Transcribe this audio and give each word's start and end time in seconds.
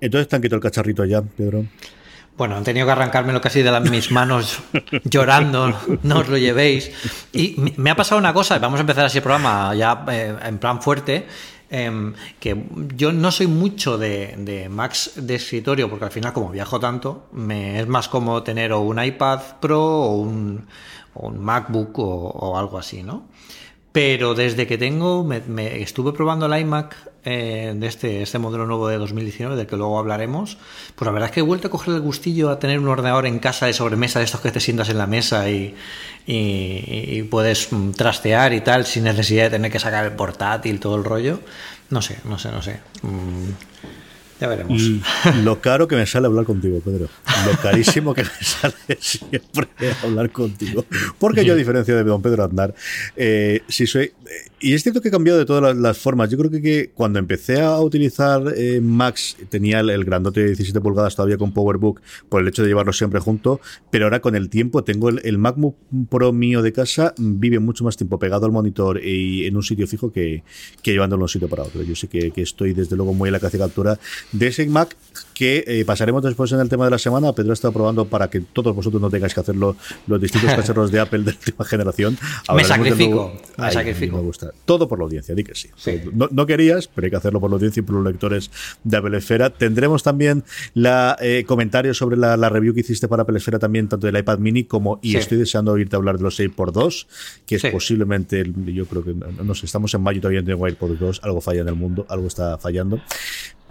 Entonces 0.00 0.28
te 0.28 0.36
han 0.36 0.42
quitado 0.42 0.56
el 0.56 0.62
cacharrito 0.62 1.04
ya, 1.04 1.22
Pedro. 1.22 1.64
Bueno, 2.40 2.56
han 2.56 2.64
tenido 2.64 2.86
que 2.86 2.92
arrancármelo 2.92 3.38
casi 3.38 3.60
de 3.60 3.70
las, 3.70 3.90
mis 3.90 4.10
manos 4.10 4.62
llorando, 5.04 5.78
no 6.02 6.20
os 6.20 6.28
lo 6.28 6.38
llevéis. 6.38 6.90
Y 7.34 7.56
me 7.76 7.90
ha 7.90 7.96
pasado 7.96 8.18
una 8.18 8.32
cosa, 8.32 8.58
vamos 8.58 8.78
a 8.78 8.80
empezar 8.80 9.04
así 9.04 9.18
el 9.18 9.22
programa 9.22 9.74
ya 9.74 10.06
eh, 10.10 10.34
en 10.42 10.56
plan 10.56 10.80
fuerte, 10.80 11.26
em, 11.68 12.14
que 12.38 12.64
yo 12.96 13.12
no 13.12 13.30
soy 13.30 13.46
mucho 13.46 13.98
de, 13.98 14.36
de, 14.38 14.70
Macs 14.70 15.12
de 15.16 15.34
escritorio, 15.34 15.90
porque 15.90 16.06
al 16.06 16.10
final 16.10 16.32
como 16.32 16.48
viajo 16.48 16.80
tanto, 16.80 17.26
me 17.32 17.78
es 17.78 17.86
más 17.86 18.08
como 18.08 18.42
tener 18.42 18.72
o 18.72 18.80
un 18.80 19.04
iPad 19.04 19.40
Pro 19.60 19.84
o 19.84 20.16
un, 20.16 20.66
o 21.12 21.26
un 21.26 21.38
MacBook 21.38 21.98
o, 21.98 22.04
o, 22.04 22.56
algo 22.56 22.78
así, 22.78 23.02
¿no? 23.02 23.28
Pero 23.92 24.34
desde 24.34 24.66
que 24.66 24.78
tengo, 24.78 25.24
me, 25.24 25.40
me 25.40 25.82
estuve 25.82 26.12
probando 26.12 26.46
el 26.46 26.60
iMac 26.60 26.96
eh, 27.24 27.74
de 27.76 27.86
este, 27.86 28.22
este 28.22 28.38
modelo 28.38 28.66
nuevo 28.66 28.88
de 28.88 28.96
2019, 28.96 29.56
del 29.56 29.66
que 29.66 29.76
luego 29.76 29.98
hablaremos, 29.98 30.58
pues 30.94 31.06
la 31.06 31.12
verdad 31.12 31.28
es 31.28 31.34
que 31.34 31.40
he 31.40 31.42
vuelto 31.42 31.68
a 31.68 31.70
coger 31.70 31.94
el 31.94 32.00
gustillo 32.00 32.50
a 32.50 32.58
tener 32.58 32.78
un 32.78 32.88
ordenador 32.88 33.26
en 33.26 33.40
casa 33.40 33.66
de 33.66 33.72
sobremesa, 33.72 34.20
de 34.20 34.26
estos 34.26 34.40
que 34.40 34.52
te 34.52 34.60
sientas 34.60 34.88
en 34.90 34.98
la 34.98 35.06
mesa 35.06 35.50
y, 35.50 35.74
y, 36.26 36.84
y 36.86 37.22
puedes 37.24 37.68
trastear 37.96 38.52
y 38.52 38.60
tal, 38.60 38.86
sin 38.86 39.04
necesidad 39.04 39.44
de 39.44 39.50
tener 39.50 39.72
que 39.72 39.80
sacar 39.80 40.04
el 40.04 40.12
portátil, 40.12 40.78
todo 40.78 40.96
el 40.96 41.04
rollo. 41.04 41.40
No 41.90 42.00
sé, 42.00 42.18
no 42.24 42.38
sé, 42.38 42.52
no 42.52 42.62
sé. 42.62 42.80
Mm, 43.02 43.50
ya 44.40 44.48
veremos. 44.48 44.82
Lo 45.44 45.60
caro 45.60 45.86
que 45.86 45.96
me 45.96 46.06
sale 46.06 46.26
hablar 46.26 46.44
contigo, 46.44 46.80
Pedro. 46.80 47.08
Lo 47.46 47.58
carísimo 47.60 48.14
que 48.14 48.22
me 48.22 48.30
sale 48.40 48.74
siempre 48.98 49.68
hablar 50.02 50.30
contigo. 50.30 50.84
Porque 51.18 51.44
yo, 51.44 51.52
a 51.52 51.56
diferencia 51.56 51.94
de 51.94 52.04
don 52.04 52.22
Pedro 52.22 52.44
Andar, 52.44 52.74
eh, 53.16 53.62
si 53.68 53.86
soy. 53.86 54.12
Y 54.60 54.74
es 54.74 54.82
cierto 54.82 55.00
que 55.00 55.08
he 55.08 55.10
cambiado 55.10 55.38
de 55.38 55.44
todas 55.44 55.62
las, 55.62 55.76
las 55.76 55.98
formas. 55.98 56.30
Yo 56.30 56.38
creo 56.38 56.50
que, 56.50 56.60
que, 56.60 56.90
cuando 56.94 57.18
empecé 57.18 57.60
a 57.60 57.80
utilizar 57.80 58.42
eh, 58.56 58.80
Macs, 58.80 59.36
tenía 59.48 59.80
el, 59.80 59.90
el, 59.90 60.04
grandote 60.04 60.40
de 60.40 60.46
17 60.48 60.80
pulgadas 60.80 61.16
todavía 61.16 61.38
con 61.38 61.52
PowerBook 61.52 62.00
por 62.28 62.42
el 62.42 62.48
hecho 62.48 62.62
de 62.62 62.68
llevarlo 62.68 62.92
siempre 62.92 63.20
junto. 63.20 63.60
Pero 63.90 64.06
ahora 64.06 64.20
con 64.20 64.36
el 64.36 64.48
tiempo 64.48 64.84
tengo 64.84 65.08
el, 65.08 65.20
el 65.24 65.38
MacBook 65.38 65.76
Pro 66.08 66.32
mío 66.32 66.62
de 66.62 66.72
casa, 66.72 67.14
vive 67.18 67.58
mucho 67.58 67.84
más 67.84 67.96
tiempo 67.96 68.18
pegado 68.18 68.46
al 68.46 68.52
monitor 68.52 69.02
y 69.04 69.46
en 69.46 69.56
un 69.56 69.62
sitio 69.62 69.86
fijo 69.86 70.12
que, 70.12 70.42
que 70.82 70.92
llevándolo 70.92 71.20
de 71.20 71.24
un 71.24 71.28
sitio 71.28 71.48
para 71.48 71.62
otro. 71.62 71.82
Yo 71.82 71.94
sé 71.94 72.08
que, 72.08 72.30
que 72.30 72.42
estoy 72.42 72.72
desde 72.72 72.96
luego 72.96 73.14
muy 73.14 73.28
a 73.28 73.32
la 73.32 73.40
captura 73.40 73.98
de 74.32 74.46
ese 74.48 74.66
Mac 74.66 74.96
que 75.34 75.64
eh, 75.66 75.84
pasaremos 75.86 76.22
después 76.22 76.52
en 76.52 76.60
el 76.60 76.68
tema 76.68 76.84
de 76.84 76.90
la 76.90 76.98
semana. 76.98 77.32
Pedro 77.32 77.50
ha 77.50 77.54
estado 77.54 77.72
probando 77.72 78.04
para 78.04 78.28
que 78.28 78.40
todos 78.40 78.76
vosotros 78.76 79.00
no 79.00 79.08
tengáis 79.08 79.32
que 79.32 79.40
hacerlo 79.40 79.76
los 80.06 80.20
distintos 80.20 80.50
cacharros 80.54 80.90
de 80.90 81.00
Apple 81.00 81.20
de 81.20 81.30
última 81.30 81.64
generación. 81.64 82.18
me 82.54 82.62
sacrifico, 82.62 83.32
me 83.56 83.64
Ay, 83.64 83.72
sacrifico. 83.72 84.16
Me 84.16 84.22
gusta. 84.22 84.52
Todo 84.64 84.86
por 84.86 84.98
la 84.98 85.04
audiencia, 85.04 85.34
di 85.34 85.42
que 85.42 85.54
sí. 85.54 85.70
sí. 85.76 86.02
No, 86.12 86.28
no, 86.30 86.46
querías, 86.46 86.88
pero 86.88 87.06
hay 87.06 87.10
que 87.10 87.16
hacerlo 87.16 87.40
por 87.40 87.50
la 87.50 87.54
audiencia 87.54 87.80
y 87.80 87.84
por 87.84 87.96
los 87.96 88.04
lectores 88.04 88.50
de 88.84 88.96
Apple 88.96 89.16
Esfera. 89.16 89.50
Tendremos 89.50 90.02
también 90.02 90.44
la 90.74 91.16
eh, 91.20 91.44
comentarios 91.46 91.96
sobre 91.96 92.16
la, 92.16 92.36
la, 92.36 92.50
review 92.50 92.74
que 92.74 92.80
hiciste 92.80 93.08
para 93.08 93.22
Apple 93.22 93.38
Esfera 93.38 93.58
también, 93.58 93.88
tanto 93.88 94.06
del 94.06 94.18
iPad 94.18 94.38
mini 94.38 94.64
como, 94.64 94.98
y 95.02 95.12
sí. 95.12 95.16
estoy 95.16 95.38
deseando 95.38 95.72
oírte 95.72 95.96
hablar 95.96 96.18
de 96.18 96.24
los 96.24 96.38
6x2, 96.38 97.06
que 97.46 97.56
es 97.56 97.62
sí. 97.62 97.68
posiblemente, 97.70 98.44
yo 98.66 98.84
creo 98.84 99.02
que, 99.02 99.14
no 99.14 99.54
sé, 99.54 99.66
estamos 99.66 99.94
en 99.94 100.02
mayo 100.02 100.20
todavía 100.20 100.40
en 100.40 100.50
AirPods 100.50 101.00
2, 101.00 101.20
algo 101.22 101.40
falla 101.40 101.62
en 101.62 101.68
el 101.68 101.76
mundo, 101.76 102.04
algo 102.08 102.26
está 102.26 102.58
fallando. 102.58 103.00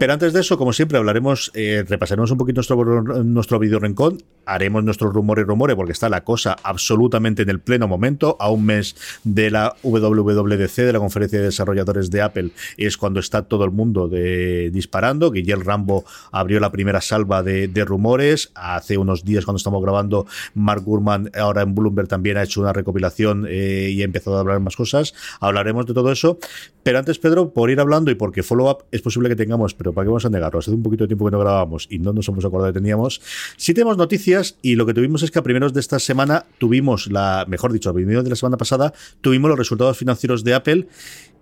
Pero 0.00 0.14
antes 0.14 0.32
de 0.32 0.40
eso, 0.40 0.56
como 0.56 0.72
siempre, 0.72 0.96
hablaremos, 0.96 1.52
eh, 1.52 1.84
repasaremos 1.86 2.30
un 2.30 2.38
poquito 2.38 2.60
nuestro, 2.60 3.22
nuestro 3.22 3.58
video 3.58 3.78
rincón, 3.78 4.16
haremos 4.46 4.82
nuestros 4.82 5.12
rumores 5.12 5.46
rumores, 5.46 5.76
porque 5.76 5.92
está 5.92 6.08
la 6.08 6.24
cosa 6.24 6.56
absolutamente 6.62 7.42
en 7.42 7.50
el 7.50 7.60
pleno 7.60 7.86
momento, 7.86 8.34
a 8.40 8.50
un 8.50 8.64
mes 8.64 8.96
de 9.24 9.50
la 9.50 9.76
WWDC, 9.82 10.74
de 10.76 10.92
la 10.94 11.00
conferencia 11.00 11.38
de 11.38 11.44
desarrolladores 11.44 12.10
de 12.10 12.22
Apple, 12.22 12.50
es 12.78 12.96
cuando 12.96 13.20
está 13.20 13.42
todo 13.42 13.62
el 13.66 13.72
mundo 13.72 14.08
de, 14.08 14.70
disparando. 14.70 15.30
Guillermo 15.30 15.64
Rambo 15.64 16.04
abrió 16.32 16.60
la 16.60 16.72
primera 16.72 17.02
salva 17.02 17.42
de, 17.42 17.68
de, 17.68 17.84
rumores. 17.84 18.52
Hace 18.54 18.96
unos 18.96 19.22
días, 19.22 19.44
cuando 19.44 19.58
estamos 19.58 19.82
grabando, 19.82 20.26
Mark 20.54 20.82
Gurman, 20.82 21.30
ahora 21.38 21.60
en 21.60 21.74
Bloomberg, 21.74 22.08
también 22.08 22.38
ha 22.38 22.42
hecho 22.42 22.62
una 22.62 22.72
recopilación 22.72 23.46
eh, 23.46 23.90
y 23.92 24.00
ha 24.00 24.06
empezado 24.06 24.38
a 24.38 24.40
hablar 24.40 24.60
más 24.60 24.76
cosas. 24.76 25.12
Hablaremos 25.40 25.84
de 25.84 25.92
todo 25.92 26.10
eso. 26.10 26.38
Pero 26.82 26.98
antes, 26.98 27.18
Pedro, 27.18 27.52
por 27.52 27.70
ir 27.70 27.80
hablando 27.80 28.10
y 28.10 28.14
porque 28.14 28.42
follow-up 28.42 28.84
es 28.90 29.02
posible 29.02 29.28
que 29.28 29.36
tengamos, 29.36 29.74
pero 29.74 29.89
¿para 29.92 30.04
qué 30.04 30.08
vamos 30.08 30.24
a 30.24 30.30
negarlo? 30.30 30.58
Hace 30.58 30.70
un 30.70 30.82
poquito 30.82 31.04
de 31.04 31.08
tiempo 31.08 31.24
que 31.24 31.30
no 31.30 31.38
grabábamos 31.38 31.86
y 31.90 31.98
no 31.98 32.12
nos 32.12 32.28
hemos 32.28 32.44
acordado 32.44 32.72
que 32.72 32.78
teníamos. 32.80 33.20
Sí 33.56 33.74
tenemos 33.74 33.96
noticias 33.96 34.56
y 34.62 34.76
lo 34.76 34.86
que 34.86 34.94
tuvimos 34.94 35.22
es 35.22 35.30
que 35.30 35.38
a 35.38 35.42
primeros 35.42 35.72
de 35.72 35.80
esta 35.80 35.98
semana 35.98 36.46
tuvimos 36.58 37.10
la, 37.10 37.44
mejor 37.48 37.72
dicho, 37.72 37.90
a 37.90 37.94
primeros 37.94 38.24
de 38.24 38.30
la 38.30 38.36
semana 38.36 38.56
pasada, 38.56 38.92
tuvimos 39.20 39.48
los 39.48 39.58
resultados 39.58 39.96
financieros 39.96 40.44
de 40.44 40.54
Apple 40.54 40.86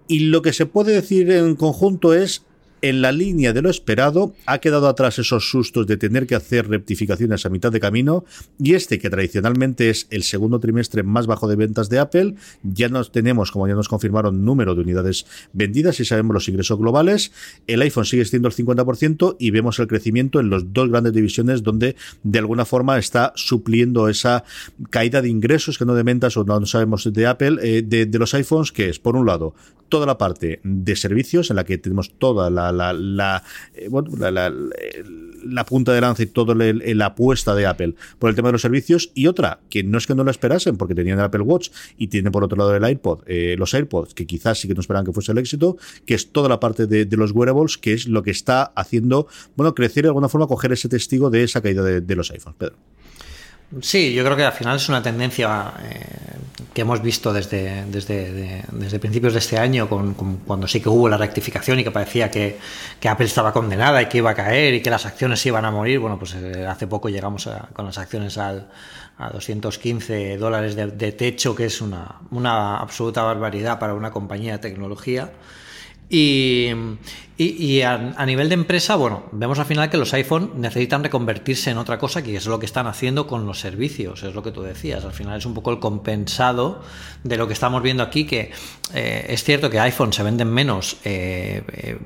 y 0.08 0.20
lo 0.20 0.42
que 0.42 0.53
se 0.53 0.66
puede 0.66 0.92
decir 0.92 1.31
en 1.31 1.54
conjunto 1.54 2.14
es 2.14 2.44
en 2.83 3.03
la 3.03 3.12
línea 3.12 3.53
de 3.53 3.62
lo 3.62 3.71
esperado, 3.71 4.34
ha 4.47 4.59
quedado 4.59 4.89
atrás 4.89 5.19
esos 5.19 5.50
sustos 5.50 5.87
de 5.87 5.97
tener 5.97 6.27
que 6.27 6.34
hacer 6.34 6.69
rectificaciones 6.69 7.44
a 7.44 7.49
mitad 7.49 7.72
de 7.72 7.81
camino 7.81 8.25
y 8.59 8.75
este 8.75 8.99
que 8.99 9.11
tradicionalmente 9.11 9.91
es 9.91 10.06
el 10.11 10.22
segundo 10.22 10.61
trimestre 10.61 11.03
más 11.03 11.27
bajo 11.27 11.49
de 11.49 11.56
ventas 11.56 11.88
de 11.88 11.99
Apple, 11.99 12.34
ya 12.62 12.88
nos 12.88 13.12
tenemos, 13.12 13.50
como 13.50 13.67
ya 13.67 13.75
nos 13.75 13.88
confirmaron, 13.88 14.44
número 14.44 14.75
de 14.75 14.83
unidades 14.83 15.27
vendidas 15.53 16.00
y 16.00 16.05
sabemos 16.05 16.34
los 16.34 16.49
ingresos 16.49 16.78
globales, 16.78 17.33
el 17.67 17.83
iPhone 17.83 18.05
sigue 18.05 18.25
siendo 18.25 18.49
el 18.49 18.55
50% 18.55 19.37
y 19.38 19.50
vemos 19.50 19.78
el 19.78 19.87
crecimiento 19.87 20.41
en 20.41 20.50
las 20.50 20.72
dos 20.72 20.88
grandes 20.88 21.12
divisiones 21.12 21.62
donde 21.62 21.97
de 22.22 22.38
alguna 22.38 22.65
forma 22.65 22.99
está 22.99 23.33
supliendo 23.34 24.09
esa 24.09 24.44
caída 24.91 25.22
de 25.22 25.28
ingresos 25.28 25.78
que 25.78 25.84
no 25.84 25.94
de 25.94 26.03
ventas 26.03 26.37
o 26.37 26.44
no 26.44 26.65
sabemos 26.67 27.12
de 27.12 27.27
Apple, 27.27 27.59
eh, 27.62 27.83
de 27.83 28.19
los 28.19 28.34
iPhones, 28.34 28.72
que 28.72 28.88
es 28.88 28.99
por 28.99 29.17
un 29.17 29.27
lado 29.27 29.55
toda 29.88 30.06
la 30.06 30.19
parte 30.19 30.61
de 30.62 30.97
servicios 30.97 31.50
en 31.50 31.56
la 31.56 31.65
que 31.65 31.78
tenemos 31.78 32.12
toda 32.19 32.50
la, 32.50 32.68
la, 32.73 32.93
la, 32.93 33.43
eh, 33.75 33.89
la, 34.19 34.31
la, 34.31 34.53
la, 35.45 35.67
punta 35.67 35.93
de 35.93 36.01
lanza 36.01 36.23
y 36.23 36.27
toda 36.27 36.55
la 36.55 37.06
apuesta 37.06 37.55
de 37.55 37.67
Apple 37.67 37.95
por 38.19 38.31
el 38.31 38.37
tema 38.37 38.49
de 38.49 38.53
los 38.53 38.62
servicios 38.62 39.11
y 39.15 39.27
otra 39.27 39.61
que 39.71 39.83
no 39.83 39.99
es 39.99 40.06
que 40.06 40.15
no 40.15 40.25
lo 40.25 40.31
esperasen 40.31 40.77
porque 40.77 40.95
tenían 40.95 41.19
el 41.19 41.25
Apple 41.25 41.43
Watch 41.43 41.71
y 41.97 42.09
tienen 42.09 42.33
por 42.33 42.45
otro 42.45 42.56
lado 42.56 42.75
el 42.75 42.89
iPod, 42.89 43.21
eh, 43.27 43.56
los 43.59 43.75
AirPods 43.75 44.15
que 44.15 44.27
quizás 44.27 44.61
sí 44.61 44.69
que 44.69 44.75
no 44.75 44.81
esperaban 44.81 45.06
que 45.06 45.12
fuese 45.12 45.33
el 45.33 45.39
éxito, 45.39 45.77
que 46.06 46.15
es 46.15 46.33
toda 46.33 46.49
la 46.49 46.61
parte 46.61 46.87
de, 46.87 47.05
de, 47.05 47.17
los 47.17 47.33
wearables 47.33 47.79
que 47.79 47.93
es 47.93 48.09
lo 48.09 48.23
que 48.23 48.31
está 48.31 48.65
haciendo, 48.65 49.29
bueno, 49.56 49.75
crecer 49.75 50.05
de 50.05 50.09
alguna 50.09 50.29
forma, 50.29 50.47
coger 50.47 50.73
ese 50.73 50.88
testigo 50.88 51.31
de 51.31 51.44
esa 51.44 51.61
caída 51.61 51.82
de, 51.82 52.00
de 52.00 52.17
los 52.17 52.31
iPhones, 52.31 52.56
Pedro. 52.59 52.76
Sí, 53.82 54.15
yo 54.15 54.25
creo 54.25 54.35
que 54.35 54.44
al 54.44 54.53
final 54.53 54.76
es 54.76 54.88
una 54.88 55.03
tendencia 55.03 55.75
eh, 55.82 56.06
que 56.73 56.81
hemos 56.81 57.03
visto 57.03 57.35
desde, 57.35 57.85
desde, 57.85 58.32
de, 58.32 58.65
desde 58.73 58.99
principios 58.99 59.35
de 59.35 59.41
este 59.41 59.59
año, 59.59 59.91
con, 59.91 60.15
cuando 60.47 60.67
sí 60.67 60.81
que 60.81 60.88
hubo 60.88 61.06
la 61.06 61.19
rectificación 61.19 61.79
y 61.79 61.85
que 61.85 61.91
parecía 61.91 62.31
que, 62.31 62.59
Apple 63.06 63.26
estaba 63.26 63.53
condenada 63.53 64.00
y 64.00 64.06
que 64.06 64.19
iba 64.19 64.31
a 64.31 64.35
caer 64.35 64.73
y 64.73 64.81
que 64.81 64.88
las 64.88 65.05
acciones 65.05 65.44
iban 65.44 65.67
a 65.67 65.70
morir. 65.70 65.99
Bueno, 65.99 66.19
pues 66.19 66.35
eh, 66.35 66.67
hace 66.67 66.87
poco 66.87 67.11
llegamos 67.11 67.47
a, 67.47 67.69
con 67.75 67.85
las 67.85 67.99
acciones 67.99 68.38
al, 68.38 68.69
a 69.19 69.29
215 69.31 70.38
dólares 70.38 70.75
de, 70.75 70.87
de 70.87 71.12
techo, 71.12 71.55
que 71.55 71.67
es 71.67 71.82
una, 71.82 72.21
una 72.31 72.79
absoluta 72.79 73.23
barbaridad 73.23 73.79
para 73.79 73.93
una 73.93 74.11
compañía 74.11 74.53
de 74.53 74.59
tecnología. 74.61 75.31
Y, 76.10 76.70
y, 77.40 77.82
a, 77.82 78.26
nivel 78.26 78.49
de 78.49 78.55
empresa, 78.55 78.96
bueno, 78.96 79.25
vemos 79.31 79.60
al 79.60 79.66
final 79.66 79.88
que 79.90 79.96
los 79.96 80.12
iPhone 80.14 80.55
necesitan 80.56 81.05
reconvertirse 81.05 81.70
en 81.70 81.78
otra 81.78 81.96
cosa, 81.96 82.20
que 82.20 82.34
es 82.34 82.46
lo 82.46 82.58
que 82.58 82.66
están 82.66 82.88
haciendo 82.88 83.28
con 83.28 83.46
los 83.46 83.60
servicios, 83.60 84.25
es 84.25 84.34
lo 84.34 84.43
que 84.43 84.50
tú 84.50 84.62
decías. 84.62 85.05
Al 85.05 85.12
final 85.12 85.38
es 85.38 85.46
un 85.46 85.55
poco 85.55 85.70
el 85.70 85.78
compensado 85.78 86.82
de 87.22 87.37
lo 87.37 87.46
que 87.46 87.52
estamos 87.52 87.81
viendo 87.81 88.02
aquí, 88.02 88.26
que 88.26 88.50
eh, 88.93 89.26
es 89.28 89.44
cierto 89.44 89.70
que 89.70 89.78
iPhone 89.78 90.12
se 90.12 90.25
venden 90.25 90.50
menos, 90.50 90.96
eh, 91.05 91.62
eh, 91.69 91.99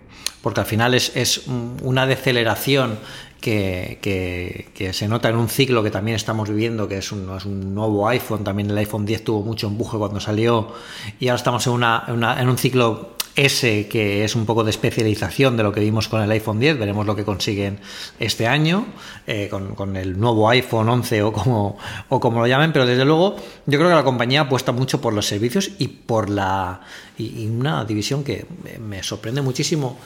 porque 0.42 0.60
al 0.60 0.66
final 0.66 0.92
es, 0.92 1.16
es 1.16 1.44
una 1.46 2.06
deceleración 2.06 2.98
que, 3.40 3.98
que, 4.02 4.92
se 4.92 5.08
nota 5.08 5.30
en 5.30 5.36
un 5.36 5.48
ciclo 5.48 5.82
que 5.82 5.90
también 5.90 6.16
estamos 6.16 6.48
viviendo, 6.48 6.88
que 6.88 6.98
es 6.98 7.10
un, 7.10 7.34
es 7.34 7.46
un, 7.46 7.74
nuevo 7.74 8.06
iPhone, 8.06 8.44
también 8.44 8.70
el 8.70 8.76
iPhone 8.76 9.06
10 9.06 9.24
tuvo 9.24 9.42
mucho 9.42 9.66
empuje 9.66 9.96
cuando 9.96 10.20
salió 10.20 10.74
y 11.18 11.28
ahora 11.28 11.36
estamos 11.36 11.66
en, 11.66 11.72
una, 11.72 12.04
en 12.38 12.48
un 12.48 12.58
ciclo 12.58 13.16
S, 13.36 13.88
que 13.88 14.24
es 14.24 14.34
un 14.34 14.46
poco 14.46 14.64
de 14.64 14.70
especialización 14.70 15.56
de 15.56 15.62
lo 15.62 15.72
que 15.72 15.80
vimos 15.80 16.08
con 16.08 16.22
el 16.22 16.30
iPhone 16.30 16.60
10, 16.60 16.78
veremos 16.78 17.06
lo 17.06 17.16
que 17.16 17.24
consiguen 17.24 17.78
este 18.18 18.46
año 18.46 18.86
eh, 19.26 19.48
con, 19.50 19.96
el 19.96 20.18
nuevo 20.18 20.48
iPhone 20.48 20.88
11 20.88 21.22
o 21.22 21.32
como, 21.32 21.78
o 22.08 22.20
como 22.20 22.40
lo 22.40 22.46
llamen, 22.46 22.72
pero 22.72 22.86
desde 22.86 23.04
luego 23.04 23.36
yo 23.66 23.78
creo 23.78 23.88
que 23.90 23.96
la 23.96 24.04
compañía 24.04 24.42
apuesta 24.42 24.72
mucho 24.72 25.00
por 25.00 25.12
los 25.12 25.26
servicios 25.26 25.70
y 25.78 25.88
por 25.88 26.30
la 26.30 26.80
y 27.18 27.46
una 27.46 27.84
división 27.84 28.24
que 28.24 28.46
me 28.80 29.02
sorprende 29.02 29.42
muchísimo 29.42 29.98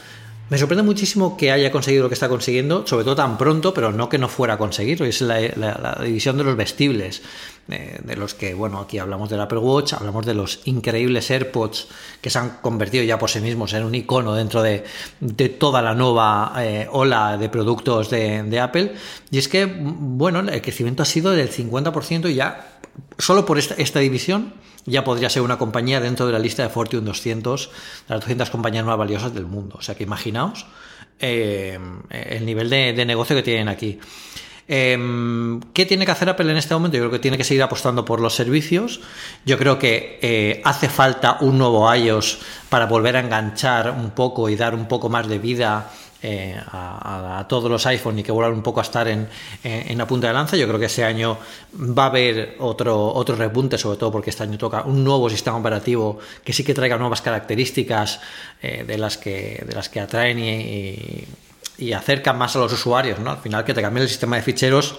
me 0.49 0.59
sorprende 0.59 0.85
muchísimo 0.85 1.37
que 1.37 1.51
haya 1.51 1.73
conseguido 1.73 2.05
lo 2.05 2.09
que 2.09 2.15
está 2.15 2.29
consiguiendo, 2.29 2.87
sobre 2.87 3.05
todo 3.05 3.17
tan 3.17 3.37
pronto, 3.37 3.75
pero 3.75 3.91
no 3.91 4.09
que 4.09 4.19
no 4.19 4.29
fuera 4.29 4.55
a 4.55 4.59
conseguirlo. 4.59 5.05
Es 5.05 5.21
la, 5.21 5.99
división 6.05 6.37
de 6.37 6.45
los 6.45 6.57
vestibles, 6.57 7.23
eh, 7.69 7.99
de 8.03 8.17
los 8.17 8.35
que, 8.35 8.55
bueno, 8.55 8.81
aquí 8.81 8.99
hablamos 8.99 9.29
del 9.29 9.41
Apple 9.41 9.59
Watch, 9.59 9.93
hablamos 9.93 10.25
de 10.25 10.35
los 10.35 10.61
increíbles 10.65 11.31
AirPods 11.31 11.89
que 12.21 12.31
se 12.31 12.39
han 12.39 12.59
convertido 12.63 13.05
ya 13.05 13.19
por 13.19 13.31
sí 13.31 13.41
mismos 13.41 13.73
en 13.73 13.85
un 13.85 13.95
icono 13.95 14.35
dentro 14.35 14.63
de, 14.63 14.85
toda 15.59 15.83
la 15.83 15.95
nueva 15.95 16.53
eh, 16.59 16.89
ola 16.91 17.37
de 17.37 17.49
productos 17.49 18.11
de, 18.11 18.61
Apple. 18.61 18.95
Y 19.31 19.39
es 19.39 19.49
que, 19.49 19.67
bueno, 19.67 20.41
el 20.41 20.63
crecimiento 20.63 21.03
ha 21.03 21.07
sido 21.07 21.33
del 21.33 21.51
50% 21.51 22.31
y 22.31 22.35
ya, 22.35 22.79
solo 23.19 23.45
por 23.45 23.59
esta, 23.59 23.75
esta 23.75 24.01
división 24.01 24.55
ya 24.87 25.05
podría 25.05 25.29
ser 25.29 25.43
una 25.43 25.59
compañía 25.59 26.01
dentro 26.01 26.27
de 26.27 26.33
la 26.33 26.39
lista 26.39 26.63
de 26.63 26.69
Fortune 26.69 27.05
200, 27.05 27.71
de 28.09 28.15
las 28.15 28.21
200 28.21 28.51
compañías 28.51 28.85
más 28.85 28.97
valiosas 28.97 29.35
del 29.35 29.47
mundo. 29.47 29.77
O 29.79 29.83
sea 29.83 29.95
que 29.97 30.05
imaginaos 30.05 30.67
eh, 31.19 31.79
el 32.11 32.47
nivel 32.47 32.71
de, 32.71 33.05
negocio 33.05 33.35
que 33.37 33.43
tienen 33.43 33.69
aquí. 33.69 33.99
Em, 34.69 35.61
¿Qué 35.73 35.87
tiene 35.87 36.05
que 36.05 36.13
hacer 36.13 36.29
Apple 36.29 36.51
en 36.51 36.57
este 36.57 36.75
momento? 36.75 36.97
Yo 36.97 37.05
creo 37.05 37.13
que 37.13 37.19
tiene 37.21 37.37
que 37.37 37.45
seguir 37.45 37.63
apostando 37.63 38.05
por 38.05 38.21
los 38.21 38.35
servicios. 38.35 39.01
Yo 39.45 39.59
creo 39.59 39.79
que 39.79 40.19
eh, 40.23 40.61
hace 40.65 40.89
falta 40.89 41.39
un 41.41 41.59
nuevo 41.59 41.93
iOS 41.95 42.39
para 42.69 42.87
volver 42.87 43.17
a 43.17 43.21
enganchar 43.21 43.91
un 43.93 44.11
poco 44.11 44.49
y 44.49 44.57
dar 44.57 44.75
un 44.75 44.87
poco 44.87 45.09
más 45.09 45.29
de 45.29 45.39
vida 45.39 45.91
eh, 46.23 46.59
a, 46.73 47.45
todos 47.49 47.71
los 47.71 47.87
iPhones 47.87 48.21
y 48.21 48.23
que 48.25 48.33
vuelvan 48.33 48.55
un 48.55 48.63
poco 48.63 48.81
a 48.81 48.83
estar 48.83 49.07
en, 49.07 49.29
la 49.63 50.07
punta 50.07 50.27
de 50.27 50.33
lanza. 50.33 50.57
Yo 50.57 50.67
creo 50.67 50.81
que 50.81 50.87
ese 50.87 51.05
año 51.05 51.39
va 51.77 52.05
a 52.05 52.07
haber 52.07 52.57
otro, 52.59 53.13
otro 53.15 53.37
repunte, 53.37 53.79
sobre 53.79 53.99
todo 53.99 54.11
porque 54.11 54.31
este 54.31 54.43
año 54.43 54.59
toca 54.59 54.83
un 54.83 55.05
nuevo 55.05 55.31
sistema 55.31 55.59
operativo 55.59 56.19
que 56.43 56.53
sí 56.53 56.65
que 56.65 56.75
traiga 56.75 56.99
nuevas 56.99 57.23
características 57.23 58.21
eh, 58.61 58.83
de, 58.85 58.99
las 58.99 59.19
que, 59.19 59.65
de 59.65 59.75
las 59.75 59.89
que 59.89 60.01
atraen 60.01 60.39
y, 60.41 61.25
acercan 61.93 62.39
más 62.39 62.57
a 62.57 62.59
los 62.59 62.73
usuarios. 62.73 63.19
¿no? 63.19 63.31
Al 63.31 63.39
final, 63.39 63.65
que 63.65 63.75
te 63.75 63.83
cambie 63.83 64.03
el 64.03 64.09
sistema 64.09 64.37
de 64.37 64.43
ficheros 64.43 64.99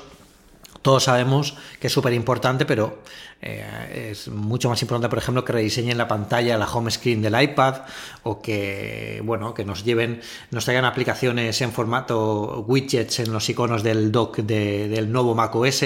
todos 0.88 1.03
sabemos 1.03 1.56
que 1.81 1.88
es 1.88 1.94
súper 1.94 2.13
importante, 2.13 2.65
pero 2.65 3.00
eh, 3.41 4.09
es 4.12 4.29
mucho 4.29 4.69
más 4.69 4.81
importante, 4.81 5.09
por 5.09 5.19
ejemplo, 5.19 5.44
que 5.44 5.51
rediseñen 5.51 5.97
la 5.97 6.07
pantalla, 6.07 6.57
la 6.57 6.65
home 6.65 6.89
screen 6.91 7.21
del 7.21 7.41
iPad 7.41 7.81
o 8.24 8.41
que, 8.41 9.21
bueno, 9.25 9.53
que 9.53 9.65
nos 9.65 9.83
lleven, 9.83 10.21
nos 10.50 10.63
traigan 10.63 10.85
aplicaciones 10.85 11.59
en 11.59 11.74
formato 11.74 12.63
widgets 12.68 13.19
en 13.19 13.33
los 13.33 13.50
iconos 13.50 13.83
del 13.83 14.13
dock 14.13 14.38
del 14.38 15.12
nuevo 15.12 15.35
Mac 15.35 15.53
OS. 15.56 15.83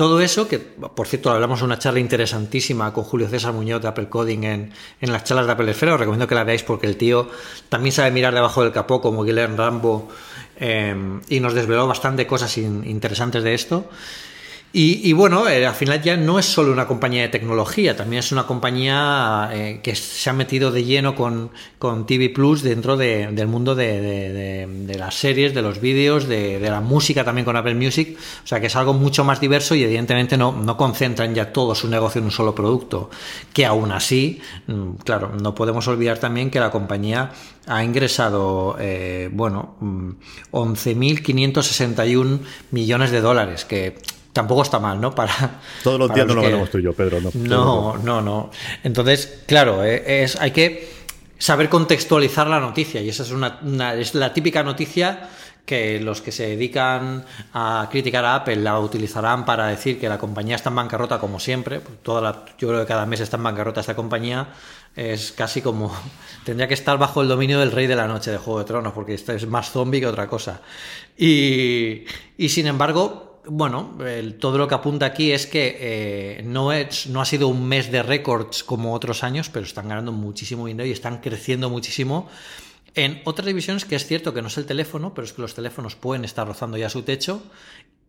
Todo 0.00 0.22
eso, 0.22 0.48
que 0.48 0.58
por 0.58 1.06
cierto 1.06 1.30
hablamos 1.30 1.58
de 1.58 1.66
una 1.66 1.78
charla 1.78 2.00
interesantísima 2.00 2.90
con 2.90 3.04
Julio 3.04 3.28
César 3.28 3.52
Muñoz 3.52 3.82
de 3.82 3.88
Apple 3.88 4.08
Coding 4.08 4.44
en, 4.44 4.72
en 4.98 5.12
las 5.12 5.24
charlas 5.24 5.44
de 5.44 5.52
Apple 5.52 5.70
Esfera, 5.70 5.92
os 5.92 6.00
recomiendo 6.00 6.26
que 6.26 6.34
la 6.34 6.42
veáis 6.42 6.62
porque 6.62 6.86
el 6.86 6.96
tío 6.96 7.28
también 7.68 7.92
sabe 7.92 8.10
mirar 8.10 8.32
debajo 8.32 8.62
del 8.62 8.72
capó 8.72 9.02
como 9.02 9.24
Guilherme 9.24 9.58
Rambo 9.58 10.08
Em, 10.60 11.22
y 11.30 11.40
nos 11.40 11.54
desveló 11.54 11.86
bastante 11.86 12.26
cosas 12.26 12.58
interesantes 12.58 13.42
de 13.42 13.54
esto. 13.54 13.88
Y, 14.72 15.12
bueno, 15.14 15.48
eh, 15.48 15.66
al 15.66 15.74
final 15.74 16.00
ya 16.00 16.16
no 16.16 16.38
es 16.38 16.46
solo 16.46 16.72
una 16.72 16.86
compañía 16.86 17.22
de 17.22 17.28
tecnología, 17.28 17.96
también 17.96 18.20
es 18.20 18.30
una 18.30 18.46
compañía 18.46 19.50
eh, 19.52 19.80
que 19.82 19.96
se 19.96 20.30
ha 20.30 20.32
metido 20.32 20.70
de 20.70 20.84
lleno 20.84 21.16
con, 21.16 21.50
con 21.80 22.06
TV 22.06 22.28
Plus 22.28 22.62
dentro 22.62 22.96
del 22.96 23.48
mundo 23.48 23.74
de, 23.74 24.94
las 24.96 25.16
series, 25.16 25.54
de 25.54 25.62
los 25.62 25.80
vídeos, 25.80 26.28
de, 26.28 26.60
la 26.60 26.80
música 26.80 27.24
también 27.24 27.44
con 27.44 27.56
Apple 27.56 27.74
Music. 27.74 28.16
O 28.44 28.46
sea 28.46 28.60
que 28.60 28.68
es 28.68 28.76
algo 28.76 28.92
mucho 28.92 29.24
más 29.24 29.40
diverso 29.40 29.74
y 29.74 29.82
evidentemente 29.82 30.36
no, 30.36 30.52
no 30.52 30.76
concentran 30.76 31.34
ya 31.34 31.52
todo 31.52 31.74
su 31.74 31.88
negocio 31.88 32.20
en 32.20 32.26
un 32.26 32.30
solo 32.30 32.54
producto. 32.54 33.10
Que 33.52 33.66
aún 33.66 33.90
así, 33.90 34.40
mm, 34.68 34.90
claro, 35.02 35.32
no 35.34 35.52
podemos 35.52 35.88
olvidar 35.88 36.18
también 36.18 36.48
que 36.48 36.60
la 36.60 36.70
compañía 36.70 37.32
ha 37.66 37.82
ingresado, 37.82 38.76
eh, 38.78 39.30
bueno, 39.32 39.74
11.561 40.52 42.24
mm, 42.24 42.40
millones 42.70 43.10
de 43.10 43.20
dólares, 43.20 43.64
que 43.64 43.96
tampoco 44.32 44.62
está 44.62 44.78
mal, 44.78 45.00
¿no? 45.00 45.14
Para, 45.14 45.60
Todos 45.82 45.98
los 45.98 46.14
días 46.14 46.26
no 46.26 46.34
lo 46.34 46.42
ganamos 46.42 46.70
tú 46.70 46.78
y 46.78 46.82
yo, 46.82 46.92
Pedro. 46.92 47.20
No, 47.20 47.32
no, 47.34 47.98
no, 47.98 48.20
no. 48.20 48.50
Entonces, 48.82 49.42
claro, 49.46 49.84
eh, 49.84 50.22
es, 50.22 50.36
hay 50.36 50.50
que 50.50 50.88
saber 51.38 51.68
contextualizar 51.68 52.46
la 52.46 52.60
noticia 52.60 53.00
y 53.00 53.08
esa 53.08 53.22
es, 53.22 53.30
una, 53.30 53.58
es 53.94 54.14
la 54.14 54.32
típica 54.32 54.62
noticia 54.62 55.28
que 55.64 56.00
los 56.00 56.20
que 56.20 56.32
se 56.32 56.48
dedican 56.48 57.24
a 57.52 57.88
criticar 57.90 58.24
a 58.24 58.34
Apple 58.34 58.56
la 58.56 58.78
utilizarán 58.80 59.44
para 59.44 59.68
decir 59.68 60.00
que 60.00 60.08
la 60.08 60.18
compañía 60.18 60.56
está 60.56 60.68
en 60.68 60.76
bancarrota 60.76 61.18
como 61.18 61.38
siempre. 61.38 61.80
Toda 62.02 62.20
la, 62.20 62.44
yo 62.58 62.68
creo 62.68 62.80
que 62.80 62.86
cada 62.86 63.06
mes 63.06 63.20
está 63.20 63.36
en 63.36 63.44
bancarrota 63.44 63.80
esta 63.80 63.94
compañía. 63.94 64.48
Es 64.96 65.32
casi 65.32 65.62
como 65.62 65.94
tendría 66.44 66.66
que 66.66 66.74
estar 66.74 66.98
bajo 66.98 67.22
el 67.22 67.28
dominio 67.28 67.60
del 67.60 67.70
rey 67.70 67.86
de 67.86 67.96
la 67.96 68.08
noche 68.08 68.30
de 68.32 68.38
Juego 68.38 68.58
de 68.58 68.64
Tronos 68.64 68.92
porque 68.92 69.14
esto 69.14 69.32
es 69.32 69.46
más 69.46 69.70
zombie 69.70 70.00
que 70.00 70.06
otra 70.06 70.26
cosa. 70.26 70.60
Y, 71.16 72.04
y 72.36 72.48
sin 72.48 72.66
embargo, 72.66 73.29
bueno, 73.46 73.96
todo 74.38 74.58
lo 74.58 74.68
que 74.68 74.74
apunta 74.74 75.06
aquí 75.06 75.32
es 75.32 75.46
que 75.46 75.76
eh, 75.80 76.42
no, 76.44 76.72
es, 76.72 77.06
no 77.06 77.20
ha 77.20 77.24
sido 77.24 77.48
un 77.48 77.66
mes 77.66 77.90
de 77.90 78.02
récords 78.02 78.64
como 78.64 78.94
otros 78.94 79.24
años, 79.24 79.48
pero 79.48 79.64
están 79.64 79.88
ganando 79.88 80.12
muchísimo 80.12 80.66
dinero 80.66 80.88
y 80.88 80.92
están 80.92 81.18
creciendo 81.18 81.70
muchísimo. 81.70 82.28
En 82.94 83.22
otras 83.24 83.46
divisiones, 83.46 83.84
que 83.84 83.96
es 83.96 84.06
cierto 84.06 84.34
que 84.34 84.42
no 84.42 84.48
es 84.48 84.58
el 84.58 84.66
teléfono, 84.66 85.14
pero 85.14 85.24
es 85.24 85.32
que 85.32 85.42
los 85.42 85.54
teléfonos 85.54 85.96
pueden 85.96 86.24
estar 86.24 86.46
rozando 86.46 86.76
ya 86.76 86.90
su 86.90 87.02
techo, 87.02 87.42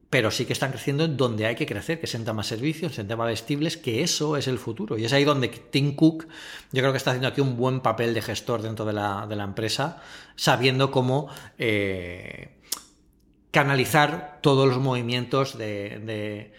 pero 0.10 0.30
sí 0.30 0.46
que 0.46 0.54
están 0.54 0.72
creciendo 0.72 1.06
en 1.06 1.16
donde 1.16 1.46
hay 1.46 1.56
que 1.56 1.66
crecer, 1.66 2.00
que 2.00 2.06
es 2.06 2.12
temas 2.26 2.46
servicios, 2.46 3.00
en 3.00 3.08
temas 3.08 3.28
vestibles, 3.28 3.78
que 3.78 4.04
eso 4.04 4.36
es 4.36 4.48
el 4.48 4.58
futuro. 4.58 4.98
Y 4.98 5.06
es 5.06 5.14
ahí 5.14 5.24
donde 5.24 5.48
Tim 5.48 5.96
Cook, 5.96 6.28
yo 6.74 6.82
creo 6.82 6.92
que 6.92 6.98
está 6.98 7.12
haciendo 7.12 7.30
aquí 7.30 7.40
un 7.40 7.56
buen 7.56 7.80
papel 7.80 8.14
de 8.14 8.22
gestor 8.22 8.62
dentro 8.62 8.84
de 8.84 8.92
la, 8.92 9.26
de 9.28 9.38
la 9.38 9.46
empresa, 9.46 10.02
sabiendo 10.36 10.92
cómo. 10.92 11.30
Eh, 11.58 12.61
canalizar 13.52 14.40
todos 14.42 14.68
los 14.68 14.80
movimientos 14.80 15.58
de, 15.58 16.52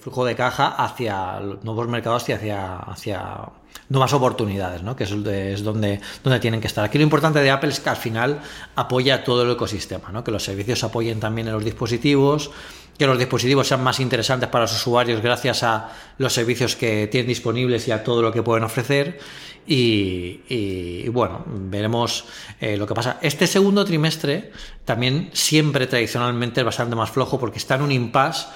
flujo 0.00 0.24
de 0.24 0.34
caja 0.34 0.68
hacia 0.68 1.40
nuevos 1.62 1.88
mercados 1.88 2.28
y 2.28 2.32
hacia, 2.32 2.76
hacia 2.76 3.50
nuevas 3.88 4.12
oportunidades, 4.12 4.82
¿no? 4.82 4.96
que 4.96 5.04
es, 5.04 5.12
es, 5.12 5.62
donde, 5.62 6.00
donde 6.22 6.40
tienen 6.40 6.60
que 6.60 6.68
estar. 6.68 6.84
Aquí 6.84 6.98
lo 6.98 7.04
importante 7.04 7.40
de 7.40 7.50
Apple 7.50 7.70
es 7.70 7.80
que 7.80 7.90
al 7.90 7.96
final 7.96 8.40
apoya 8.76 9.24
todo 9.24 9.42
el 9.42 9.50
ecosistema, 9.50 10.10
¿no? 10.12 10.24
que 10.24 10.30
los 10.30 10.44
servicios 10.44 10.84
apoyen 10.84 11.20
también 11.20 11.48
en 11.48 11.54
los 11.54 11.64
dispositivos, 11.64 12.50
que 12.96 13.06
los 13.06 13.18
dispositivos 13.18 13.66
sean 13.66 13.82
más 13.82 13.98
interesantes 13.98 14.48
para 14.48 14.64
los 14.64 14.72
usuarios 14.72 15.20
gracias 15.20 15.64
a 15.64 15.90
los 16.18 16.32
servicios 16.32 16.76
que 16.76 17.08
tienen 17.08 17.26
disponibles 17.26 17.88
y 17.88 17.90
a 17.90 18.04
todo 18.04 18.22
lo 18.22 18.32
que 18.32 18.42
pueden 18.42 18.62
ofrecer 18.62 19.18
y, 19.66 21.08
bueno, 21.08 21.44
veremos 21.46 22.24
eh, 22.60 22.76
lo 22.76 22.86
que 22.86 22.94
pasa. 22.94 23.18
Este 23.22 23.46
segundo 23.46 23.84
trimestre 23.84 24.52
también 24.84 25.30
siempre 25.32 25.86
tradicionalmente 25.86 26.60
es 26.60 26.66
bastante 26.66 26.96
más 26.96 27.10
flojo 27.10 27.38
porque 27.38 27.58
está 27.58 27.76
en 27.76 27.82
un 27.82 27.92
impasse 27.92 28.46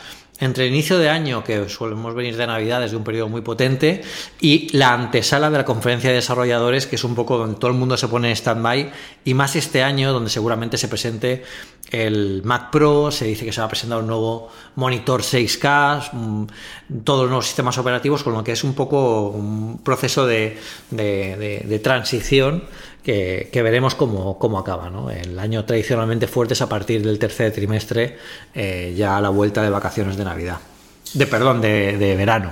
entre 0.41 0.67
el 0.67 0.73
inicio 0.73 0.99
de 0.99 1.09
año, 1.09 1.43
que 1.43 1.69
solemos 1.69 2.15
venir 2.15 2.37
de 2.37 2.47
Navidad 2.47 2.81
desde 2.81 2.97
un 2.97 3.05
periodo 3.05 3.29
muy 3.29 3.41
potente, 3.41 4.03
y 4.41 4.77
la 4.77 4.95
antesala 4.95 5.51
de 5.51 5.59
la 5.59 5.65
conferencia 5.65 6.11
de 6.11 6.17
desarrolladores, 6.17 6.87
que 6.87 6.97
es 6.97 7.05
un 7.05 7.15
poco 7.15 7.39
donde 7.39 7.59
todo 7.59 7.71
el 7.71 7.77
mundo 7.77 7.97
se 7.97 8.09
pone 8.09 8.29
en 8.29 8.37
stand-by, 8.37 8.93
y 9.25 9.35
más 9.35 9.57
este 9.57 9.83
año, 9.83 10.13
donde 10.13 10.31
seguramente 10.31 10.79
se 10.79 10.89
presente 10.89 11.43
el 11.91 12.43
Mac 12.45 12.71
Pro, 12.71 13.11
se 13.11 13.25
dice 13.25 13.45
que 13.45 13.53
se 13.53 13.61
va 13.61 13.67
a 13.67 13.71
presentar 13.71 13.99
un 13.99 14.07
nuevo 14.07 14.51
monitor 14.77 15.23
6K, 15.23 16.11
mm, 16.13 16.47
todos 17.03 17.23
los 17.23 17.31
nuevos 17.31 17.47
sistemas 17.47 17.79
operativos, 17.79 18.23
con 18.23 18.35
lo 18.35 18.45
que 18.45 18.53
es 18.53 18.63
un 18.63 18.75
poco 18.75 19.29
un 19.29 19.79
proceso 19.83 20.27
de, 20.27 20.59
de 20.91 21.81
transición 21.83 22.63
que, 23.51 23.63
veremos 23.63 23.95
cómo, 23.95 24.39
cómo 24.39 24.59
acaba. 24.59 24.91
¿no? 24.91 25.11
El 25.11 25.39
año 25.39 25.65
tradicionalmente 25.65 26.27
fuerte 26.27 26.55
es 26.55 26.61
a 26.61 26.69
partir 26.69 27.03
del 27.03 27.19
tercer 27.19 27.53
trimestre, 27.53 28.19
eh, 28.55 28.95
ya 28.97 29.17
a 29.17 29.21
la 29.21 29.31
vuelta 29.31 29.63
de 29.63 29.71
vacaciones 29.71 30.17
de 30.17 30.25
Navidad. 30.25 30.59
De 31.15 31.27
perdón, 31.27 31.63
de, 31.63 32.15
verano. 32.17 32.51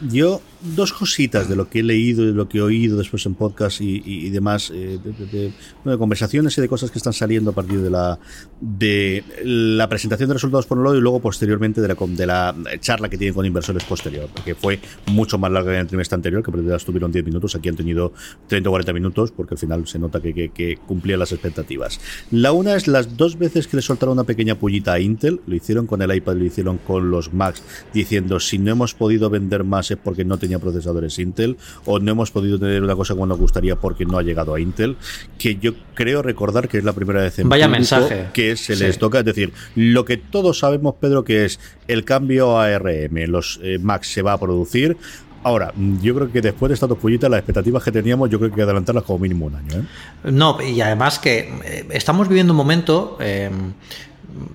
Yo 0.00 0.40
dos 0.62 0.92
cositas 0.92 1.48
de 1.48 1.56
lo 1.56 1.68
que 1.68 1.80
he 1.80 1.82
leído 1.82 2.22
y 2.22 2.26
de 2.26 2.32
lo 2.32 2.48
que 2.48 2.58
he 2.58 2.60
oído 2.60 2.96
después 2.98 3.24
en 3.26 3.34
podcast 3.34 3.80
y, 3.80 4.30
demás, 4.30 4.70
eh, 4.74 4.98
de, 5.32 5.98
conversaciones 5.98 6.56
y 6.58 6.60
de 6.60 6.68
cosas 6.68 6.90
que 6.90 6.98
están 6.98 7.12
saliendo 7.12 7.50
a 7.50 7.54
partir 7.54 7.80
de 7.80 7.90
la 7.90 8.18
de 8.60 9.24
la 9.42 9.88
presentación 9.88 10.28
de 10.28 10.34
resultados 10.34 10.66
por 10.66 10.78
un 10.78 10.84
lado 10.84 10.96
y 10.96 11.00
luego 11.00 11.20
posteriormente 11.20 11.80
de 11.80 11.88
la, 11.88 11.94
de 11.94 12.26
la 12.26 12.54
charla 12.80 13.08
que 13.08 13.16
tienen 13.16 13.34
con 13.34 13.46
inversores 13.46 13.84
posterior, 13.84 14.28
porque 14.32 14.54
fue 14.54 14.80
mucho 15.06 15.38
más 15.38 15.50
larga 15.50 15.70
que 15.70 15.76
en 15.76 15.80
el 15.82 15.86
trimestre 15.86 16.16
anterior, 16.16 16.42
que 16.42 16.50
tuvieron 16.50 17.12
10 17.12 17.24
minutos, 17.24 17.54
aquí 17.54 17.68
han 17.68 17.76
tenido 17.76 18.12
30 18.48 18.68
o 18.68 18.72
40 18.72 18.92
minutos, 18.92 19.32
porque 19.32 19.54
al 19.54 19.58
final 19.58 19.86
se 19.86 19.98
nota 19.98 20.20
que, 20.20 20.50
que, 20.50 20.78
cumplía 20.86 21.16
las 21.16 21.32
expectativas. 21.32 22.00
La 22.30 22.52
una 22.52 22.74
es 22.74 22.86
las 22.86 23.16
dos 23.16 23.38
veces 23.38 23.66
que 23.66 23.76
le 23.76 23.82
soltaron 23.82 24.14
una 24.14 24.24
pequeña 24.24 24.56
pullita 24.56 24.94
a 24.94 25.00
Intel, 25.00 25.40
lo 25.46 25.54
hicieron 25.54 25.86
con 25.86 26.02
el 26.02 26.14
iPad, 26.14 26.36
lo 26.36 26.44
hicieron 26.44 26.78
con 26.78 27.10
los 27.10 27.32
Macs, 27.32 27.62
diciendo 27.92 28.40
si 28.40 28.58
no 28.58 28.70
hemos 28.70 28.94
podido 28.94 29.30
vender 29.30 29.64
más 29.64 29.90
es 29.90 29.96
porque 29.96 30.24
no 30.24 30.38
tenía 30.50 30.58
procesadores 30.58 31.18
Intel, 31.20 31.56
o 31.84 32.00
no 32.00 32.10
hemos 32.10 32.32
podido 32.32 32.58
tener 32.58 32.82
una 32.82 32.96
cosa 32.96 33.14
como 33.14 33.26
nos 33.26 33.38
gustaría 33.38 33.76
porque 33.76 34.04
no 34.04 34.18
ha 34.18 34.22
llegado 34.22 34.54
a 34.54 34.60
Intel, 34.60 34.96
que 35.38 35.56
yo 35.56 35.74
creo 35.94 36.22
recordar 36.22 36.68
que 36.68 36.78
es 36.78 36.84
la 36.84 36.92
primera 36.92 37.20
vez 37.20 37.38
en 37.38 37.48
Vaya 37.48 37.68
mensaje. 37.68 38.30
que 38.32 38.56
se 38.56 38.74
les 38.74 38.98
toca, 38.98 39.20
es 39.20 39.24
decir, 39.24 39.52
lo 39.76 40.04
que 40.04 40.16
todos 40.16 40.58
sabemos, 40.58 40.96
Pedro, 41.00 41.22
que 41.22 41.44
es 41.44 41.60
el 41.86 42.04
cambio 42.04 42.58
a 42.58 42.66
ARM, 42.66 43.14
los 43.28 43.60
eh, 43.62 43.78
Macs 43.78 44.12
se 44.12 44.22
va 44.22 44.32
a 44.32 44.40
producir, 44.40 44.96
Ahora, 45.42 45.72
yo 46.02 46.14
creo 46.14 46.30
que 46.30 46.42
después 46.42 46.68
de 46.68 46.74
estas 46.74 46.90
dos 46.90 46.98
pullitas, 46.98 47.30
las 47.30 47.38
expectativas 47.38 47.82
que 47.82 47.90
teníamos, 47.90 48.28
yo 48.28 48.38
creo 48.38 48.50
que 48.50 48.54
hay 48.54 48.56
que 48.56 48.62
adelantarlas 48.64 49.04
como 49.04 49.20
mínimo 49.20 49.46
un 49.46 49.54
año. 49.54 49.78
¿eh? 49.78 49.84
No, 50.24 50.60
y 50.60 50.78
además 50.82 51.18
que 51.18 51.50
eh, 51.64 51.86
estamos 51.92 52.28
viviendo 52.28 52.52
un 52.52 52.58
momento. 52.58 53.16
Eh, 53.20 53.50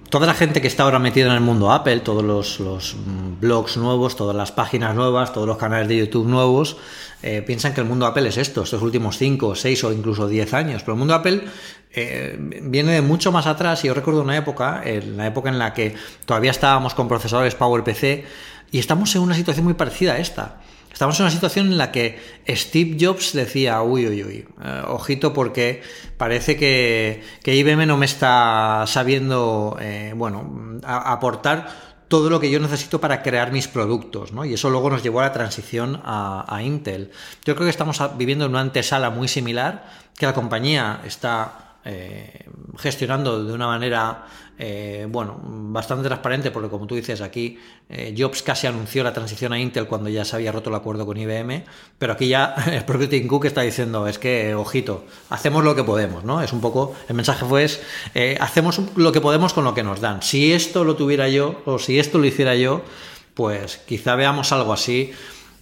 toda 0.10 0.28
la 0.28 0.34
gente 0.34 0.62
que 0.62 0.68
está 0.68 0.84
ahora 0.84 1.00
metida 1.00 1.28
en 1.28 1.34
el 1.34 1.42
mundo 1.42 1.72
Apple, 1.72 2.00
todos 2.00 2.24
los, 2.24 2.96
blogs 3.40 3.78
nuevos, 3.78 4.16
todas 4.16 4.36
las 4.36 4.52
páginas 4.52 4.96
nuevas, 4.96 5.34
todos 5.34 5.48
los 5.48 5.58
canales 5.58 5.88
de 5.88 5.98
YouTube 5.98 6.28
nuevos, 6.28 6.78
piensan 7.46 7.74
que 7.74 7.82
el 7.82 7.88
mundo 7.88 8.06
Apple 8.06 8.28
es 8.30 8.38
esto, 8.38 8.64
estos 8.64 8.82
últimos 8.82 9.18
5, 9.18 9.56
6 9.56 9.84
o 9.84 9.94
incluso 9.94 10.28
10 10.28 10.54
años. 10.54 10.84
Pero 10.84 10.94
el 10.94 11.00
mundo 11.00 11.16
Apple 11.16 11.44
viene 12.62 12.92
de 12.92 13.02
mucho 13.02 13.32
más 13.32 13.48
atrás 13.48 13.84
y 13.84 13.88
yo 13.88 13.94
recuerdo 13.94 14.22
una 14.22 14.38
época, 14.38 14.82
en 14.86 15.18
la 15.18 15.28
época 15.28 15.50
en 15.50 15.58
la 15.58 15.74
que 15.74 15.96
todavía 16.26 16.52
estábamos 16.52 16.94
con 16.94 17.08
procesadores 17.08 17.56
PowerPC 17.56 18.26
y 18.72 18.80
estamos 18.80 19.16
en 19.16 19.22
una 19.22 19.36
situación 19.36 19.66
muy 19.66 19.74
parecida 19.74 20.14
a 20.14 20.18
esta. 20.20 20.62
Estamos 20.96 21.20
en 21.20 21.26
una 21.26 21.32
situación 21.32 21.74
en 21.74 21.78
la 21.78 21.92
que 21.92 22.18
Steve 22.48 22.96
Jobs 22.98 23.34
decía, 23.34 23.82
uy, 23.82 24.08
uy, 24.08 24.24
uy, 24.24 24.48
eh, 24.64 24.82
ojito 24.88 25.34
porque 25.34 25.84
parece 26.16 26.56
que, 26.56 27.22
IBM 27.44 27.86
no 27.86 27.98
me 27.98 28.06
está 28.06 28.86
sabiendo, 28.88 29.76
eh, 29.82 30.14
bueno, 30.16 30.80
aportar 30.86 31.68
todo 32.08 32.30
lo 32.30 32.40
que 32.40 32.50
yo 32.50 32.62
necesito 32.62 33.02
para 33.02 33.24
crear 33.24 33.52
mis 33.52 33.68
productos, 33.68 34.32
¿no? 34.32 34.46
Y 34.46 34.54
eso 34.54 34.70
luego 34.70 34.90
nos 34.90 35.04
llevó 35.04 35.20
a 35.20 35.24
la 35.24 35.34
transición 35.34 36.02
a, 36.06 36.62
Intel. 36.64 37.12
Yo 37.44 37.56
creo 37.56 37.66
que 37.66 37.72
estamos 37.72 38.02
viviendo 38.18 38.46
en 38.46 38.52
una 38.52 38.62
antesala 38.62 39.10
muy 39.10 39.28
similar, 39.28 39.90
que 40.18 40.26
la 40.26 40.34
compañía 40.34 41.02
está 41.04 41.65
eh, 41.86 42.46
gestionando 42.78 43.44
de 43.44 43.54
una 43.54 43.68
manera 43.68 44.26
eh, 44.58 45.06
bueno, 45.10 45.38
bastante 45.44 46.08
transparente, 46.08 46.50
porque 46.50 46.70
como 46.70 46.88
tú 46.88 46.96
dices, 46.96 47.20
aquí 47.20 47.60
eh, 47.90 48.16
Jobs 48.18 48.42
casi 48.42 48.68
anunció 48.68 49.04
la 49.04 49.12
transición 49.12 49.52
a 49.52 49.60
Intel 49.60 49.86
cuando 49.86 50.10
ya 50.10 50.24
se 50.24 50.38
había 50.38 50.54
roto 50.54 50.70
el 50.70 50.78
acuerdo 50.78 51.06
con 51.06 51.18
IBM, 51.18 51.66
pero 51.98 52.14
aquí 52.14 52.30
ya 52.30 52.56
el 52.72 52.86
propio 52.86 53.10
Tim 53.10 53.28
Cook 53.28 53.46
está 53.46 53.62
diciendo, 53.62 54.08
es 54.08 54.18
que, 54.18 54.56
ojito, 54.56 55.06
hacemos 55.30 55.64
lo 55.64 55.76
que 55.76 55.84
podemos, 55.84 56.24
¿no? 56.24 56.42
Es 56.42 56.54
un 56.54 56.62
poco, 56.62 56.96
el 57.10 57.16
mensaje 57.16 57.46
fue, 57.46 57.66
es, 57.66 57.82
eh, 58.14 58.38
hacemos 58.40 58.80
lo 58.96 59.12
que 59.12 59.20
podemos 59.20 59.52
con 59.52 59.66
lo 59.66 59.74
que 59.74 59.84
nos 59.84 60.00
dan. 60.00 60.22
Si 60.22 60.54
esto 60.54 60.86
lo 60.86 60.96
tuviera 60.96 61.28
yo, 61.28 61.62
o 61.66 61.78
si 61.78 62.00
esto 62.00 62.18
lo 62.18 62.26
hiciera 62.26 62.56
yo, 62.56 62.82
pues 63.34 63.78
quizá 63.86 64.16
veamos 64.16 64.54
algo 64.54 64.72
así. 64.72 65.12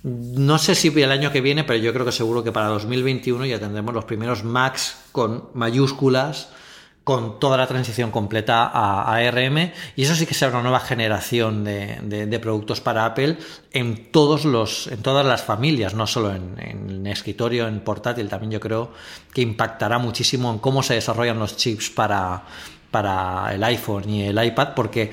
No 0.04 0.58
sé 0.58 0.76
si 0.76 0.90
el 0.90 1.12
año 1.12 1.32
que 1.32 1.40
viene, 1.40 1.64
pero 1.64 1.80
yo 1.80 1.94
creo 1.94 2.06
que 2.06 2.12
seguro 2.12 2.44
que 2.44 2.52
para 2.52 2.68
2021 2.68 3.46
ya 3.46 3.60
tendremos 3.60 3.94
los 3.94 4.04
primeros 4.04 4.44
Macs 4.44 4.98
con 5.12 5.50
mayúsculas 5.54 6.50
con 7.04 7.38
toda 7.40 7.58
la 7.58 7.68
transición 7.68 8.12
completa 8.12 8.66
a, 8.66 9.16
ARM 9.16 9.72
y 9.96 10.04
eso 10.04 10.16
sí 10.16 10.26
que 10.26 10.34
será 10.34 10.52
una 10.52 10.62
nueva 10.62 10.80
generación 10.80 11.64
de, 11.66 12.40
productos 12.42 12.80
para 12.80 13.06
Apple 13.06 13.38
en 13.72 14.10
todos 14.12 14.46
los 14.46 14.88
en 14.88 15.02
todas 15.02 15.26
las 15.26 15.44
familias 15.44 15.94
no 15.94 16.08
solo 16.08 16.34
en, 16.34 16.56
en, 16.60 17.08
escritorio 17.08 17.68
en 17.68 17.82
portátil 17.82 18.30
también 18.30 18.54
yo 18.54 18.60
creo 18.62 18.92
que 19.34 19.42
impactará 19.42 19.98
muchísimo 19.98 20.50
en 20.52 20.60
cómo 20.60 20.82
se 20.82 20.94
desarrollan 20.94 21.40
los 21.40 21.58
chips 21.58 21.90
para 21.90 22.44
para 22.90 23.54
el 23.54 23.64
iPhone 23.66 24.10
y 24.10 24.24
el 24.24 24.42
iPad 24.42 24.70
porque 24.74 25.12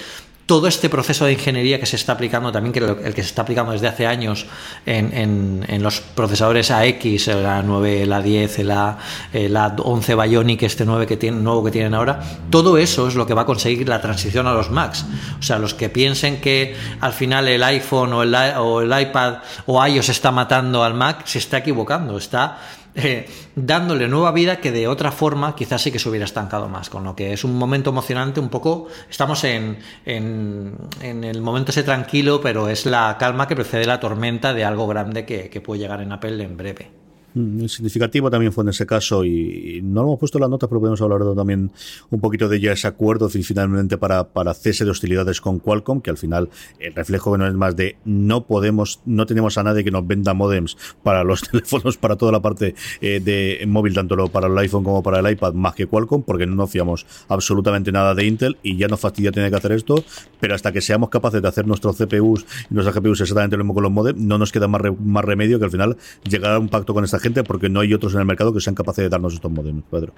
todo 0.51 0.67
este 0.67 0.89
proceso 0.89 1.27
de 1.27 1.35
ingeniería 1.35 1.79
que 1.79 1.87
se 1.87 1.95
está 1.95 2.15
aplicando, 2.15 2.51
también 2.51 2.73
que 2.73 2.81
el 2.81 3.15
que 3.15 3.23
se 3.23 3.29
está 3.29 3.43
aplicando 3.43 3.71
desde 3.71 3.87
hace 3.87 4.09
años 4.09 4.47
en, 4.85 5.65
los 5.81 6.01
procesadores 6.01 6.73
AX, 6.73 7.29
la 7.29 7.63
9, 7.63 8.05
la 8.05 8.21
10, 8.21 8.59
la, 8.65 8.99
la 9.33 9.77
11 9.79 10.15
Bionic, 10.17 10.65
este 10.65 10.85
9 10.85 11.07
que 11.07 11.17
tienen, 11.17 11.45
nuevo 11.45 11.63
que 11.63 11.71
tienen 11.71 11.95
ahora, 11.95 12.19
todo 12.51 12.79
eso 12.79 13.07
es 13.07 13.15
lo 13.15 13.29
que 13.29 13.35
va 13.35 13.43
a 13.43 13.47
conseguir 13.47 13.89
la 13.89 14.01
transición 14.01 14.49
a 14.49 14.53
los 14.53 14.73
Macs. 14.73 15.07
O 15.39 15.43
sea, 15.45 15.61
los 15.61 15.75
que 15.75 15.89
piensen 15.89 16.41
que 16.41 16.75
al 16.99 17.13
final 17.13 17.47
el 17.47 17.63
iPhone 17.63 18.13
o 18.13 18.25
el, 18.25 18.35
o 18.35 18.81
el 18.81 19.03
iPad 19.03 19.35
o 19.67 19.87
iOS 19.87 20.09
está 20.09 20.33
matando 20.33 20.83
al 20.83 20.95
Mac, 20.95 21.27
se 21.27 21.39
está 21.39 21.59
equivocando, 21.59 22.19
está 22.19 22.59
eh, 22.95 23.29
dándole 23.55 24.09
nueva 24.09 24.33
vida 24.33 24.61
que 24.61 24.73
de 24.73 24.89
otra 24.89 25.13
forma 25.13 25.55
quizás 25.55 25.83
sí 25.83 25.93
que 25.93 25.99
se 25.99 26.09
hubiera 26.09 26.25
estancado 26.25 26.69
más, 26.69 26.91
con 26.91 27.05
lo 27.05 27.15
que 27.17 27.33
es 27.33 27.45
un 27.45 27.57
momento 27.57 27.91
emocionante, 27.91 28.41
un 28.41 28.49
poco, 28.49 28.89
estamos 29.09 29.45
en, 29.45 29.79
en, 30.05 30.75
el 31.01 31.41
momento 31.43 31.71
ese 31.71 31.83
tranquilo, 31.83 32.41
pero 32.41 32.69
es 32.69 32.87
la 32.87 33.17
calma 33.19 33.49
que 33.49 33.57
precede 33.57 33.85
la 33.85 34.01
tormenta 34.01 34.53
de 34.55 34.65
algo 34.65 34.87
grande 34.87 35.25
que 35.25 35.61
puede 35.61 35.81
llegar 35.81 36.01
en 36.01 36.13
Apple 36.13 36.43
en 36.43 36.57
breve. 36.57 37.00
Mm, 37.35 37.67
significativo 37.67 38.29
también 38.29 38.53
fue 38.53 38.65
en 38.65 38.71
ese 38.71 38.87
caso 38.87 39.25
y, 39.25 39.81
no 39.83 40.03
lo 40.03 40.09
hemos 40.09 40.19
puesto 40.19 40.39
en 40.39 40.43
la 40.43 40.49
nota, 40.49 40.69
pero 40.69 40.81
podemos 40.81 41.01
hablar 41.01 41.21
también 41.37 41.71
un 42.11 42.21
poquito 42.21 42.49
de 42.49 42.61
ya 42.61 42.73
ese 42.73 42.89
acuerdo 42.89 43.29
finalmente 43.29 43.99
para, 43.99 44.25
para 44.25 44.53
cese 44.55 44.85
de 44.85 44.91
hostilidades 44.91 45.41
con 45.41 45.61
Qualcomm, 45.61 46.01
que 46.01 46.11
al 46.11 46.19
final 46.19 46.49
el 46.79 46.95
reflejo 46.95 47.37
no 47.39 47.47
es 47.47 47.55
más 47.55 47.77
de 47.77 47.97
no 48.05 48.47
podemos, 48.47 49.01
no 49.07 49.27
tenemos 49.27 49.59
a 49.59 49.63
nadie 49.63 49.85
que 49.85 49.91
nos 49.91 50.07
venda 50.07 50.35
modems 50.35 50.77
para 51.03 51.23
los 51.23 51.43
teléfonos, 51.51 51.97
para 51.97 52.17
toda 52.17 52.33
la 52.33 52.41
parte 52.41 52.75
eh, 53.01 53.21
de 53.21 53.65
móvil, 53.67 53.95
tanto 53.95 54.17
para 54.29 54.49
el 54.49 54.59
iPhone 54.59 54.83
como 54.83 55.03
para 55.03 55.21
el 55.21 55.31
iPad, 55.31 55.55
más 55.55 55.75
que 55.75 55.87
Qualcomm, 55.87 56.23
porque 56.23 56.47
no 56.47 56.57
nos 56.57 56.71
fiamos 56.71 57.07
absolutamente 57.29 57.93
nada 57.93 58.15
de 58.15 58.27
Intel 58.27 58.57
y 58.63 58.77
ya 58.77 58.89
nos 58.89 59.01
fastidia 59.01 59.31
tener 59.31 59.51
que 59.51 59.57
hacer 59.57 59.73
esto, 59.73 60.05
pero 60.41 60.55
hasta 60.55 60.73
que 60.73 60.81
seamos 60.81 61.11
capaces 61.11 61.41
de 61.41 61.49
hacer 61.49 61.67
nuestros 61.67 61.97
CPUs 61.97 62.45
y 62.71 62.75
nuestras 62.75 62.97
GPUs 62.97 63.21
exactamente 63.21 63.57
lo 63.57 63.65
mismo 63.65 63.75
con 63.75 63.85
los 63.85 63.93
modems, 63.93 64.21
no 64.21 64.37
nos 64.37 64.51
queda 64.51 64.67
más, 64.67 64.83
más 64.99 65.25
remedio 65.25 65.59
que 65.59 65.65
al 65.65 65.71
final 65.71 65.97
llegar 66.29 66.55
a 66.55 66.59
un 66.59 66.69
pacto 66.69 66.93
con 66.93 67.05
esta 67.05 67.20
gente 67.21 67.45
porque 67.45 67.69
no 67.69 67.81
hay 67.81 67.95
otros 67.95 68.15
en 68.15 68.21
el 68.21 68.27
mercado 68.27 68.53
que 68.53 68.61
sean 68.61 68.75
capaces 68.75 69.05
de 69.05 69.09
darnos 69.09 69.35
estos 69.35 69.51
modelos, 69.51 69.83
Pedro. 69.91 70.13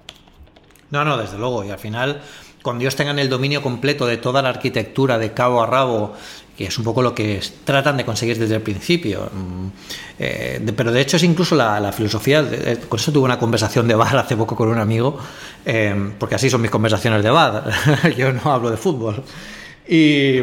No, 0.90 1.04
no, 1.04 1.16
desde 1.16 1.38
luego. 1.38 1.64
Y 1.64 1.70
al 1.70 1.78
final, 1.78 2.20
cuando 2.62 2.82
ellos 2.82 2.96
tengan 2.96 3.18
el 3.18 3.28
dominio 3.28 3.62
completo 3.62 4.06
de 4.06 4.18
toda 4.18 4.42
la 4.42 4.50
arquitectura 4.50 5.18
de 5.18 5.32
cabo 5.32 5.62
a 5.62 5.66
rabo, 5.66 6.14
que 6.56 6.66
es 6.66 6.78
un 6.78 6.84
poco 6.84 7.02
lo 7.02 7.14
que 7.14 7.40
tratan 7.64 7.96
de 7.96 8.04
conseguir 8.04 8.38
desde 8.38 8.56
el 8.56 8.62
principio. 8.62 9.30
Mm, 9.32 9.66
eh, 10.18 10.72
pero 10.76 10.92
de 10.92 11.00
hecho 11.00 11.16
es 11.16 11.22
incluso 11.22 11.54
la, 11.56 11.92
filosofía, 11.92 12.44
con 12.88 13.00
eso 13.00 13.10
tuve 13.10 13.24
una 13.24 13.38
conversación 13.38 13.88
de 13.88 13.94
bar 13.94 14.16
hace 14.18 14.36
poco 14.36 14.54
con 14.54 14.68
un 14.68 14.78
amigo, 14.78 15.18
eh, 15.64 16.12
porque 16.18 16.34
así 16.34 16.50
son 16.50 16.60
mis 16.60 16.70
conversaciones 16.70 17.22
de 17.22 17.30
bar, 17.30 17.70
yo 18.16 18.32
no 18.32 18.52
hablo 18.52 18.70
de 18.70 18.76
fútbol. 18.76 19.22
Y, 19.88 20.38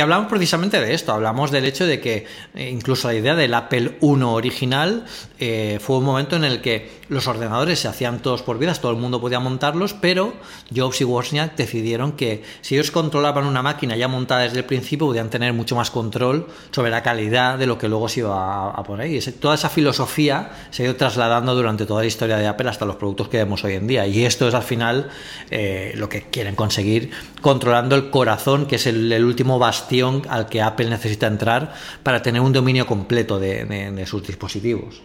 hablamos 0.00 0.28
precisamente 0.28 0.80
de 0.80 0.94
esto, 0.94 1.12
hablamos 1.12 1.50
del 1.50 1.64
hecho 1.64 1.84
de 1.84 2.00
que 2.00 2.26
eh, 2.54 2.70
incluso 2.70 3.08
la 3.08 3.14
idea 3.14 3.34
del 3.34 3.52
Apple 3.54 3.98
I 4.00 4.22
original 4.22 5.04
eh, 5.40 5.78
fue 5.80 5.98
un 5.98 6.04
momento 6.04 6.36
en 6.36 6.44
el 6.44 6.60
que 6.60 6.98
los 7.08 7.26
ordenadores 7.26 7.80
se 7.80 7.88
hacían 7.88 8.20
todos 8.20 8.42
por 8.42 8.58
vidas, 8.58 8.80
todo 8.80 8.92
el 8.92 8.98
mundo 8.98 9.20
podía 9.20 9.40
montarlos, 9.40 9.94
pero 9.94 10.34
Jobs 10.74 11.00
y 11.00 11.04
Wozniak 11.04 11.56
decidieron 11.56 12.12
que 12.12 12.44
si 12.60 12.74
ellos 12.76 12.90
controlaban 12.90 13.46
una 13.46 13.62
máquina 13.62 13.96
ya 13.96 14.08
montada 14.08 14.42
desde 14.42 14.58
el 14.58 14.64
principio, 14.64 15.06
podían 15.06 15.30
tener 15.30 15.52
mucho 15.52 15.74
más 15.74 15.90
control 15.90 16.46
sobre 16.70 16.90
la 16.90 17.02
calidad 17.02 17.58
de 17.58 17.66
lo 17.66 17.78
que 17.78 17.88
luego 17.88 18.08
se 18.08 18.20
iba 18.20 18.70
a, 18.70 18.82
poner. 18.84 19.10
Y 19.10 19.20
toda 19.32 19.54
esa 19.54 19.70
filosofía 19.70 20.50
se 20.70 20.82
ha 20.82 20.86
ido 20.86 20.96
trasladando 20.96 21.54
durante 21.54 21.86
toda 21.86 22.02
la 22.02 22.06
historia 22.06 22.36
de 22.36 22.46
Apple 22.46 22.68
hasta 22.68 22.84
los 22.84 22.96
productos 22.96 23.28
que 23.28 23.38
vemos 23.38 23.64
hoy 23.64 23.74
en 23.74 23.86
día. 23.86 24.06
Y 24.06 24.24
esto 24.24 24.46
es 24.46 24.54
al 24.54 24.62
final 24.62 25.08
eh, 25.50 25.92
lo 25.96 26.08
que 26.08 26.22
quieren 26.22 26.54
conseguir, 26.54 27.10
controlando 27.40 27.96
el 27.96 28.10
corazón 28.10 28.66
que 28.68 28.76
es 28.76 28.86
el, 28.86 29.24
último 29.24 29.58
bastión 29.58 30.22
al 30.28 30.48
que 30.48 30.62
Apple 30.62 30.88
necesita 30.88 31.26
entrar 31.26 31.74
para 32.02 32.22
tener 32.22 32.40
un 32.40 32.52
dominio 32.52 32.86
completo 32.86 33.38
de, 33.38 34.04
sus 34.06 34.26
dispositivos. 34.26 35.02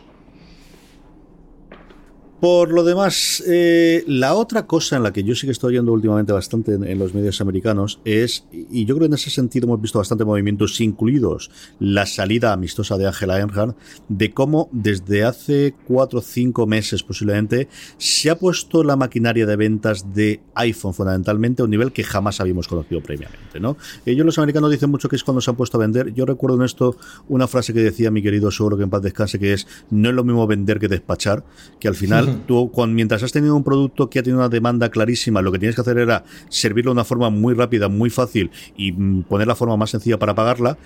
Por 2.43 2.73
lo 2.73 2.83
demás, 2.83 3.41
eh, 3.47 4.03
la 4.05 4.35
otra 4.35 4.67
cosa 4.67 4.97
en 4.97 5.03
la 5.03 5.13
que 5.13 5.23
yo 5.23 5.33
sí 5.33 5.47
que 5.47 5.53
estoy 5.53 5.75
oyendo 5.75 5.93
últimamente 5.93 6.33
bastante 6.33 6.73
en, 6.73 6.99
los 6.99 7.13
medios 7.13 7.39
americanos 7.39 8.01
es, 8.03 8.45
y 8.51 8.83
yo 8.83 8.95
creo 8.95 9.07
que 9.07 9.13
en 9.13 9.13
ese 9.13 9.29
sentido 9.29 9.65
hemos 9.65 9.79
visto 9.79 9.99
bastante 9.99 10.25
movimientos, 10.25 10.81
incluidos 10.81 11.49
la 11.79 12.05
salida 12.05 12.51
amistosa 12.51 12.97
de 12.97 13.07
Angela 13.07 13.39
Earhart, 13.39 13.77
de 14.09 14.33
cómo 14.33 14.67
desde 14.73 15.23
hace 15.23 15.73
cuatro 15.87 16.19
o 16.19 16.21
cinco 16.21 16.67
meses 16.67 17.01
posiblemente 17.01 17.69
se 17.97 18.29
ha 18.29 18.37
puesto 18.37 18.83
la 18.83 18.97
maquinaria 18.97 19.45
de 19.45 19.55
ventas 19.55 20.13
de 20.13 20.41
iPhone 20.55 20.93
fundamentalmente 20.93 21.61
a 21.61 21.65
un 21.65 21.71
nivel 21.71 21.93
que 21.93 22.03
jamás 22.03 22.41
habíamos 22.41 22.67
conocido 22.67 23.01
previamente. 23.01 23.61
¿no? 23.61 23.77
Ellos 24.05 24.25
los 24.25 24.37
americanos 24.37 24.69
dicen 24.69 24.91
mucho 24.91 25.07
que 25.07 25.15
es 25.15 25.23
cuando 25.23 25.39
se 25.39 25.49
han 25.49 25.55
puesto 25.55 25.77
a 25.77 25.79
vender. 25.79 26.13
Yo 26.13 26.25
recuerdo 26.25 26.57
en 26.57 26.63
esto 26.63 26.97
una 27.29 27.47
frase 27.47 27.73
que 27.73 27.79
decía 27.79 28.11
mi 28.11 28.21
querido 28.21 28.51
Seguro 28.51 28.75
que 28.75 28.83
en 28.83 28.89
paz 28.89 29.01
descanse, 29.01 29.39
que 29.39 29.53
es 29.53 29.65
no 29.91 30.09
es 30.09 30.15
lo 30.15 30.25
mismo 30.25 30.45
vender 30.45 30.77
que 30.77 30.89
despachar, 30.89 31.45
que 31.79 31.87
al 31.87 31.95
final 31.95 32.32
tú, 32.33 32.71
mientras 32.87 33.23
has 33.23 33.31
tenido 33.31 33.55
un 33.55 33.63
producto 33.63 34.09
que 34.09 34.19
ha 34.19 34.23
tenido 34.23 34.39
una 34.39 34.49
demanda 34.49 34.89
clarísima, 34.89 35.41
lo 35.41 35.51
que 35.51 35.59
tienes 35.59 35.75
que 35.75 35.81
hacer 35.81 35.97
era 35.97 36.23
servirlo 36.49 36.91
de 36.91 36.93
una 36.93 37.03
forma 37.03 37.29
muy 37.29 37.53
rápida, 37.53 37.87
muy 37.89 38.09
fácil 38.09 38.51
y 38.75 38.91
mm, 38.91 39.23
poner 39.23 39.47
la 39.47 39.55
forma 39.55 39.77
más 39.77 39.91
sencilla 39.91 40.19
para 40.19 40.35
pagarla, 40.35 40.77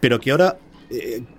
pero 0.00 0.20
que 0.20 0.30
ahora 0.30 0.58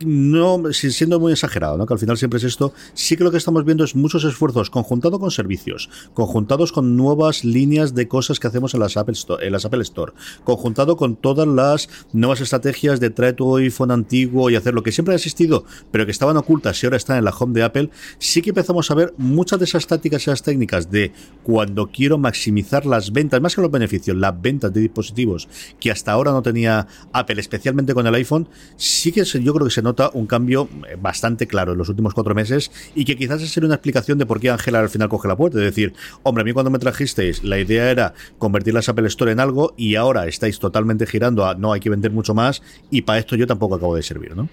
no 0.06 0.64
siendo 0.74 1.20
muy 1.20 1.32
exagerado, 1.32 1.78
¿no? 1.78 1.86
que 1.86 1.94
al 1.94 2.00
final 2.00 2.18
siempre 2.18 2.38
es 2.38 2.44
esto, 2.44 2.74
sí 2.94 3.16
que 3.16 3.24
lo 3.24 3.32
que 3.32 3.38
estamos 3.38 3.64
viendo 3.66 3.84
es 3.84 3.96
muchos 3.96 4.24
esfuerzos 4.24 4.70
conjuntado 4.70 5.20
con 5.20 5.32
servicios, 5.32 5.90
conjuntados 6.14 6.72
con 6.72 6.96
nuevas 6.96 7.44
líneas 7.44 7.96
de 7.96 8.08
cosas 8.08 8.40
que 8.40 8.48
hacemos 8.48 8.74
en 8.74 8.82
las 8.82 8.98
Apple 8.98 9.14
Store, 9.14 9.46
en 9.46 9.54
las 9.54 9.66
Apple 9.66 9.82
Store 9.82 10.14
conjuntado 10.44 10.98
con 10.98 11.16
todas 11.16 11.48
las 11.48 11.90
nuevas 12.14 12.42
estrategias 12.42 13.00
de 13.00 13.10
traer 13.10 13.36
tu 13.36 13.56
iPhone 13.58 13.92
antiguo 13.92 14.50
y 14.50 14.56
hacer 14.56 14.74
lo 14.74 14.84
que 14.84 14.92
siempre 14.92 15.14
ha 15.14 15.18
existido, 15.18 15.66
pero 15.92 16.06
que 16.06 16.12
estaban 16.12 16.38
ocultas 16.38 16.82
y 16.82 16.86
ahora 16.86 16.98
están 16.98 17.18
en 17.18 17.26
la 17.26 17.32
home 17.32 17.54
de 17.54 17.64
Apple, 17.64 17.90
sí 18.20 18.42
que 18.42 18.50
empezamos 18.50 18.90
a 18.92 18.96
ver 18.96 19.14
muchas 19.18 19.60
de 19.60 19.66
esas 19.66 19.88
tácticas 19.88 20.22
y 20.22 20.30
esas 20.30 20.44
técnicas 20.44 20.92
de 20.92 21.12
cuando 21.44 21.88
quiero 21.88 22.18
maximizar 22.18 22.86
las 22.86 23.12
ventas, 23.12 23.42
más 23.42 23.56
que 23.56 23.62
los 23.62 23.72
beneficios, 23.72 24.18
las 24.18 24.40
ventas 24.42 24.74
de 24.74 24.82
dispositivos 24.82 25.48
que 25.80 25.92
hasta 25.92 26.12
ahora 26.12 26.32
no 26.32 26.42
tenía 26.42 26.88
Apple, 27.14 27.40
especialmente 27.40 27.94
con 27.94 28.08
el 28.08 28.16
iPhone, 28.16 28.48
sí 28.76 29.12
que 29.12 29.26
se 29.26 29.37
yo 29.44 29.54
creo 29.54 29.66
que 29.66 29.74
se 29.74 29.82
nota 29.82 30.10
un 30.14 30.28
cambio 30.28 30.68
eh, 30.90 30.98
bastante 31.00 31.48
claro 31.48 31.74
en 31.74 31.78
los 31.78 31.90
últimos 31.90 32.14
cuatro 32.14 32.34
meses 32.36 32.72
y 32.96 33.06
que 33.06 33.16
quizás 33.16 33.42
es 33.42 33.56
una 33.58 33.76
explicación 33.76 34.18
de 34.18 34.26
por 34.26 34.40
qué 34.40 34.50
Ángela 34.50 34.80
al 34.80 34.90
final 34.90 35.10
coge 35.10 35.28
la 35.28 35.36
puerta. 35.36 35.58
Es 35.58 35.66
decir, 35.66 35.94
hombre, 36.24 36.42
a 36.42 36.46
mí 36.46 36.54
cuando 36.54 36.70
me 36.70 36.80
trajisteis 36.80 37.44
la 37.44 37.60
idea 37.60 37.90
era 37.90 38.14
convertir 38.38 38.74
la 38.74 38.82
Apple 38.88 39.08
Store 39.08 39.32
en 39.32 39.40
algo 39.40 39.74
y 39.78 39.96
ahora 39.96 40.28
estáis 40.28 40.60
totalmente 40.60 41.06
girando 41.06 41.46
a 41.46 41.56
no 41.56 41.74
hay 41.74 41.80
que 41.80 41.90
vender 41.90 42.12
mucho 42.12 42.34
más 42.34 42.62
y 42.90 43.02
para 43.02 43.20
esto 43.20 43.36
yo 43.36 43.48
tampoco 43.48 43.76
acabo 43.76 43.96
de 43.96 44.04
servir, 44.04 44.36
¿no? 44.36 44.48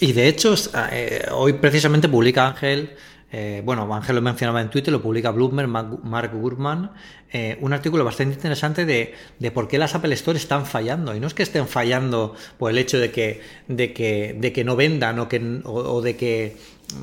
Y 0.00 0.12
de 0.12 0.28
hecho, 0.28 0.54
eh, 0.92 1.26
hoy 1.32 1.54
precisamente 1.54 2.08
publica 2.08 2.46
Ángel 2.46 2.90
eh, 3.30 3.62
bueno, 3.64 3.92
Ángel 3.94 4.16
lo 4.16 4.22
mencionaba 4.22 4.60
en 4.60 4.70
Twitter, 4.70 4.90
lo 4.90 5.02
publica 5.02 5.30
Bloomberg, 5.30 5.68
Mark 5.68 6.32
Gurman, 6.32 6.92
eh, 7.30 7.58
un 7.60 7.74
artículo 7.74 8.04
bastante 8.04 8.34
interesante 8.34 8.86
de, 8.86 9.50
por 9.50 9.68
qué 9.68 9.76
las 9.76 9.94
Apple 9.94 10.14
Store 10.14 10.38
están 10.38 10.64
fallando. 10.64 11.14
Y 11.14 11.20
no 11.20 11.26
es 11.26 11.34
que 11.34 11.42
estén 11.42 11.68
fallando 11.68 12.34
por 12.58 12.70
el 12.70 12.78
hecho 12.78 12.98
de 12.98 13.10
que, 13.10 13.42
de 13.66 13.92
que, 13.92 14.34
de 14.38 14.52
que 14.52 14.64
no 14.64 14.76
vendan 14.76 15.18
o, 15.18 15.28
que, 15.28 15.60
o, 15.64 16.00
de 16.00 16.16
que 16.16 16.56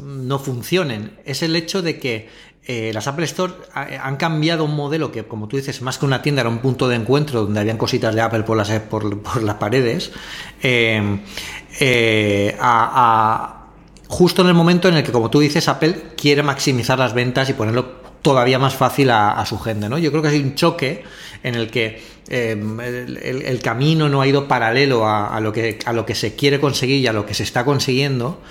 no 0.04 0.40
funcionen, 0.40 1.12
es 1.26 1.44
el 1.44 1.56
hecho 1.56 1.84
de 1.84 2.00
que 2.00 2.28
eh, 2.68 2.90
las 2.92 3.06
Apple 3.06 3.26
Store 3.26 3.54
han 3.76 4.16
cambiado 4.16 4.66
un 4.66 4.76
modelo 4.76 5.12
que, 5.12 5.26
como 5.26 5.48
tú 5.48 5.58
dices, 5.58 5.84
más 5.84 6.00
que 6.00 6.08
una 6.08 6.24
tienda 6.24 6.42
era 6.42 6.50
un 6.50 6.58
punto 6.58 6.88
de 6.88 6.96
encuentro 6.96 7.44
donde 7.44 7.60
habían 7.60 7.78
cositas 7.78 8.16
de 8.16 8.22
Apple 8.22 8.42
por 8.42 8.58
las, 8.58 8.72
por, 8.80 9.44
las 9.44 9.56
paredes, 9.58 10.12
justo 14.08 14.42
en 14.42 14.50
el 14.50 14.54
momento 14.54 14.88
en 14.88 14.96
el 14.96 15.04
que, 15.04 15.12
como 15.12 15.30
tú 15.30 15.40
dices, 15.40 15.68
Apple 15.68 16.14
quiere 16.16 16.44
maximizar 16.44 16.98
las 17.00 17.14
ventas 17.14 17.50
y 17.50 17.54
ponerlo 17.54 18.06
todavía 18.22 18.58
más 18.58 18.76
fácil 18.76 19.12
a, 19.12 19.44
su 19.46 19.60
gente, 19.60 19.88
¿no? 19.88 19.98
Yo 19.98 20.10
creo 20.12 20.24
que 20.24 20.30
hay 20.30 20.40
un 20.40 20.56
choque 20.56 21.04
en 21.44 21.54
el 21.54 21.70
que 21.70 22.02
em, 22.28 22.80
el, 22.80 23.60
camino 23.62 24.10
no 24.10 24.22
ha 24.22 24.28
ido 24.28 24.48
paralelo 24.48 25.08
a, 25.08 25.40
lo 25.40 25.54
que, 25.54 25.78
a 25.86 25.94
lo 25.94 26.08
que 26.08 26.16
se 26.16 26.36
quiere 26.36 26.60
conseguir 26.60 27.02
y 27.02 27.08
a 27.08 27.14
lo 27.14 27.26
que 27.26 27.36
se 27.36 27.44
está 27.44 27.64
consiguiendo 27.64 28.42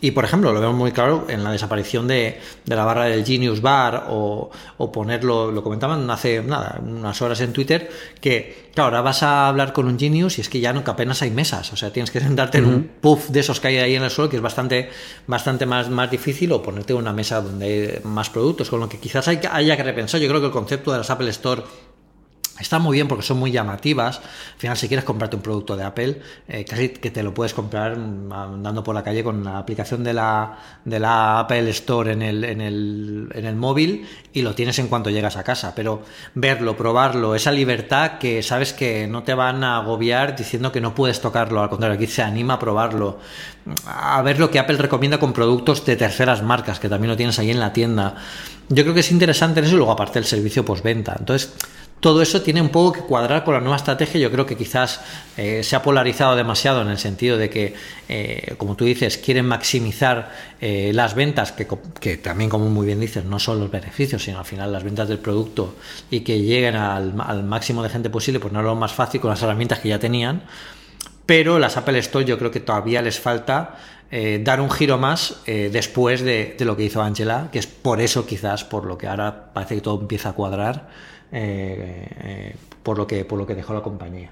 y 0.00 0.12
por 0.12 0.24
ejemplo, 0.24 0.52
lo 0.52 0.60
vemos 0.60 0.76
muy 0.76 0.92
claro 0.92 1.26
en 1.28 1.44
la 1.44 1.52
desaparición 1.52 2.08
de, 2.08 2.40
la 2.66 2.84
barra 2.84 3.04
del 3.04 3.24
Genius 3.24 3.60
Bar 3.60 4.06
o, 4.08 4.50
ponerlo, 4.92 5.52
lo 5.52 5.62
comentaban 5.62 6.10
hace 6.10 6.42
nada, 6.42 6.80
unas 6.82 7.20
horas 7.20 7.40
en 7.40 7.52
Twitter, 7.52 7.90
que 8.20 8.70
claro, 8.74 8.88
ahora 8.88 9.02
vas 9.02 9.22
a 9.22 9.48
hablar 9.48 9.72
con 9.72 9.86
un 9.86 9.98
Genius 9.98 10.38
y 10.38 10.40
es 10.40 10.48
que 10.48 10.60
ya 10.60 10.72
no 10.72 10.82
que 10.84 10.90
apenas 10.90 11.20
hay 11.22 11.30
mesas, 11.30 11.72
o 11.72 11.76
sea, 11.76 11.92
tienes 11.92 12.10
que 12.10 12.20
sentarte 12.20 12.58
en 12.58 12.66
un 12.66 12.90
puff 13.00 13.28
de 13.28 13.40
esos 13.40 13.60
que 13.60 13.68
hay 13.68 13.78
ahí 13.78 13.94
en 13.94 14.02
el 14.02 14.10
suelo, 14.10 14.30
que 14.30 14.36
es 14.36 14.42
bastante, 14.42 14.90
bastante 15.26 15.66
más, 15.66 15.90
más 15.90 16.10
difícil, 16.10 16.52
o 16.52 16.62
ponerte 16.62 16.92
en 16.92 16.98
una 16.98 17.12
mesa 17.12 17.40
donde 17.40 17.66
hay 17.66 18.00
más 18.04 18.30
productos, 18.30 18.70
con 18.70 18.80
lo 18.80 18.88
que 18.88 18.98
quizás 18.98 19.28
hay, 19.28 19.40
haya 19.50 19.76
que 19.76 19.82
repensar. 19.82 20.20
Yo 20.20 20.28
creo 20.28 20.40
que 20.40 20.46
el 20.46 20.52
concepto 20.52 20.92
de 20.92 20.98
las 20.98 21.10
Apple 21.10 21.28
Store 21.30 21.62
Está 22.60 22.78
muy 22.78 22.96
bien 22.96 23.08
porque 23.08 23.24
son 23.24 23.38
muy 23.38 23.50
llamativas. 23.50 24.18
Al 24.18 24.58
final, 24.58 24.76
si 24.76 24.88
quieres 24.88 25.04
comprarte 25.04 25.36
un 25.36 25.42
producto 25.42 25.76
de 25.76 25.84
Apple, 25.84 26.20
eh, 26.48 26.64
casi 26.64 26.90
que 26.90 27.10
te 27.10 27.22
lo 27.22 27.32
puedes 27.32 27.54
comprar 27.54 27.92
andando 27.92 28.84
por 28.84 28.94
la 28.94 29.02
calle 29.02 29.24
con 29.24 29.42
la 29.44 29.58
aplicación 29.58 30.04
de 30.04 30.12
la, 30.12 30.58
de 30.84 31.00
la 31.00 31.40
Apple 31.40 31.70
Store 31.70 32.12
en 32.12 32.22
el, 32.22 32.44
en, 32.44 32.60
el, 32.60 33.28
en 33.34 33.46
el 33.46 33.56
móvil 33.56 34.06
y 34.32 34.42
lo 34.42 34.54
tienes 34.54 34.78
en 34.78 34.88
cuanto 34.88 35.10
llegas 35.10 35.36
a 35.36 35.42
casa. 35.42 35.72
Pero 35.74 36.02
verlo, 36.34 36.76
probarlo, 36.76 37.34
esa 37.34 37.50
libertad 37.50 38.18
que 38.18 38.42
sabes 38.42 38.72
que 38.72 39.06
no 39.06 39.22
te 39.22 39.34
van 39.34 39.64
a 39.64 39.78
agobiar 39.78 40.36
diciendo 40.36 40.70
que 40.70 40.80
no 40.80 40.94
puedes 40.94 41.20
tocarlo. 41.20 41.62
Al 41.62 41.70
contrario, 41.70 41.96
aquí 41.96 42.06
se 42.06 42.22
anima 42.22 42.54
a 42.54 42.58
probarlo. 42.58 43.18
A 43.86 44.20
ver 44.22 44.38
lo 44.38 44.50
que 44.50 44.58
Apple 44.58 44.76
recomienda 44.76 45.18
con 45.18 45.32
productos 45.32 45.84
de 45.84 45.96
terceras 45.96 46.42
marcas, 46.42 46.80
que 46.80 46.88
también 46.88 47.10
lo 47.10 47.16
tienes 47.16 47.38
ahí 47.38 47.50
en 47.50 47.60
la 47.60 47.72
tienda. 47.72 48.16
Yo 48.68 48.82
creo 48.84 48.94
que 48.94 49.00
es 49.00 49.10
interesante 49.10 49.60
en 49.60 49.66
eso 49.66 49.74
y 49.74 49.78
luego 49.78 49.92
aparte 49.92 50.18
el 50.18 50.24
servicio 50.24 50.64
postventa. 50.64 51.16
Entonces, 51.18 51.52
todo 52.00 52.22
eso 52.22 52.40
tiene 52.40 52.62
un 52.62 52.70
poco 52.70 52.92
que 52.92 53.00
cuadrar 53.02 53.44
con 53.44 53.54
la 53.54 53.60
nueva 53.60 53.76
estrategia. 53.76 54.18
Yo 54.18 54.30
creo 54.32 54.46
que 54.46 54.56
quizás 54.56 55.02
eh, 55.36 55.62
se 55.62 55.76
ha 55.76 55.82
polarizado 55.82 56.34
demasiado 56.34 56.80
en 56.80 56.88
el 56.88 56.98
sentido 56.98 57.36
de 57.36 57.50
que, 57.50 57.74
eh, 58.08 58.54
como 58.56 58.74
tú 58.74 58.86
dices, 58.86 59.18
quieren 59.18 59.44
maximizar 59.44 60.32
eh, 60.60 60.92
las 60.94 61.14
ventas, 61.14 61.52
que, 61.52 62.16
también, 62.16 62.48
como 62.48 62.70
muy 62.70 62.86
bien 62.86 63.00
dices, 63.00 63.24
no 63.24 63.38
son 63.38 63.60
los 63.60 63.70
beneficios, 63.70 64.24
sino 64.24 64.38
al 64.38 64.46
final 64.46 64.72
las 64.72 64.82
ventas 64.82 65.08
del 65.08 65.18
producto 65.18 65.76
y 66.10 66.20
que 66.20 66.40
lleguen 66.40 66.74
al, 66.74 67.12
máximo 67.44 67.82
de 67.82 67.90
gente 67.90 68.08
posible, 68.08 68.40
pues 68.40 68.52
no 68.52 68.60
es 68.60 68.64
lo 68.64 68.74
más 68.74 68.92
fácil 68.92 69.20
con 69.20 69.30
las 69.30 69.42
herramientas 69.42 69.80
que 69.80 69.90
ya 69.90 69.98
tenían. 69.98 70.42
Pero 71.26 71.58
las 71.58 71.76
Apple 71.76 71.98
Store 71.98 72.24
yo 72.24 72.38
creo 72.38 72.50
que 72.50 72.60
todavía 72.60 73.02
les 73.02 73.20
falta 73.20 73.76
dar 74.40 74.60
un 74.60 74.68
giro 74.68 74.98
más 74.98 75.36
después 75.46 76.22
de, 76.22 76.56
de, 76.58 76.64
lo 76.64 76.76
que 76.76 76.82
hizo 76.82 77.00
Angela, 77.00 77.48
que 77.52 77.60
es 77.60 77.68
por 77.68 78.00
eso 78.00 78.26
quizás, 78.26 78.64
por 78.64 78.84
lo 78.84 78.98
que 78.98 79.06
ahora 79.06 79.52
parece 79.52 79.76
que 79.76 79.80
todo 79.80 80.00
empieza 80.00 80.30
a 80.30 80.32
cuadrar 80.32 80.88
eh, 81.32 82.08
eh, 82.22 82.56
por, 82.82 82.98
lo 82.98 83.06
que, 83.06 83.24
por 83.24 83.38
lo 83.38 83.46
que 83.46 83.54
dejó 83.54 83.74
la 83.74 83.82
compañía. 83.82 84.30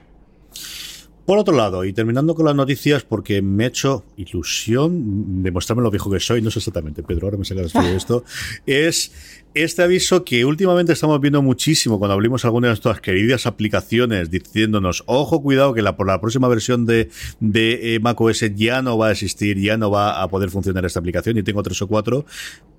Por 1.29 1.37
otro 1.37 1.55
lado, 1.55 1.85
y 1.85 1.93
terminando 1.93 2.35
con 2.35 2.47
las 2.47 2.55
noticias, 2.55 3.03
porque 3.03 3.43
me 3.43 3.65
ha 3.65 3.67
hecho 3.67 4.07
ilusión 4.17 5.43
demostrarme 5.43 5.83
lo 5.83 5.91
viejo 5.91 6.11
que 6.11 6.21
soy, 6.21 6.41
no 6.41 6.51
sé 6.51 6.59
exactamente, 6.59 7.03
Pedro, 7.03 7.27
ahora 7.27 7.37
me 7.37 7.45
saca 7.45 7.61
de 7.61 7.97
esto, 7.97 8.25
es 8.67 9.13
este 9.53 9.83
aviso 9.83 10.25
que 10.25 10.47
últimamente 10.47 10.95
estamos 10.95 11.21
viendo 11.21 11.43
muchísimo 11.43 11.99
cuando 11.99 12.15
abrimos 12.15 12.47
algunas 12.47 12.69
de 12.69 12.71
nuestras 12.71 13.03
queridas 13.03 13.45
aplicaciones 13.45 14.31
diciéndonos, 14.31 15.05
ojo, 15.05 15.43
cuidado, 15.43 15.75
que 15.75 15.83
la, 15.83 15.99
por 15.99 16.07
la 16.07 16.19
próxima 16.19 16.49
versión 16.49 16.87
de, 16.87 17.11
de 17.41 17.97
eh, 17.97 18.01
macOS 18.01 18.45
ya 18.57 18.81
no 18.81 18.97
va 18.97 19.09
a 19.09 19.13
existir, 19.13 19.59
ya 19.59 19.77
no 19.77 19.91
va 19.91 20.23
a 20.23 20.29
poder 20.29 20.49
funcionar 20.49 20.87
esta 20.87 21.01
aplicación, 21.01 21.37
y 21.37 21.43
tengo 21.43 21.63
tres 21.63 21.83
o 21.83 21.89
cuatro, 21.89 22.25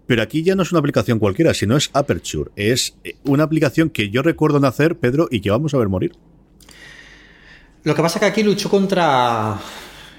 pero 0.10 0.24
aquí 0.24 0.41
ya 0.41 0.56
no 0.56 0.63
es 0.63 0.72
una 0.72 0.80
aplicación 0.80 1.19
cualquiera, 1.19 1.54
sino 1.54 1.78
es 1.78 1.91
Aperture. 1.93 2.50
Es 2.56 2.95
eh, 3.04 3.13
una 3.26 3.43
aplicación 3.43 3.91
que 3.91 4.10
yo 4.10 4.24
recuerdo 4.24 4.60
nacer, 4.60 4.98
Pedro, 4.98 5.28
y 5.30 5.39
que 5.39 5.52
vamos 5.52 5.76
a 5.76 5.78
ver 5.78 5.88
morir. 5.88 6.13
Lo 7.84 7.93
que 7.93 8.02
pasa 8.02 8.17
es 8.17 8.22
que 8.22 8.26
aquí 8.26 8.41
luchó 8.41 8.72
contra... 8.72 9.60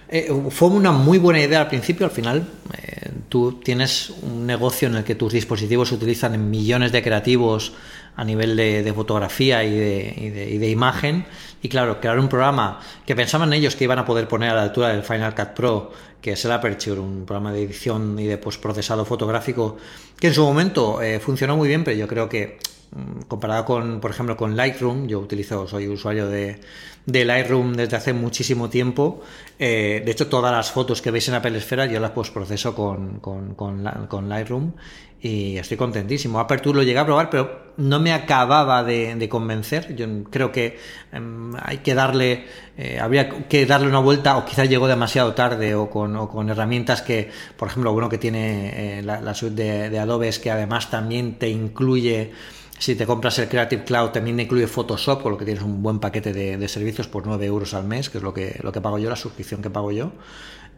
Eh, 0.09 0.33
fue 0.51 0.69
una 0.69 0.93
muy 0.93 1.19
buena 1.19 1.41
idea 1.41 1.63
al 1.63 1.67
principio, 1.67 2.07
al 2.07 2.13
final 2.13 2.47
eh, 2.73 3.11
tú 3.29 3.59
tienes 3.65 4.11
un 4.23 4.47
negocio 4.47 4.87
en 4.87 4.95
el 4.95 5.03
que 5.03 5.17
tus 5.17 5.33
dispositivos 5.33 5.89
se 5.89 5.97
utilizan 5.97 6.35
en 6.35 6.49
millones 6.49 6.93
de 6.93 7.03
creativos 7.03 7.73
a 8.17 8.25
nivel 8.25 8.57
de, 8.57 8.93
fotografía 8.95 9.65
y 9.65 9.71
de, 9.79 10.69
imagen. 10.69 11.25
Y 11.63 11.69
claro, 11.69 12.01
crear 12.01 12.19
un 12.19 12.29
programa 12.29 12.81
que 13.07 13.15
pensaban 13.15 13.53
ellos 13.53 13.77
que 13.77 13.85
iban 13.85 13.99
a 13.99 14.05
poder 14.05 14.29
poner 14.29 14.51
a 14.51 14.55
la 14.55 14.63
altura 14.63 14.89
del 14.89 15.03
Final 15.03 15.35
Cut 15.35 15.49
Pro 15.49 15.91
que 16.21 16.33
es 16.33 16.45
el 16.45 16.53
Aperture, 16.53 17.01
un 17.01 17.25
programa 17.25 17.53
de 17.53 17.63
edición 17.63 18.19
y 18.19 18.27
de 18.27 18.39
postprocesado 18.39 19.05
fotográfico 19.05 19.79
que 20.19 20.29
en 20.29 20.35
su 20.35 20.43
momento 20.43 21.01
eh, 21.01 21.19
funcionó 21.19 21.57
muy 21.57 21.69
bien, 21.69 21.83
pero 21.83 21.97
yo 21.97 22.07
creo 22.07 22.29
que 22.29 22.59
mm, 22.93 23.23
comparado 23.23 23.65
con, 23.65 24.01
por 24.01 24.11
ejemplo, 24.11 24.37
con 24.37 24.57
Lightroom, 24.57 25.07
yo 25.07 25.19
utilizo, 25.19 25.67
soy 25.67 25.89
usuario 25.89 26.29
de, 26.29 26.61
Lightroom 27.07 27.73
desde 27.73 27.97
hace 27.97 28.13
muchísimo 28.13 28.69
tiempo. 28.69 29.23
Eh, 29.59 30.03
de 30.05 30.13
hecho, 30.13 30.29
todas 30.29 30.53
las 30.53 30.71
fotos 30.71 31.01
que 31.01 31.11
veis 31.11 31.27
en 31.29 31.35
Apple 31.35 31.57
Esfera 31.57 31.87
yo 31.87 31.99
las 31.99 32.11
postproceso 32.11 32.75
con, 32.75 33.19
con, 33.21 33.55
con 33.55 34.29
Lightroom 34.29 34.73
y 35.23 35.59
estoy 35.59 35.77
contentísimo. 35.77 36.41
Aperture 36.41 36.77
lo 36.79 36.83
llegué 36.83 36.99
a 36.99 37.05
probar, 37.05 37.29
pero 37.29 37.73
no 37.77 38.01
me 38.01 38.13
acababa 38.13 38.83
de, 38.83 39.29
convencer. 39.29 39.95
Yo 39.95 40.07
creo 40.31 40.51
que 40.51 40.79
em, 41.13 41.53
hay 41.63 41.79
que 41.79 41.95
darle, 41.95 42.47
eh, 42.79 42.99
habría 43.01 43.29
que 43.29 43.67
darle 43.67 43.89
una 43.89 43.99
vuelta, 43.99 44.37
o 44.39 44.45
quizás 44.45 44.69
llegó 44.69 44.89
demasiado 44.89 45.35
tarde, 45.35 45.75
o 45.75 45.91
con, 45.91 46.27
con, 46.29 46.49
herramientas 46.49 47.03
que, 47.03 47.31
por 47.57 47.69
ejemplo, 47.69 47.93
uno 47.93 48.09
que 48.09 48.19
tiene 48.19 48.99
eh, 48.99 49.03
la, 49.03 49.35
suite 49.35 49.91
de, 49.91 49.99
Adobe 49.99 50.29
es 50.29 50.39
que 50.39 50.51
además 50.51 50.91
también 50.91 51.35
te 51.39 51.49
incluye 51.49 52.33
si 52.79 52.95
te 52.95 53.05
compras 53.05 53.39
el 53.39 53.47
Creative 53.47 53.85
Cloud 53.85 54.09
también 54.09 54.39
te 54.39 54.45
incluye 54.45 54.67
Photoshop, 54.67 55.23
con 55.23 55.33
lo 55.33 55.39
que 55.39 55.45
tienes 55.45 55.63
un 55.63 55.83
buen 55.83 55.99
paquete 55.99 56.33
de, 56.33 56.67
servicios 56.67 57.09
por 57.09 57.27
9 57.27 57.45
euros 57.45 57.75
al 57.75 57.85
mes, 57.85 58.09
que 58.09 58.17
es 58.17 58.25
lo 58.25 58.33
que, 58.33 58.59
lo 58.63 58.73
que 58.73 58.81
pago 58.81 58.99
yo, 58.99 59.11
la 59.11 59.17
suscripción 59.17 59.61
que 59.61 59.69
pago 59.69 59.93
yo. 59.93 60.13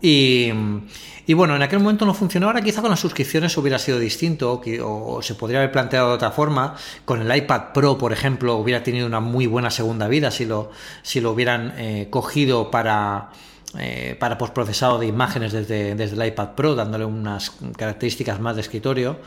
Y, 0.02 1.34
bueno, 1.34 1.54
en 1.54 1.62
aquel 1.62 1.78
momento 1.78 2.04
no 2.04 2.12
funcionó. 2.12 2.48
Ahora 2.48 2.60
quizá 2.60 2.80
con 2.82 2.90
las 2.90 3.00
suscripciones 3.00 3.56
hubiera 3.56 3.78
sido 3.78 3.98
distinto 3.98 4.60
o, 4.84 5.22
se 5.22 5.34
podría 5.36 5.60
haber 5.60 5.70
planteado 5.70 6.08
de 6.08 6.14
otra 6.14 6.32
forma. 6.32 6.74
Con 7.04 7.22
el 7.22 7.36
iPad 7.36 7.72
Pro, 7.72 7.96
por 7.96 8.12
ejemplo, 8.12 8.56
hubiera 8.56 8.82
tenido 8.82 9.06
una 9.06 9.20
muy 9.20 9.46
buena 9.46 9.70
segunda 9.70 10.08
vida 10.08 10.30
si 10.30 10.44
lo, 10.44 10.72
si 11.02 11.20
lo 11.20 11.30
hubieran 11.30 11.74
eh, 11.78 12.08
cogido 12.10 12.70
para, 12.70 13.30
eh, 13.78 14.16
para 14.18 14.38
postprocesado 14.38 14.98
de 14.98 15.06
imágenes 15.06 15.52
desde, 15.52 15.94
desde 15.94 16.16
el 16.16 16.28
iPad 16.28 16.50
Pro, 16.50 16.74
dándole 16.74 17.04
unas 17.04 17.52
características 17.76 18.40
más 18.40 18.56
de 18.56 18.62
escritorio. 18.62 19.18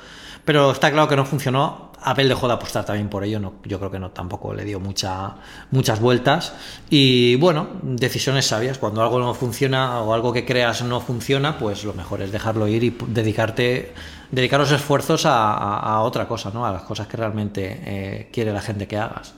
Pero 0.46 0.72
está 0.72 0.92
claro 0.92 1.08
que 1.08 1.16
no 1.16 1.26
funcionó. 1.26 1.92
Apple 2.04 2.28
dejó 2.28 2.48
de 2.48 2.54
apostar 2.54 2.86
también 2.86 3.10
por 3.10 3.24
ello. 3.24 3.40
No, 3.40 3.54
yo 3.64 3.80
creo 3.80 3.90
que 3.90 3.98
no 3.98 4.12
tampoco 4.12 4.54
le 4.54 4.64
dio 4.64 4.80
mucha, 4.80 5.36
muchas 5.72 6.00
vueltas. 6.00 6.54
Y 6.88 7.36
bueno, 7.38 7.68
decisiones 7.82 8.46
sabias. 8.46 8.78
Cuando 8.78 9.02
algo 9.02 9.18
no 9.18 9.34
funciona 9.34 10.02
o 10.02 10.14
algo 10.14 10.32
que 10.32 10.46
creas 10.46 10.84
no 10.84 11.02
funciona, 11.02 11.58
pues 11.58 11.84
lo 11.84 11.94
mejor 11.94 12.22
es 12.22 12.32
dejarlo 12.32 12.68
ir 12.68 12.84
y 12.84 12.96
dedicarte, 13.08 13.96
dedicar 14.30 14.60
los 14.60 14.72
esfuerzos 14.72 15.24
a, 15.26 16.00
otra 16.02 16.28
cosa, 16.28 16.52
¿no? 16.54 16.64
A 16.64 16.72
las 16.72 16.84
cosas 16.84 17.08
que 17.08 17.18
realmente 17.18 17.82
eh, 17.84 18.30
quiere 18.32 18.54
la 18.54 18.62
gente 18.62 18.88
que 18.88 18.98
hagas. 18.98 19.34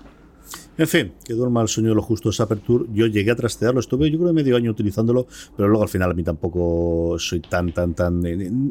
En 0.77 0.87
fin, 0.87 1.13
que 1.23 1.33
duerma 1.33 1.63
el 1.63 1.67
sueño 1.67 1.89
de 1.89 1.95
lo 1.95 2.03
justo 2.03 2.29
esa 2.29 2.43
Aperture. 2.43 2.85
Yo 2.93 3.07
llegué 3.07 3.31
a 3.31 3.35
trastearlo, 3.35 3.79
estuve 3.79 4.11
yo 4.11 4.19
creo 4.19 4.31
medio 4.31 4.55
año 4.55 4.69
utilizándolo, 4.69 5.25
pero 5.55 5.69
luego 5.69 5.81
al 5.81 5.89
final 5.89 6.11
a 6.11 6.13
mí 6.13 6.23
tampoco 6.23 7.17
soy 7.17 7.39
tan, 7.39 7.71
tan, 7.73 7.95
tan. 7.95 8.21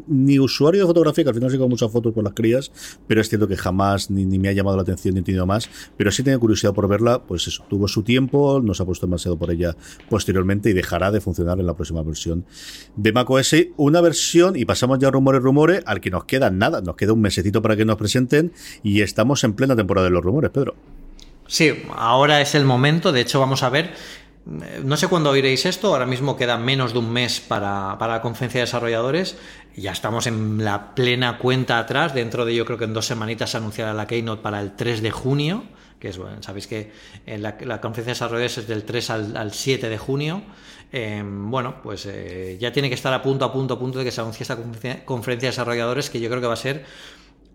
Ni 0.07 0.39
usuario 0.39 0.81
de 0.81 0.87
fotografía, 0.87 1.25
que 1.25 1.31
al 1.31 1.35
final 1.35 1.51
sigo 1.51 1.67
muchas 1.67 1.91
fotos 1.91 2.13
por 2.13 2.23
las 2.23 2.33
crías, 2.33 2.71
pero 3.07 3.19
es 3.19 3.27
cierto 3.27 3.47
que 3.47 3.57
jamás 3.57 4.09
ni, 4.09 4.25
me 4.39 4.47
ha 4.47 4.53
llamado 4.53 4.77
la 4.77 4.83
atención 4.83 5.15
ni 5.15 5.19
he 5.19 5.23
tenido 5.23 5.45
más. 5.45 5.69
Pero 5.97 6.09
sí 6.11 6.23
tengo 6.23 6.39
curiosidad 6.39 6.73
por 6.73 6.87
verla, 6.87 7.23
pues 7.23 7.45
eso, 7.47 7.65
tuvo 7.69 7.89
su 7.89 8.03
tiempo, 8.03 8.61
no 8.63 8.73
se 8.73 8.83
ha 8.83 8.85
puesto 8.85 9.05
demasiado 9.05 9.37
por 9.37 9.51
ella 9.51 9.75
posteriormente 10.09 10.69
y 10.69 10.73
dejará 10.73 11.11
de 11.11 11.19
funcionar 11.19 11.59
en 11.59 11.65
la 11.65 11.75
próxima 11.75 12.03
versión 12.03 12.45
de 12.95 13.11
macOS. 13.11 13.55
Una 13.75 13.99
versión, 13.99 14.55
y 14.55 14.63
pasamos 14.63 14.99
ya 14.99 15.11
rumores, 15.11 15.41
rumores, 15.41 15.83
al 15.85 15.99
que 15.99 16.09
nos 16.09 16.23
queda 16.23 16.51
nada, 16.51 16.79
nos 16.81 16.95
queda 16.95 17.11
un 17.11 17.21
mesecito 17.21 17.61
para 17.61 17.75
que 17.75 17.83
nos 17.83 17.97
presenten 17.97 18.53
y 18.81 19.01
estamos 19.01 19.43
en 19.43 19.53
plena 19.53 19.75
temporada 19.75 20.05
de 20.05 20.11
los 20.11 20.23
rumores, 20.23 20.51
Pedro. 20.51 20.96
Sí, 21.47 21.83
ahora 21.95 22.41
es 22.41 22.55
el 22.55 22.65
momento. 22.65 23.11
De 23.11 23.21
hecho, 23.21 23.39
vamos 23.39 23.63
a 23.63 23.69
ver. 23.69 23.93
No 24.83 24.95
sé 24.95 25.09
cuándo 25.09 25.31
oiréis 25.31 25.65
esto, 25.65 25.89
ahora 25.89 26.05
mismo 26.05 26.37
queda 26.37 26.57
menos 26.57 26.93
de 26.93 26.99
un 26.99 27.11
mes 27.11 27.41
para, 27.41 27.97
la 27.99 28.21
conferencia 28.21 28.59
de 28.59 28.65
desarrolladores. 28.65 29.37
Ya 29.75 29.91
estamos 29.91 30.25
en 30.25 30.63
la 30.63 30.95
plena 30.95 31.37
cuenta 31.37 31.79
atrás. 31.79 32.13
Dentro 32.13 32.45
de 32.45 32.55
yo 32.55 32.65
creo 32.65 32.77
que 32.77 32.85
en 32.85 32.93
dos 32.93 33.05
semanitas 33.05 33.49
se 33.49 33.57
anunciará 33.57 33.93
la 33.93 34.07
Keynote 34.07 34.41
para 34.41 34.61
el 34.61 34.75
3 34.75 35.01
de 35.01 35.11
junio, 35.11 35.63
que 35.99 36.09
es 36.09 36.17
bueno, 36.17 36.41
sabéis 36.41 36.67
que 36.67 36.91
eh, 37.25 37.37
la, 37.37 37.57
conferencia 37.81 38.11
de 38.11 38.11
desarrolladores 38.11 38.57
es 38.57 38.67
del 38.67 38.83
3 38.83 39.09
al, 39.09 39.51
7 39.51 39.89
de 39.89 39.97
junio. 39.97 40.43
Em, 40.93 41.51
bueno, 41.51 41.81
pues 41.83 42.05
eh, 42.05 42.57
ya 42.57 42.71
tiene 42.71 42.87
que 42.87 42.95
estar 42.95 43.13
a 43.13 43.21
punto, 43.21 43.43
a 43.43 43.51
punto, 43.51 43.73
a 43.73 43.79
punto 43.79 43.99
de 43.99 44.05
que 44.05 44.11
se 44.11 44.21
anuncie 44.21 44.43
esta 44.43 44.57
conferencia 45.03 45.47
de 45.47 45.51
desarrolladores, 45.51 46.09
que 46.09 46.21
yo 46.21 46.29
creo 46.29 46.39
que 46.39 46.47
va 46.47 46.53
a 46.53 46.55
ser 46.55 46.85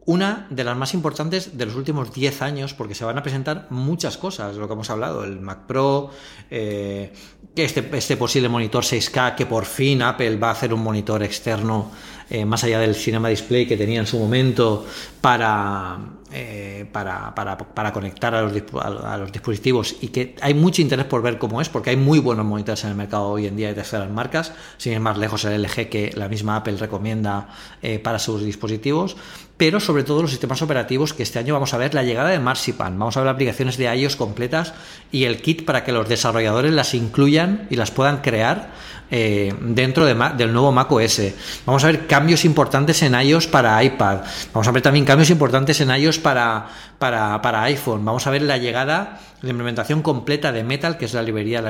una 0.04 0.46
de 0.50 0.64
las 0.64 0.76
más 0.76 0.94
importantes 0.94 1.56
de 1.56 1.66
los 1.66 1.76
últimos 1.76 2.12
10 2.12 2.42
años, 2.42 2.74
porque 2.74 2.94
se 2.94 3.04
van 3.04 3.18
a 3.18 3.22
presentar 3.22 3.66
muchas 3.70 4.16
cosas, 4.18 4.56
lo 4.56 4.66
que 4.66 4.74
hemos 4.74 4.90
hablado, 4.90 5.24
el 5.24 5.40
Mac 5.40 5.60
Pro, 5.66 6.10
eh, 6.50 7.12
este, 7.54 7.88
este 7.96 8.16
posible 8.16 8.48
monitor 8.48 8.82
6K, 8.82 9.36
que 9.36 9.46
por 9.46 9.64
fin 9.64 10.02
Apple 10.02 10.36
va 10.36 10.48
a 10.48 10.52
hacer 10.52 10.74
un 10.74 10.82
monitor 10.82 11.22
externo 11.22 11.90
eh, 12.30 12.46
más 12.46 12.64
allá 12.64 12.80
del 12.80 12.94
Cinema 12.94 13.28
Display 13.28 13.66
que 13.66 13.76
tenía 13.76 14.00
en 14.00 14.06
su 14.06 14.18
momento 14.18 14.86
para, 15.20 15.98
eh, 16.32 16.86
para, 16.90 17.34
para, 17.34 17.92
conectar 17.92 18.34
a 18.34 18.40
los, 18.40 19.32
dispositivos 19.32 19.96
y 20.00 20.08
que 20.08 20.34
hay 20.40 20.54
mucho 20.54 20.80
interés 20.80 21.04
por 21.04 21.20
ver 21.20 21.36
cómo 21.36 21.60
es, 21.60 21.68
porque 21.68 21.90
hay 21.90 21.96
muy 21.96 22.20
buenos 22.20 22.46
monitores 22.46 22.84
en 22.84 22.90
el 22.90 22.96
mercado 22.96 23.28
hoy 23.28 23.46
en 23.46 23.56
día 23.56 23.68
de 23.68 23.74
terceras 23.74 24.10
marcas, 24.10 24.54
sin 24.78 24.94
ir 24.94 25.00
más 25.00 25.18
lejos 25.18 25.44
el 25.44 25.62
LG 25.62 25.90
que 25.90 26.10
la 26.14 26.30
misma 26.30 26.56
Apple 26.56 26.78
recomienda 26.78 27.48
eh, 27.82 27.98
para 27.98 28.18
sus 28.18 28.42
dispositivos, 28.42 29.16
pero 29.62 29.79
sobre 29.79 30.03
todo 30.03 30.22
los 30.22 30.33
sistemas 30.33 30.61
operativos 30.61 31.14
que 31.14 31.22
este 31.22 31.38
año 31.38 31.55
vamos 31.55 31.72
a 31.72 31.77
ver 31.77 31.94
la 31.94 32.03
llegada 32.03 32.31
de 32.31 32.40
Marzipan, 32.40 32.98
vamos 32.98 33.16
a 33.16 33.20
ver 33.20 33.29
aplicaciones 33.29 33.77
de 33.77 33.94
iOS 33.94 34.16
completas 34.16 34.75
y 35.12 35.22
el 35.22 35.40
kit 35.40 35.64
para 35.64 35.85
que 35.85 35.92
los 35.92 36.09
desarrolladores 36.09 36.72
las 36.72 36.94
incluyan 36.94 37.68
y 37.70 37.77
las 37.77 37.92
puedan 37.92 38.22
crear 38.22 38.72
eh, 39.14 39.53
dentro 39.61 40.07
de, 40.07 40.14
del 40.38 40.55
nuevo 40.55 40.72
Mac 40.72 40.90
OS. 40.90 41.20
Vamos 41.66 41.85
a 41.85 41.88
ver 41.88 42.07
cambios 42.07 42.46
importantes 42.46 43.03
en 43.03 43.14
iOS 43.14 43.46
para 43.46 43.85
iPad. 43.85 44.20
Vamos 44.55 44.66
a 44.66 44.70
ver 44.70 44.81
también 44.81 45.05
cambios 45.05 45.29
importantes 45.29 45.79
en 45.83 45.90
iOS 45.90 46.18
para, 46.18 46.66
para, 46.98 47.42
para 47.42 47.62
iPhone. 47.64 48.07
Vamos 48.07 48.27
a 48.27 48.31
ver 48.31 48.40
la 48.40 48.57
llegada, 48.57 49.20
la 49.42 49.51
implementación 49.51 50.01
completa 50.01 50.51
de 50.51 50.64
Metal, 50.64 50.96
que 50.96 51.05
es 51.05 51.12
la 51.12 51.20
librería 51.20 51.62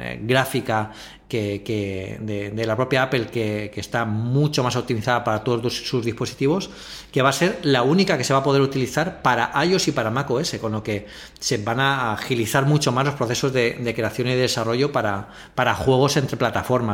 eh, 0.00 0.18
gráfica 0.24 0.90
que, 1.28 2.18
de, 2.52 2.66
la 2.66 2.74
propia 2.74 3.02
Apple 3.04 3.26
que, 3.26 3.70
está 3.76 4.04
mucho 4.04 4.62
más 4.62 4.76
optimizada 4.76 5.22
para 5.22 5.44
todos 5.44 5.74
sus 5.74 6.04
dispositivos, 6.04 6.70
que 7.12 7.22
va 7.22 7.28
a 7.28 7.32
ser 7.32 7.60
la 7.62 7.82
única 7.82 8.16
que 8.16 8.24
se 8.24 8.32
va 8.32 8.40
a 8.40 8.42
poder 8.42 8.62
utilizar 8.62 9.22
para 9.22 9.52
iOS 9.64 9.88
y 9.88 9.92
para 9.92 10.10
macOS, 10.10 10.56
con 10.60 10.72
lo 10.72 10.82
que 10.82 11.06
se 11.38 11.58
van 11.58 11.80
a 11.80 12.14
agilizar 12.14 12.64
mucho 12.66 12.92
más 12.92 13.04
los 13.04 13.14
procesos 13.14 13.52
de, 13.52 13.92
creación 13.94 14.28
y 14.28 14.34
desarrollo 14.34 14.90
para, 14.90 15.28
para 15.54 15.74
juegos 15.74 16.16
entre 16.16 16.36
plataformas. 16.36 16.87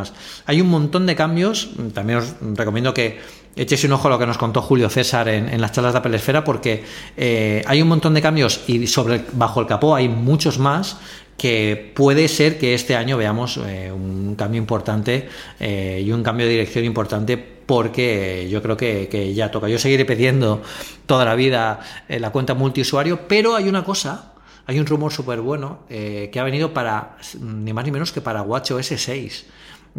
Hay 0.46 0.60
un 0.60 0.68
montón 0.68 1.06
de 1.06 1.14
cambios, 1.14 1.70
también 1.92 2.18
os 2.18 2.34
recomiendo 2.54 2.92
que 2.92 3.20
echéis 3.56 3.84
un 3.84 3.92
ojo 3.92 4.08
a 4.08 4.12
lo 4.12 4.18
que 4.18 4.26
nos 4.26 4.38
contó 4.38 4.62
Julio 4.62 4.88
César 4.88 5.28
en, 5.28 5.60
las 5.60 5.72
charlas 5.72 5.92
de 5.92 5.98
Apple 5.98 6.16
Esfera, 6.16 6.44
porque 6.44 6.84
eh, 7.16 7.62
hay 7.66 7.82
un 7.82 7.88
montón 7.88 8.14
de 8.14 8.22
cambios 8.22 8.62
y 8.66 8.86
sobre 8.86 9.24
bajo 9.32 9.60
el 9.60 9.66
capó 9.66 9.94
hay 9.94 10.08
muchos 10.08 10.58
más 10.58 10.98
que 11.36 11.92
puede 11.94 12.28
ser 12.28 12.58
que 12.58 12.74
este 12.74 12.94
año 12.94 13.16
veamos 13.16 13.58
eh, 13.66 13.90
un 13.92 14.36
cambio 14.36 14.58
importante 14.58 15.28
eh, 15.58 16.02
y 16.04 16.12
un 16.12 16.22
cambio 16.22 16.46
de 16.46 16.52
dirección 16.52 16.84
importante 16.84 17.36
porque 17.36 18.46
yo 18.50 18.62
creo 18.62 18.76
que, 18.76 19.32
ya 19.34 19.50
toca. 19.50 19.68
Yo 19.68 19.78
seguiré 19.78 20.04
pidiendo 20.04 20.62
toda 21.06 21.24
la 21.24 21.34
vida 21.34 21.80
la 22.08 22.30
cuenta 22.30 22.52
multiusuario, 22.52 23.26
pero 23.26 23.56
hay 23.56 23.68
una 23.70 23.84
cosa, 23.84 24.34
hay 24.66 24.78
un 24.78 24.84
rumor 24.84 25.10
súper 25.10 25.40
bueno 25.40 25.78
que 25.88 26.38
ha 26.38 26.44
venido 26.44 26.74
para 26.74 27.16
ni 27.40 27.72
más 27.72 27.86
ni 27.86 27.90
menos 27.90 28.12
que 28.12 28.20
para 28.20 28.42
WatchOS 28.42 28.92
6. 28.98 29.46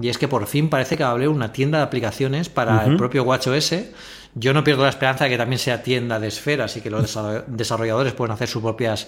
Y 0.02 0.10
es 0.10 0.18
que 0.18 0.28
por 0.28 0.46
fin 0.48 0.70
parece 0.70 0.98
que 0.98 1.04
va 1.04 1.10
a 1.10 1.14
haber 1.14 1.30
una 1.30 1.52
tienda 1.54 1.78
de 1.78 1.86
aplicaciones 1.86 2.50
para 2.50 2.86
el 2.86 2.98
propio 2.98 3.24
WatchOS. 3.24 3.76
Yo 4.34 4.54
no 4.54 4.64
pierdo 4.64 4.84
la 4.84 4.90
esperanza 4.90 5.24
de 5.24 5.30
que 5.30 5.38
también 5.38 5.60
sea 5.60 5.82
tienda 5.82 6.20
de 6.20 6.28
esferas 6.28 6.76
y 6.76 6.82
que 6.82 6.90
los 6.90 7.18
desarrolladores 7.48 8.14
puedan 8.14 8.34
hacer 8.34 8.50
sus 8.50 8.62
propias 8.62 9.08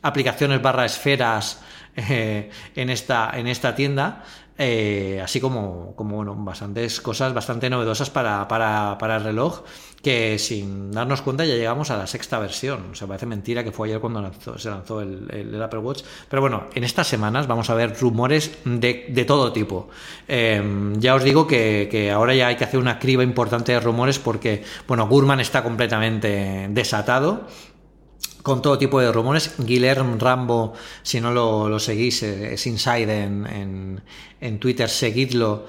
aplicaciones 0.00 0.62
barra 0.62 0.86
esferas 0.86 1.60
eh, 1.94 2.50
en, 2.74 2.88
esta, 2.88 3.30
en 3.34 3.46
esta 3.46 3.74
tienda. 3.74 4.24
Eh, 4.58 5.20
así 5.22 5.40
como, 5.40 5.94
como 5.96 6.16
bueno, 6.16 6.34
bastantes 6.36 7.00
cosas 7.00 7.32
bastante 7.32 7.70
novedosas 7.70 8.10
para, 8.10 8.46
para, 8.48 9.16
el 9.16 9.24
reloj 9.24 9.62
que 10.02 10.38
sin 10.38 10.90
darnos 10.90 11.22
cuenta 11.22 11.44
ya 11.44 11.54
llegamos 11.54 11.90
a 11.90 11.96
la 11.96 12.06
sexta 12.06 12.38
versión. 12.38 12.90
O 12.92 12.94
sea, 12.94 13.06
parece 13.08 13.24
mentira 13.24 13.64
que 13.64 13.72
fue 13.72 13.88
ayer 13.88 14.00
cuando 14.00 14.30
se 14.58 14.68
lanzó 14.68 15.00
el, 15.00 15.60
Apple 15.62 15.78
Watch. 15.78 16.02
Pero 16.28 16.42
bueno, 16.42 16.64
en 16.74 16.84
estas 16.84 17.06
semanas 17.06 17.46
vamos 17.46 17.70
a 17.70 17.74
ver 17.74 17.96
rumores 17.98 18.58
de, 18.64 19.24
todo 19.26 19.52
tipo. 19.52 19.88
Em, 20.28 20.98
ya 21.00 21.14
os 21.14 21.24
digo 21.24 21.46
que, 21.46 21.88
que, 21.90 22.10
ahora 22.10 22.34
ya 22.34 22.48
hay 22.48 22.56
que 22.56 22.64
hacer 22.64 22.80
una 22.80 22.98
criba 22.98 23.22
importante 23.22 23.72
de 23.72 23.80
rumores 23.80 24.18
porque, 24.18 24.64
bueno, 24.86 25.08
Gurman 25.08 25.40
está 25.40 25.62
completamente 25.62 26.66
desatado 26.70 27.46
con 28.42 28.62
todo 28.62 28.78
tipo 28.78 29.00
de 29.00 29.12
rumores. 29.12 29.54
Guillermo 29.58 30.16
Rambo, 30.18 30.74
si 31.02 31.20
no 31.20 31.32
lo, 31.32 31.78
seguís, 31.78 32.22
eh, 32.22 32.54
es 32.54 32.66
inside 32.66 33.22
en, 33.22 34.00
en, 34.40 34.58
Twitter, 34.58 34.88
seguidlo, 34.88 35.66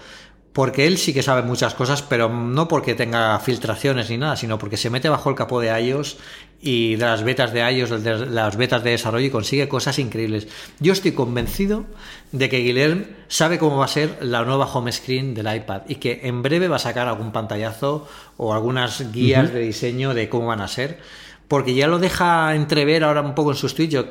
porque 0.51 0.85
él 0.85 0.97
sí 0.97 1.13
que 1.13 1.23
sabe 1.23 1.41
muchas 1.41 1.73
cosas, 1.73 2.01
pero 2.01 2.29
no 2.29 2.67
porque 2.67 2.95
tenga 2.95 3.39
filtraciones 3.39 4.09
ni 4.09 4.17
nada, 4.17 4.35
sino 4.35 4.57
porque 4.59 4.77
se 4.77 4.89
mete 4.89 5.09
bajo 5.09 5.29
el 5.29 5.35
capó 5.35 5.59
de 5.59 5.79
iOS 5.79 6.17
y 6.61 6.95
de 6.95 7.05
las 7.05 7.23
betas 7.23 7.51
de 7.53 7.59
iOS, 7.71 8.03
de 8.03 8.25
las 8.27 8.55
betas 8.55 8.83
de 8.83 8.91
desarrollo 8.91 9.25
y 9.25 9.31
consigue 9.31 9.67
cosas 9.67 9.99
increíbles. 9.99 10.47
Yo 10.79 10.93
estoy 10.93 11.11
convencido 11.11 11.85
de 12.31 12.49
que 12.49 12.59
Guillermo 12.59 13.05
sabe 13.27 13.57
cómo 13.59 13.77
va 13.77 13.85
a 13.85 13.89
ser 13.89 14.19
la 14.21 14.43
nueva 14.43 14.65
home 14.65 14.91
screen 14.91 15.33
del 15.33 15.53
iPad 15.53 15.81
y 15.87 15.95
que 15.95 16.21
en 16.23 16.41
breve 16.41 16.67
va 16.67 16.77
a 16.77 16.79
sacar 16.79 17.07
algún 17.07 17.31
pantallazo 17.31 18.07
o 18.37 18.53
algunas 18.53 19.11
guías 19.11 19.51
de 19.51 19.59
diseño 19.59 20.13
de 20.13 20.29
cómo 20.29 20.47
van 20.47 20.61
a 20.61 20.67
ser 20.67 20.99
porque 21.47 21.73
ya 21.73 21.87
lo 21.87 21.99
deja 21.99 22.55
entrever 22.55 23.03
ahora 23.03 23.21
un 23.21 23.35
poco 23.35 23.51
en 23.51 23.57
sus 23.57 23.75
tweets. 23.75 23.93
Yo 23.93 24.05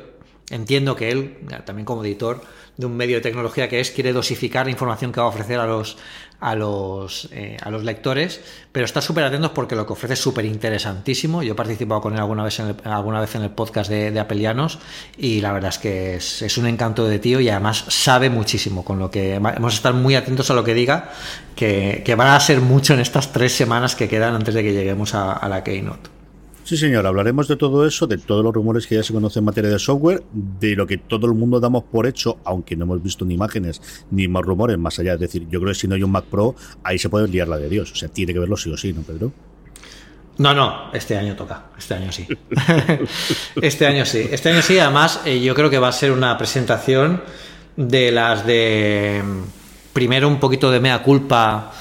entiendo 0.49 0.95
que 0.95 1.11
él, 1.11 1.37
también 1.65 1.85
como 1.85 2.03
editor 2.03 2.41
de 2.77 2.85
un 2.85 2.97
medio 2.97 3.17
de 3.17 3.21
tecnología 3.21 3.69
que 3.69 3.79
es, 3.79 3.91
quiere 3.91 4.13
dosificar 4.13 4.65
la 4.65 4.71
información 4.71 5.11
que 5.11 5.19
va 5.19 5.27
a 5.27 5.29
ofrecer 5.29 5.59
a 5.59 5.67
los, 5.67 5.97
a 6.39 6.55
los, 6.55 7.29
eh, 7.31 7.57
a 7.61 7.69
los 7.69 7.83
lectores, 7.83 8.41
pero 8.71 8.85
está 8.85 8.99
súper 8.99 9.23
atentos 9.23 9.51
porque 9.51 9.75
lo 9.75 9.85
que 9.85 9.93
ofrece 9.93 10.15
es 10.15 10.19
súper 10.19 10.45
interesantísimo. 10.45 11.43
Yo 11.43 11.53
he 11.53 11.55
participado 11.55 12.01
con 12.01 12.13
él 12.13 12.19
alguna 12.19 12.43
vez 12.43 12.59
en 12.59 12.67
el, 12.67 12.75
alguna 12.83 13.21
vez 13.21 13.35
en 13.35 13.43
el 13.43 13.51
podcast 13.51 13.89
de, 13.89 14.19
Apelianos 14.19 14.79
y 15.17 15.41
la 15.41 15.53
verdad 15.53 15.69
es 15.69 15.77
que 15.77 16.15
es, 16.15 16.57
un 16.57 16.67
encanto 16.67 17.05
de 17.05 17.19
tío 17.19 17.39
y 17.39 17.49
además 17.49 17.85
sabe 17.87 18.29
muchísimo, 18.29 18.83
con 18.83 18.99
lo 18.99 19.11
que 19.11 19.39
vamos 19.39 19.73
a 19.73 19.75
estar 19.75 19.93
muy 19.93 20.15
atentos 20.15 20.49
a 20.49 20.53
lo 20.53 20.63
que 20.63 20.73
diga, 20.73 21.11
que, 21.55 22.01
que 22.05 22.15
van 22.15 22.29
a 22.29 22.39
ser 22.39 22.59
mucho 22.59 22.93
en 22.93 22.99
estas 22.99 23.31
tres 23.31 23.53
semanas 23.53 23.95
que 23.95 24.09
quedan 24.09 24.35
antes 24.35 24.53
de 24.53 24.63
que 24.63 24.73
lleguemos 24.73 25.13
a, 25.13 25.33
a 25.33 25.47
la 25.47 25.63
Keynote. 25.63 26.12
Sí, 26.73 26.79
señor, 26.79 27.05
hablaremos 27.05 27.47
de 27.47 27.55
todo 27.55 27.85
eso, 27.85 28.07
de 28.07 28.17
todos 28.17 28.43
los 28.43 28.51
rumores 28.51 28.87
que 28.87 28.95
ya 28.95 29.03
se 29.03 29.13
conocen 29.13 29.41
en 29.41 29.45
materia 29.45 29.69
de 29.69 29.77
software, 29.77 30.23
de 30.33 30.75
lo 30.75 30.87
que 30.87 30.97
todo 30.97 31.27
el 31.27 31.35
mundo 31.35 31.59
damos 31.59 31.83
por 31.83 32.07
hecho, 32.07 32.39
aunque 32.43 32.75
no 32.75 32.85
hemos 32.85 33.03
visto 33.03 33.25
ni 33.25 33.35
imágenes 33.35 33.79
ni 34.09 34.27
más 34.27 34.41
rumores 34.41 34.79
más 34.79 34.97
allá. 34.97 35.13
Es 35.13 35.19
decir, 35.19 35.47
yo 35.51 35.59
creo 35.59 35.71
que 35.71 35.79
si 35.79 35.87
no 35.87 35.93
hay 35.93 36.01
un 36.01 36.09
Mac 36.09 36.25
Pro, 36.25 36.55
ahí 36.83 36.97
se 36.97 37.09
puede 37.09 37.27
liar 37.27 37.47
la 37.47 37.59
de 37.59 37.69
Dios. 37.69 37.91
O 37.91 37.95
sea, 37.95 38.09
tiene 38.09 38.33
que 38.33 38.39
verlo 38.39 38.57
sí 38.57 38.71
o 38.71 38.77
sí, 38.77 38.91
¿no, 38.91 39.03
Pedro? 39.03 39.31
No, 40.39 40.55
no, 40.55 40.91
este 40.93 41.15
año 41.15 41.35
toca, 41.35 41.65
este 41.77 41.93
año 41.93 42.11
sí. 42.11 42.25
este 43.61 43.85
año 43.85 44.03
sí, 44.03 44.27
este 44.31 44.49
año 44.49 44.63
sí, 44.63 44.79
además 44.79 45.21
eh, 45.25 45.39
yo 45.41 45.53
creo 45.53 45.69
que 45.69 45.77
va 45.77 45.89
a 45.89 45.91
ser 45.91 46.11
una 46.11 46.35
presentación 46.39 47.21
de 47.75 48.11
las 48.11 48.47
de 48.47 49.21
primero 49.93 50.27
un 50.27 50.39
poquito 50.39 50.71
de 50.71 50.79
mea 50.79 51.03
culpa 51.03 51.71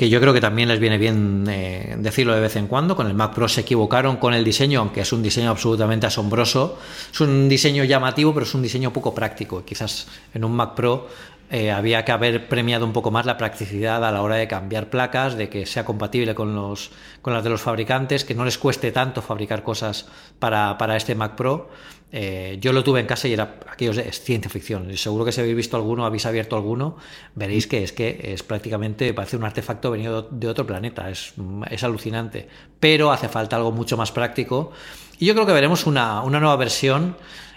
que 0.00 0.08
yo 0.08 0.18
creo 0.18 0.32
que 0.32 0.40
también 0.40 0.66
les 0.66 0.80
viene 0.80 0.96
bien 0.96 1.44
eh, 1.46 1.94
decirlo 1.98 2.34
de 2.34 2.40
vez 2.40 2.56
en 2.56 2.68
cuando. 2.68 2.96
Con 2.96 3.06
el 3.06 3.12
Mac 3.12 3.34
Pro 3.34 3.50
se 3.50 3.60
equivocaron 3.60 4.16
con 4.16 4.32
el 4.32 4.42
diseño, 4.42 4.80
aunque 4.80 5.02
es 5.02 5.12
un 5.12 5.22
diseño 5.22 5.50
absolutamente 5.50 6.06
asombroso. 6.06 6.78
Es 7.12 7.20
un 7.20 7.50
diseño 7.50 7.84
llamativo, 7.84 8.32
pero 8.32 8.46
es 8.46 8.54
un 8.54 8.62
diseño 8.62 8.94
poco 8.94 9.14
práctico. 9.14 9.62
Quizás 9.62 10.08
en 10.32 10.42
un 10.42 10.52
Mac 10.52 10.74
Pro 10.74 11.06
eh, 11.50 11.70
había 11.70 12.02
que 12.02 12.12
haber 12.12 12.48
premiado 12.48 12.86
un 12.86 12.94
poco 12.94 13.10
más 13.10 13.26
la 13.26 13.36
practicidad 13.36 14.02
a 14.02 14.10
la 14.10 14.22
hora 14.22 14.36
de 14.36 14.48
cambiar 14.48 14.88
placas, 14.88 15.36
de 15.36 15.50
que 15.50 15.66
sea 15.66 15.84
compatible 15.84 16.34
con, 16.34 16.54
los, 16.54 16.92
con 17.20 17.34
las 17.34 17.44
de 17.44 17.50
los 17.50 17.60
fabricantes, 17.60 18.24
que 18.24 18.34
no 18.34 18.46
les 18.46 18.56
cueste 18.56 18.92
tanto 18.92 19.20
fabricar 19.20 19.62
cosas 19.62 20.06
para, 20.38 20.78
para 20.78 20.96
este 20.96 21.14
Mac 21.14 21.34
Pro. 21.34 21.68
Eh, 22.12 22.58
yo 22.60 22.72
lo 22.72 22.82
tuve 22.82 23.00
en 23.00 23.06
casa 23.06 23.28
y 23.28 23.32
era 23.32 23.60
aquellos 23.70 23.96
de 23.96 24.08
es 24.08 24.20
ciencia 24.20 24.50
ficción. 24.50 24.96
Seguro 24.96 25.24
que 25.24 25.32
si 25.32 25.40
habéis 25.40 25.56
visto 25.56 25.76
alguno, 25.76 26.04
habéis 26.04 26.26
abierto 26.26 26.56
alguno, 26.56 26.96
veréis 27.34 27.66
que 27.66 27.84
es 27.84 27.92
que 27.92 28.32
es 28.32 28.42
prácticamente, 28.42 29.14
parece 29.14 29.36
un 29.36 29.44
artefacto 29.44 29.90
venido 29.90 30.28
de 30.30 30.48
otro 30.48 30.66
planeta. 30.66 31.10
Es, 31.10 31.34
es 31.70 31.84
alucinante. 31.84 32.48
Pero 32.80 33.12
hace 33.12 33.28
falta 33.28 33.56
algo 33.56 33.72
mucho 33.72 33.96
más 33.96 34.12
práctico. 34.12 34.72
Y 35.18 35.26
yo 35.26 35.34
creo 35.34 35.46
que 35.46 35.52
veremos 35.52 35.86
una, 35.86 36.22
una 36.22 36.40
nueva 36.40 36.56
versión. 36.56 37.16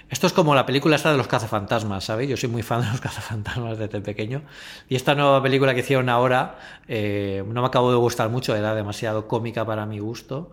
Esto 0.09 0.27
es 0.27 0.33
como 0.33 0.53
la 0.53 0.65
película 0.65 0.95
esta 0.95 1.11
de 1.11 1.17
los 1.17 1.27
cazafantasmas, 1.27 2.03
¿sabéis? 2.03 2.29
Yo 2.29 2.37
soy 2.37 2.49
muy 2.49 2.61
fan 2.61 2.81
de 2.81 2.87
los 2.87 3.01
cazafantasmas 3.01 3.79
desde 3.79 4.01
pequeño. 4.01 4.43
Y 4.87 4.95
esta 4.95 5.15
nueva 5.15 5.41
película 5.41 5.73
que 5.73 5.79
hicieron 5.79 6.09
ahora 6.09 6.59
eh, 6.87 7.43
no 7.47 7.61
me 7.61 7.67
acabó 7.67 7.89
de 7.89 7.97
gustar 7.97 8.29
mucho, 8.29 8.55
era 8.55 8.75
demasiado 8.75 9.27
cómica 9.27 9.65
para 9.65 9.87
mi 9.87 9.97
gusto. 9.97 10.51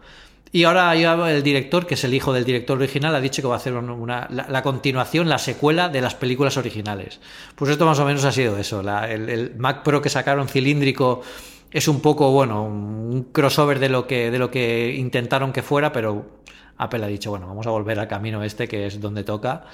Y 0.52 0.64
ahora 0.64 0.94
el 1.30 1.42
director, 1.44 1.86
que 1.86 1.94
es 1.94 2.02
el 2.02 2.12
hijo 2.12 2.32
del 2.32 2.44
director 2.44 2.76
original, 2.76 3.14
ha 3.14 3.20
dicho 3.20 3.40
que 3.40 3.46
va 3.46 3.54
a 3.54 3.58
hacer 3.58 3.72
una, 3.74 4.26
la, 4.28 4.62
continuación, 4.62 5.28
la 5.28 5.38
secuela 5.38 5.88
de 5.88 6.00
las 6.00 6.16
películas 6.16 6.56
originales. 6.56 7.20
Pues 7.54 7.70
esto 7.70 7.86
más 7.86 8.00
o 8.00 8.04
menos 8.04 8.24
ha 8.24 8.32
sido 8.32 8.56
eso. 8.56 8.80
el, 8.80 9.54
Mac 9.58 9.84
Pro 9.84 10.02
que 10.02 10.08
sacaron 10.08 10.48
cilíndrico 10.48 11.22
es 11.70 11.86
un 11.86 12.00
poco, 12.00 12.32
bueno, 12.32 12.64
un 12.64 13.28
crossover 13.30 13.78
de 13.78 13.90
lo 13.90 14.08
que, 14.08 14.32
de 14.32 14.38
lo 14.40 14.50
que 14.50 14.92
intentaron 14.96 15.52
que 15.52 15.62
fuera, 15.62 15.92
pero 15.92 16.39
Apple 16.80 17.04
ha 17.04 17.08
dicho, 17.08 17.30
bueno, 17.30 17.46
vamos 17.46 17.66
a 17.66 17.70
volver 17.70 17.98
al 17.98 18.08
camino 18.08 18.42
este, 18.42 18.66
que 18.66 18.86
es 18.86 19.00
donde 19.00 19.22
toca, 19.22 19.64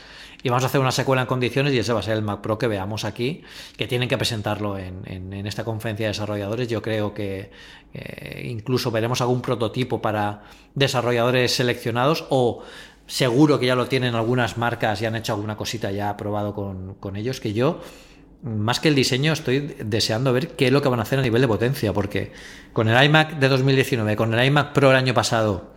y 0.43 0.49
vamos 0.49 0.65
a 0.65 0.67
hacer 0.67 0.81
una 0.81 0.91
secuela 0.91 1.23
en 1.23 1.29
condiciones 1.29 1.73
y 1.73 1.79
ese 1.79 1.93
va 1.93 2.01
a 2.01 2.03
ser 2.03 2.17
el 2.17 2.23
Mac 2.23 2.41
Pro 2.41 2.59
que 2.59 2.67
veamos 2.67 3.05
aquí, 3.05 3.43
que 3.77 3.87
tienen 3.87 4.09
que 4.09 4.19
presentarlo 4.19 4.77
en, 4.77 5.47
esta 5.47 5.65
conferencia 5.65 6.07
de 6.07 6.11
desarrolladores. 6.11 6.69
Yo 6.69 6.83
creo 6.83 7.15
que 7.15 7.51
eh, 7.95 8.43
incluso 8.45 8.91
veremos 8.91 9.21
algún 9.21 9.41
prototipo 9.41 10.03
para 10.03 10.43
desarrolladores 10.75 11.55
seleccionados 11.55 12.27
o 12.31 12.63
seguro 13.07 13.59
que 13.59 13.67
ya 13.67 13.77
lo 13.77 13.87
tienen 13.87 14.15
algunas 14.15 14.59
marcas 14.59 15.01
y 15.01 15.07
han 15.07 15.15
hecho 15.15 15.33
alguna 15.33 15.57
cosita 15.57 15.93
ya 15.93 16.17
probado 16.17 16.55
con, 16.55 16.95
con 16.95 17.17
ellos, 17.17 17.41
que 17.41 17.53
yo 17.53 17.81
más 18.43 18.81
que 18.81 18.89
el 18.89 18.95
diseño, 18.95 19.33
estoy 19.33 19.75
deseando 19.85 20.33
ver 20.33 20.51
qué 20.51 20.67
es 20.67 20.73
lo 20.73 20.83
que 20.83 20.89
van 20.89 21.01
a 21.01 21.03
hacer 21.03 21.19
a 21.19 21.23
nivel 21.23 21.43
de 21.43 21.49
potencia, 21.49 21.93
porque 21.93 22.33
con 22.73 22.89
el 22.89 23.05
iMac 23.05 23.39
de 23.39 23.49
2019, 23.49 24.17
con 24.17 24.35
el 24.35 24.45
iMac 24.47 24.73
Pro 24.73 24.91
el 24.91 24.97
año 24.97 25.15
pasado, 25.15 25.76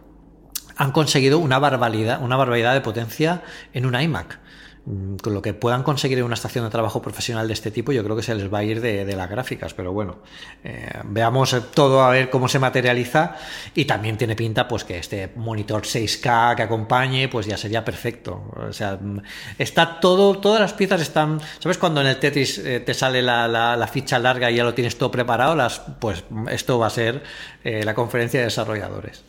han 0.80 0.94
conseguido 0.94 1.40
una 1.40 1.60
barbaridad, 1.60 2.22
una 2.24 2.38
barbaridad 2.38 2.74
de 2.74 2.80
potencia 2.80 3.42
en 3.74 3.86
un 3.86 4.00
iMac. 4.00 4.40
Mm, 4.86 5.18
con 5.18 5.34
lo 5.34 5.42
que 5.42 5.54
puedan 5.54 5.84
conseguir 5.84 6.20
en 6.20 6.24
una 6.24 6.36
estación 6.36 6.64
de 6.64 6.72
trabajo 6.72 7.02
profesional 7.02 7.48
de 7.48 7.54
este 7.54 7.70
tipo, 7.70 7.92
yo 7.92 8.02
creo 8.02 8.16
que 8.16 8.24
se 8.24 8.34
les 8.34 8.52
va 8.52 8.60
a 8.60 8.64
ir 8.64 8.80
de, 8.80 9.06
las 9.14 9.30
gráficas. 9.30 9.74
Pero 9.74 9.92
bueno, 9.92 10.20
eh, 10.64 10.90
veamos 11.04 11.54
todo 11.74 12.02
a 12.02 12.12
ver 12.12 12.30
cómo 12.30 12.48
se 12.48 12.60
materializa. 12.60 13.36
Y 13.76 13.84
también 13.84 14.18
tiene 14.18 14.38
pinta, 14.38 14.70
pues, 14.70 14.86
que 14.86 14.98
este 14.98 15.34
monitor 15.36 15.82
6K 15.82 16.56
que 16.56 16.64
acompañe, 16.64 17.28
pues 17.28 17.46
ya 17.46 17.58
sería 17.58 17.84
perfecto. 17.84 18.50
O 18.56 18.72
sea, 18.72 18.96
mm, 18.96 19.22
está 19.58 20.00
todo, 20.00 20.40
todas 20.40 20.62
las 20.62 20.72
piezas 20.72 21.02
están. 21.02 21.42
¿Sabes 21.60 21.78
cuando 21.78 22.00
en 22.00 22.08
el 22.08 22.20
Tetris 22.20 22.58
eh, 22.60 22.80
te 22.80 22.94
sale 22.94 23.22
la, 23.22 23.90
ficha 23.92 24.18
larga 24.18 24.50
y 24.50 24.56
ya 24.56 24.64
lo 24.64 24.74
tienes 24.74 24.98
todo 24.98 25.12
preparado? 25.12 25.58
Las, 25.58 25.82
pues 26.00 26.24
esto 26.50 26.80
va 26.80 26.88
a 26.88 26.90
ser 26.90 27.22
eh, 27.66 27.84
la 27.84 27.94
conferencia 27.94 28.40
de 28.40 28.46
desarrolladores. 28.46 29.29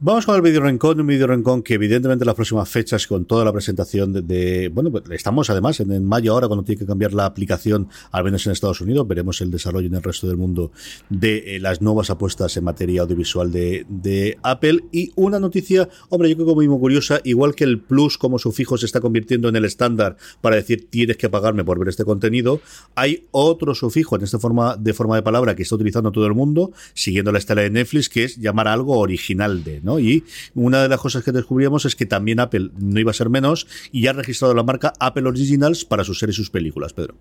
Vamos 0.00 0.26
con 0.26 0.36
el 0.36 0.42
video 0.42 0.60
Rencon, 0.60 1.00
un 1.00 1.08
video 1.08 1.26
Rencon 1.26 1.60
que 1.60 1.74
evidentemente 1.74 2.24
las 2.24 2.36
próximas 2.36 2.68
fechas 2.68 3.08
con 3.08 3.24
toda 3.24 3.44
la 3.44 3.52
presentación 3.52 4.12
de, 4.28 4.70
bueno, 4.72 4.92
pues 4.92 5.02
estamos 5.10 5.50
además 5.50 5.80
en, 5.80 6.04
mayo 6.04 6.34
ahora 6.34 6.46
cuando 6.46 6.62
tiene 6.64 6.78
que 6.78 6.86
cambiar 6.86 7.12
la 7.14 7.26
aplicación, 7.26 7.88
al 8.12 8.22
menos 8.22 8.46
en 8.46 8.52
Estados 8.52 8.80
Unidos, 8.80 9.08
veremos 9.08 9.40
el 9.40 9.50
desarrollo 9.50 9.88
en 9.88 9.96
el 9.96 10.02
resto 10.04 10.28
del 10.28 10.36
mundo 10.36 10.70
de 11.08 11.56
eh, 11.56 11.58
las 11.58 11.82
nuevas 11.82 12.10
apuestas 12.10 12.56
en 12.56 12.62
materia 12.62 13.02
audiovisual 13.02 13.50
de, 13.50 13.86
de, 13.88 14.38
Apple. 14.44 14.84
Y 14.92 15.10
una 15.16 15.40
noticia, 15.40 15.88
hombre, 16.10 16.28
yo 16.28 16.36
creo 16.36 16.46
que 16.46 16.54
muy, 16.54 16.68
muy 16.68 16.78
curiosa, 16.78 17.20
igual 17.24 17.56
que 17.56 17.64
el 17.64 17.80
Plus 17.80 18.18
como 18.18 18.38
sufijo 18.38 18.78
se 18.78 18.86
está 18.86 19.00
convirtiendo 19.00 19.48
en 19.48 19.56
el 19.56 19.64
estándar 19.64 20.16
para 20.40 20.54
decir 20.54 20.88
tienes 20.88 21.16
que 21.16 21.28
pagarme 21.28 21.64
por 21.64 21.76
ver 21.76 21.88
este 21.88 22.04
contenido, 22.04 22.60
hay 22.94 23.26
otro 23.32 23.74
sufijo 23.74 24.14
en 24.14 24.22
esta 24.22 24.38
forma 24.38 24.76
de 24.76 24.94
forma 24.94 25.16
de 25.16 25.22
palabra 25.22 25.56
que 25.56 25.64
está 25.64 25.74
utilizando 25.74 26.12
todo 26.12 26.26
el 26.26 26.34
mundo, 26.34 26.70
siguiendo 26.94 27.32
la 27.32 27.38
estela 27.38 27.62
de 27.62 27.70
Netflix, 27.70 28.08
que 28.08 28.22
es 28.22 28.36
llamar 28.36 28.68
algo 28.68 28.96
original 28.96 29.64
de, 29.64 29.87
y 29.98 30.24
una 30.54 30.82
de 30.82 30.88
las 30.88 31.00
cosas 31.00 31.24
que 31.24 31.32
descubríamos 31.32 31.84
es 31.84 31.96
que 31.96 32.04
también 32.04 32.40
Apple 32.40 32.70
no 32.78 33.00
iba 33.00 33.12
a 33.12 33.14
ser 33.14 33.30
menos 33.30 33.66
y 33.92 34.08
ha 34.08 34.12
registrado 34.12 34.54
la 34.54 34.62
marca 34.62 34.92
Apple 34.98 35.28
Originals 35.28 35.84
para 35.84 36.04
sus 36.04 36.18
series 36.18 36.36
y 36.36 36.42
sus 36.42 36.50
películas, 36.50 36.92
Pedro. 36.92 37.14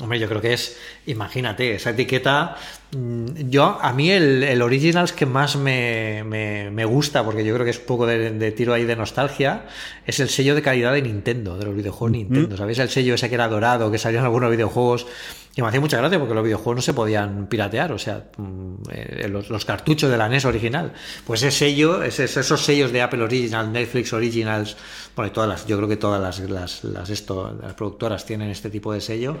Hombre, 0.00 0.18
yo 0.18 0.26
creo 0.26 0.40
que 0.40 0.54
es, 0.54 0.78
imagínate, 1.04 1.74
esa 1.74 1.90
etiqueta. 1.90 2.56
Mm, 2.96 3.50
yo, 3.50 3.78
a 3.80 3.92
mí 3.92 4.10
el, 4.10 4.62
Originals 4.62 5.12
que 5.12 5.26
más 5.26 5.56
me, 5.56 6.84
gusta, 6.86 7.22
porque 7.22 7.44
yo 7.44 7.52
creo 7.52 7.64
que 7.66 7.72
es 7.72 7.78
un 7.78 7.84
poco 7.84 8.06
de, 8.06 8.52
tiro 8.52 8.72
ahí 8.72 8.84
de 8.84 8.96
nostalgia, 8.96 9.66
es 10.06 10.18
el 10.20 10.30
sello 10.30 10.54
de 10.54 10.62
calidad 10.62 10.94
de 10.94 11.02
Nintendo, 11.02 11.58
de 11.58 11.66
los 11.66 11.76
videojuegos 11.76 12.12
Nintendo. 12.12 12.56
¿Sabéis? 12.56 12.78
El 12.78 12.88
sello 12.88 13.14
ese 13.14 13.28
que 13.28 13.34
era 13.34 13.48
dorado, 13.48 13.90
que 13.90 13.98
salió 13.98 14.20
en 14.20 14.24
algunos 14.24 14.50
videojuegos 14.50 15.06
y 15.54 15.60
me 15.60 15.68
hacía 15.68 15.80
mucha 15.80 15.98
gracia 15.98 16.18
porque 16.18 16.32
los 16.32 16.44
videojuegos 16.44 16.76
no 16.76 16.82
se 16.82 16.94
podían 16.94 17.46
piratear, 17.46 17.92
o 17.92 17.98
sea, 17.98 18.24
mm, 18.38 18.74
eh, 18.90 19.28
los, 19.28 19.64
cartuchos 19.66 20.10
de 20.10 20.16
la 20.16 20.26
NES 20.26 20.46
original. 20.46 20.94
Pues 21.26 21.42
ese 21.42 21.66
sello, 21.66 22.02
esos 22.02 22.64
sellos 22.64 22.92
de 22.92 23.02
Apple 23.02 23.22
Original, 23.22 23.70
Netflix 23.70 24.14
Originals, 24.14 24.76
bueno, 25.14 25.30
todas 25.32 25.50
las, 25.50 25.66
yo 25.66 25.76
creo 25.76 25.88
que 25.88 25.96
todas 25.96 26.22
las, 26.22 26.40
las, 26.50 26.84
las, 26.84 27.10
esto, 27.10 27.58
las 27.60 27.74
productoras 27.74 28.24
tienen 28.24 28.48
este 28.48 28.70
tipo 28.70 28.94
de 28.94 29.02
sello 29.02 29.36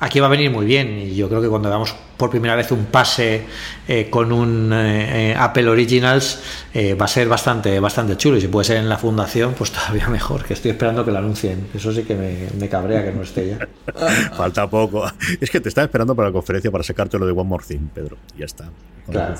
aquí 0.00 0.18
va 0.18 0.26
a 0.26 0.30
venir 0.30 0.50
muy 0.50 0.66
bien 0.66 0.98
y 0.98 1.14
yo 1.14 1.28
creo 1.28 1.40
que 1.40 1.48
cuando 1.48 1.68
veamos 1.68 1.94
por 2.16 2.30
primera 2.30 2.56
vez 2.56 2.72
un 2.72 2.86
pase 2.86 3.44
eh, 3.86 4.08
con 4.10 4.32
un 4.32 4.70
eh, 4.72 5.34
Apple 5.38 5.68
Originals 5.68 6.40
eh, 6.74 6.94
va 6.94 7.04
a 7.04 7.08
ser 7.08 7.28
bastante 7.28 7.78
bastante 7.80 8.16
chulo. 8.16 8.38
Y 8.38 8.40
si 8.40 8.48
puede 8.48 8.64
ser 8.64 8.78
en 8.78 8.88
la 8.88 8.98
fundación 8.98 9.54
pues 9.56 9.70
todavía 9.70 10.08
mejor 10.10 10.44
que 10.44 10.54
estoy 10.54 10.72
esperando 10.72 11.04
que 11.04 11.10
lo 11.12 11.18
anuncien. 11.18 11.68
Eso 11.74 11.92
sí 11.92 12.02
que 12.02 12.16
me, 12.16 12.68
cabrea 12.68 13.04
que 13.04 13.12
no 13.12 13.22
esté 13.22 13.48
ya. 13.48 13.68
Falta 14.36 14.68
poco. 14.68 15.04
Es 15.40 15.50
que 15.50 15.60
te 15.60 15.68
estaba 15.68 15.84
esperando 15.84 16.14
para 16.14 16.28
la 16.28 16.32
conferencia 16.32 16.70
para 16.70 16.82
sacarte 16.84 17.18
lo 17.18 17.26
de 17.26 17.32
One 17.32 17.44
More 17.44 17.64
Thing 17.66 17.88
Pedro. 17.94 18.16
Ya 18.36 18.46
está. 18.46 18.68
Claro. 19.10 19.34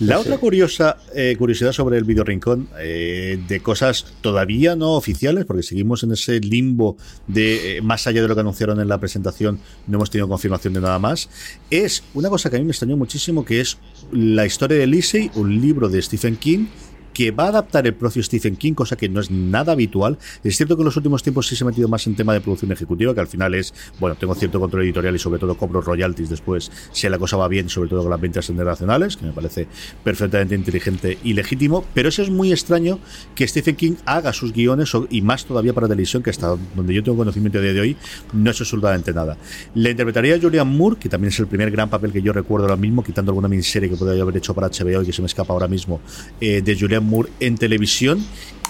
La 0.00 0.18
otra 0.18 0.38
curiosa 0.38 0.98
eh, 1.14 1.36
curiosidad 1.38 1.72
sobre 1.72 1.98
el 1.98 2.04
video 2.04 2.24
rincón 2.24 2.68
eh, 2.78 3.38
de 3.48 3.60
cosas 3.60 4.14
todavía 4.20 4.76
no 4.76 4.92
oficiales, 4.92 5.44
porque 5.44 5.62
seguimos 5.62 6.02
en 6.02 6.12
ese 6.12 6.40
limbo 6.40 6.96
de 7.26 7.78
eh, 7.78 7.82
más 7.82 8.06
allá 8.06 8.22
de 8.22 8.28
lo 8.28 8.34
que 8.34 8.40
anunciaron 8.40 8.80
en 8.80 8.88
la 8.88 8.98
presentación, 8.98 9.58
no 9.86 9.96
hemos 9.96 10.10
tenido 10.10 10.28
confirmación 10.28 10.74
de 10.74 10.80
nada 10.80 10.98
más, 10.98 11.28
es 11.70 12.02
una 12.14 12.28
cosa 12.28 12.50
que 12.50 12.56
a 12.56 12.58
mí 12.58 12.64
me 12.64 12.72
extrañó 12.72 12.96
muchísimo, 12.96 13.44
que 13.44 13.60
es 13.60 13.78
la 14.12 14.46
historia 14.46 14.78
de 14.78 14.86
Lisey, 14.86 15.30
un 15.34 15.60
libro 15.60 15.88
de 15.88 16.02
Stephen 16.02 16.36
King 16.36 16.66
que 17.16 17.30
va 17.30 17.44
a 17.44 17.48
adaptar 17.48 17.86
el 17.86 17.94
propio 17.94 18.22
Stephen 18.22 18.56
King, 18.56 18.74
cosa 18.74 18.94
que 18.94 19.08
no 19.08 19.20
es 19.20 19.30
nada 19.30 19.72
habitual. 19.72 20.18
Es 20.44 20.58
cierto 20.58 20.76
que 20.76 20.82
en 20.82 20.84
los 20.84 20.98
últimos 20.98 21.22
tiempos 21.22 21.46
sí 21.46 21.56
se 21.56 21.64
ha 21.64 21.66
metido 21.66 21.88
más 21.88 22.06
en 22.06 22.14
tema 22.14 22.34
de 22.34 22.42
producción 22.42 22.70
ejecutiva, 22.72 23.14
que 23.14 23.20
al 23.20 23.26
final 23.26 23.54
es, 23.54 23.72
bueno, 23.98 24.16
tengo 24.16 24.34
cierto 24.34 24.60
control 24.60 24.82
editorial 24.82 25.16
y 25.16 25.18
sobre 25.18 25.38
todo 25.38 25.56
cobro 25.56 25.80
royalties 25.80 26.28
después 26.28 26.70
si 26.92 27.08
la 27.08 27.18
cosa 27.18 27.38
va 27.38 27.48
bien, 27.48 27.70
sobre 27.70 27.88
todo 27.88 28.02
con 28.02 28.10
las 28.10 28.20
ventas 28.20 28.50
internacionales, 28.50 29.16
que 29.16 29.24
me 29.24 29.32
parece 29.32 29.66
perfectamente 30.04 30.56
inteligente 30.56 31.16
y 31.24 31.32
legítimo, 31.32 31.86
pero 31.94 32.10
eso 32.10 32.20
es 32.20 32.28
muy 32.28 32.52
extraño 32.52 32.98
que 33.34 33.48
Stephen 33.48 33.76
King 33.76 33.94
haga 34.04 34.34
sus 34.34 34.52
guiones 34.52 34.92
y 35.08 35.22
más 35.22 35.46
todavía 35.46 35.72
para 35.72 35.88
televisión, 35.88 36.22
que 36.22 36.28
hasta 36.28 36.54
donde 36.74 36.92
yo 36.92 37.02
tengo 37.02 37.16
conocimiento 37.16 37.60
a 37.60 37.62
día 37.62 37.72
de 37.72 37.80
hoy 37.80 37.96
no 38.34 38.50
es 38.50 38.60
absolutamente 38.60 39.14
nada. 39.14 39.38
Le 39.74 39.92
interpretaría 39.92 40.38
Julian 40.38 40.68
Moore, 40.68 40.96
que 41.00 41.08
también 41.08 41.32
es 41.32 41.38
el 41.38 41.46
primer 41.46 41.70
gran 41.70 41.88
papel 41.88 42.12
que 42.12 42.20
yo 42.20 42.34
recuerdo 42.34 42.66
ahora 42.66 42.76
mismo, 42.76 43.02
quitando 43.02 43.30
alguna 43.30 43.48
miniserie 43.48 43.88
que 43.88 43.96
podría 43.96 44.20
haber 44.20 44.36
hecho 44.36 44.52
para 44.52 44.68
HBO 44.68 45.00
y 45.00 45.06
que 45.06 45.14
se 45.14 45.22
me 45.22 45.28
escapa 45.28 45.54
ahora 45.54 45.66
mismo, 45.66 46.02
eh, 46.42 46.60
de 46.60 46.78
Julian 46.78 47.05
Moore 47.06 47.30
en 47.40 47.56
televisión. 47.56 48.24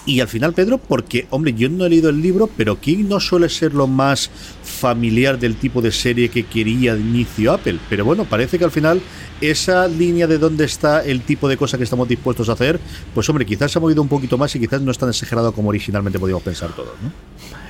Y 0.07 0.21
al 0.21 0.29
final, 0.29 0.53
Pedro, 0.53 0.79
porque, 0.79 1.27
hombre, 1.31 1.53
yo 1.53 1.69
no 1.69 1.85
he 1.85 1.91
leído 1.91 2.11
el 2.11 2.23
libro, 2.23 2.49
pero 2.57 2.81
King 2.81 3.07
no 3.09 3.19
suele 3.19 3.49
ser 3.49 3.75
lo 3.75 3.89
más 3.89 4.31
familiar 4.63 5.37
del 5.37 5.57
tipo 5.57 5.83
de 5.83 5.91
serie 5.91 6.29
que 6.29 6.47
quería 6.47 6.95
de 6.95 7.01
inicio 7.01 7.53
Apple. 7.53 7.81
Pero 7.91 8.05
bueno, 8.05 8.25
parece 8.25 8.57
que 8.57 8.65
al 8.65 8.71
final 8.71 9.03
esa 9.41 9.89
línea 9.89 10.29
de 10.29 10.39
dónde 10.39 10.65
está 10.65 11.05
el 11.05 11.23
tipo 11.23 11.49
de 11.49 11.57
cosa 11.57 11.77
que 11.77 11.83
estamos 11.83 12.07
dispuestos 12.07 12.49
a 12.49 12.53
hacer, 12.53 12.79
pues 13.15 13.29
hombre, 13.29 13.45
quizás 13.45 13.73
se 13.73 13.79
ha 13.79 13.81
movido 13.81 14.01
un 14.01 14.09
poquito 14.09 14.39
más 14.39 14.55
y 14.55 14.61
quizás 14.61 14.81
no 14.81 14.93
es 14.93 14.99
tan 14.99 15.09
exagerado 15.09 15.51
como 15.53 15.71
originalmente 15.71 16.21
podíamos 16.21 16.45
pensar 16.45 16.71
todos. 16.71 16.95
¿no? 17.03 17.11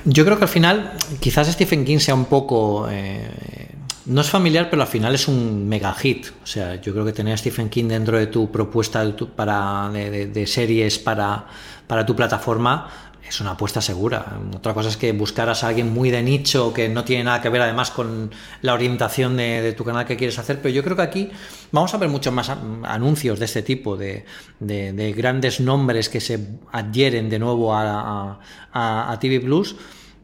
Yo 0.05 0.23
creo 0.23 0.37
que 0.37 0.43
al 0.43 0.49
final, 0.49 0.93
quizás 1.19 1.51
Stephen 1.51 1.85
King 1.85 1.97
sea 1.97 2.13
un 2.13 2.25
poco... 2.25 2.87
Eh, 2.87 3.67
no 4.07 4.21
es 4.21 4.29
familiar, 4.29 4.69
pero 4.69 4.81
al 4.81 4.87
final 4.87 5.13
es 5.15 5.27
un 5.27 5.67
mega 5.67 5.93
hit. 5.93 6.27
O 6.43 6.47
sea, 6.47 6.75
yo 6.81 6.93
creo 6.93 7.05
que 7.05 7.13
tener 7.13 7.33
a 7.33 7.37
Stephen 7.37 7.69
King 7.69 7.89
dentro 7.89 8.17
de 8.17 8.27
tu 8.27 8.51
propuesta 8.51 9.05
de, 9.05 9.13
para, 9.25 9.89
de 9.89 10.47
series 10.47 10.99
para 10.99 11.47
para 11.87 12.05
tu 12.05 12.15
plataforma 12.15 12.89
es 13.27 13.41
una 13.41 13.51
apuesta 13.51 13.81
segura. 13.81 14.39
Otra 14.55 14.73
cosa 14.73 14.87
es 14.87 14.95
que 14.95 15.11
buscaras 15.11 15.63
a 15.63 15.67
alguien 15.67 15.91
muy 15.93 16.11
de 16.11 16.21
nicho 16.21 16.73
que 16.73 16.87
no 16.87 17.03
tiene 17.03 17.25
nada 17.25 17.41
que 17.41 17.49
ver 17.49 17.61
además 17.61 17.91
con 17.91 18.31
la 18.61 18.73
orientación 18.73 19.35
de, 19.35 19.73
tu 19.73 19.83
canal 19.83 20.05
que 20.05 20.15
quieres 20.15 20.39
hacer, 20.39 20.61
pero 20.61 20.73
yo 20.73 20.81
creo 20.81 20.95
que 20.95 21.01
aquí 21.01 21.29
vamos 21.73 21.93
a 21.93 21.97
ver 21.97 22.07
muchos 22.07 22.33
más 22.33 22.49
anuncios 22.49 23.37
de 23.39 23.45
este 23.45 23.63
tipo, 23.63 23.97
de, 23.97 24.23
grandes 25.17 25.59
nombres 25.59 26.07
que 26.07 26.21
se 26.21 26.39
adhieren 26.71 27.29
de 27.29 27.39
nuevo 27.39 27.75
a, 27.75 28.39
a 28.71 29.17
TV 29.19 29.41
Plus 29.41 29.75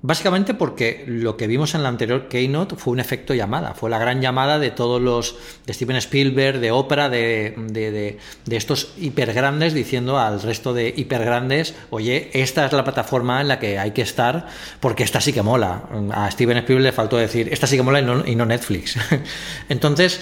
Básicamente 0.06 0.54
porque 0.54 1.06
lo 1.08 1.38
que 1.38 1.48
vimos 1.48 1.76
en 1.76 1.84
la 1.84 1.88
anterior 1.88 2.28
Keynote 2.28 2.76
fue 2.76 2.92
un 2.92 3.00
efecto 3.00 3.34
llamada, 3.34 3.74
fue 3.74 3.90
la 3.90 3.98
gran 4.00 4.20
llamada 4.20 4.60
de 4.60 4.70
todos 4.70 5.02
los, 5.02 5.38
de 5.66 5.74
Steven 5.74 5.96
Spielberg, 5.96 6.60
de 6.60 6.72
Oprah, 6.72 7.08
de, 7.08 7.56
de, 7.56 8.20
de, 8.44 8.58
estos 8.58 8.96
hipergrandes, 8.98 9.74
diciendo 9.74 10.20
al 10.20 10.42
resto 10.42 10.74
de 10.74 10.94
hipergrandes, 10.94 11.74
oye, 11.90 12.30
esta 12.34 12.66
es 12.66 12.74
la 12.74 12.84
plataforma 12.84 13.40
en 13.40 13.48
la 13.48 13.60
que 13.60 13.80
hay 13.80 13.92
que 13.92 14.02
estar, 14.02 14.48
porque 14.82 15.04
esta 15.04 15.22
sí 15.22 15.32
que 15.32 15.42
mola. 15.42 15.84
A 16.12 16.30
Steven 16.30 16.58
Spielberg 16.58 16.84
le 16.84 16.92
faltó 16.92 17.16
decir, 17.16 17.48
esta 17.54 17.66
sí 17.66 17.78
que 17.78 17.84
mola 17.84 18.02
y 18.02 18.04
no, 18.04 18.28
y 18.28 18.36
no 18.36 18.46
Netflix. 18.46 18.98
Entonces, 19.70 20.20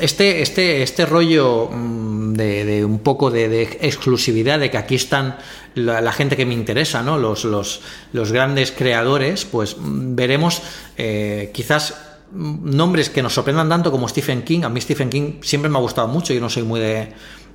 este, 0.00 0.42
este, 0.42 0.82
este 0.82 1.06
rollo 1.06 1.68
mm, 1.70 2.32
de, 2.34 2.84
un 2.84 3.00
poco 3.00 3.30
de, 3.30 3.62
exclusividad, 3.62 4.58
de 4.58 4.70
que 4.70 4.78
aquí 4.78 4.94
están 4.94 5.36
la, 5.74 6.12
gente 6.12 6.36
que 6.36 6.46
me 6.46 6.54
interesa, 6.54 7.02
¿no? 7.02 7.18
los, 7.18 7.44
los, 7.44 7.82
los 8.12 8.32
grandes 8.32 8.72
creadores, 8.72 9.44
pues 9.44 9.76
mm, 9.78 10.14
veremos 10.14 10.62
eh, 10.96 11.50
quizás 11.52 11.94
mm, 12.32 12.74
nombres 12.74 13.10
que 13.10 13.22
nos 13.22 13.34
sorprendan 13.34 13.68
tanto 13.68 13.90
como 13.90 14.08
Stephen 14.08 14.42
King. 14.42 14.62
A 14.64 14.68
mí 14.68 14.80
Stephen 14.80 15.10
King 15.10 15.40
siempre 15.42 15.70
me 15.70 15.78
ha 15.78 15.80
gustado 15.82 16.08
mucho, 16.08 16.32
yo 16.32 16.40
no 16.40 16.48
soy 16.48 16.62
muy 16.62 16.80
de, 16.80 17.12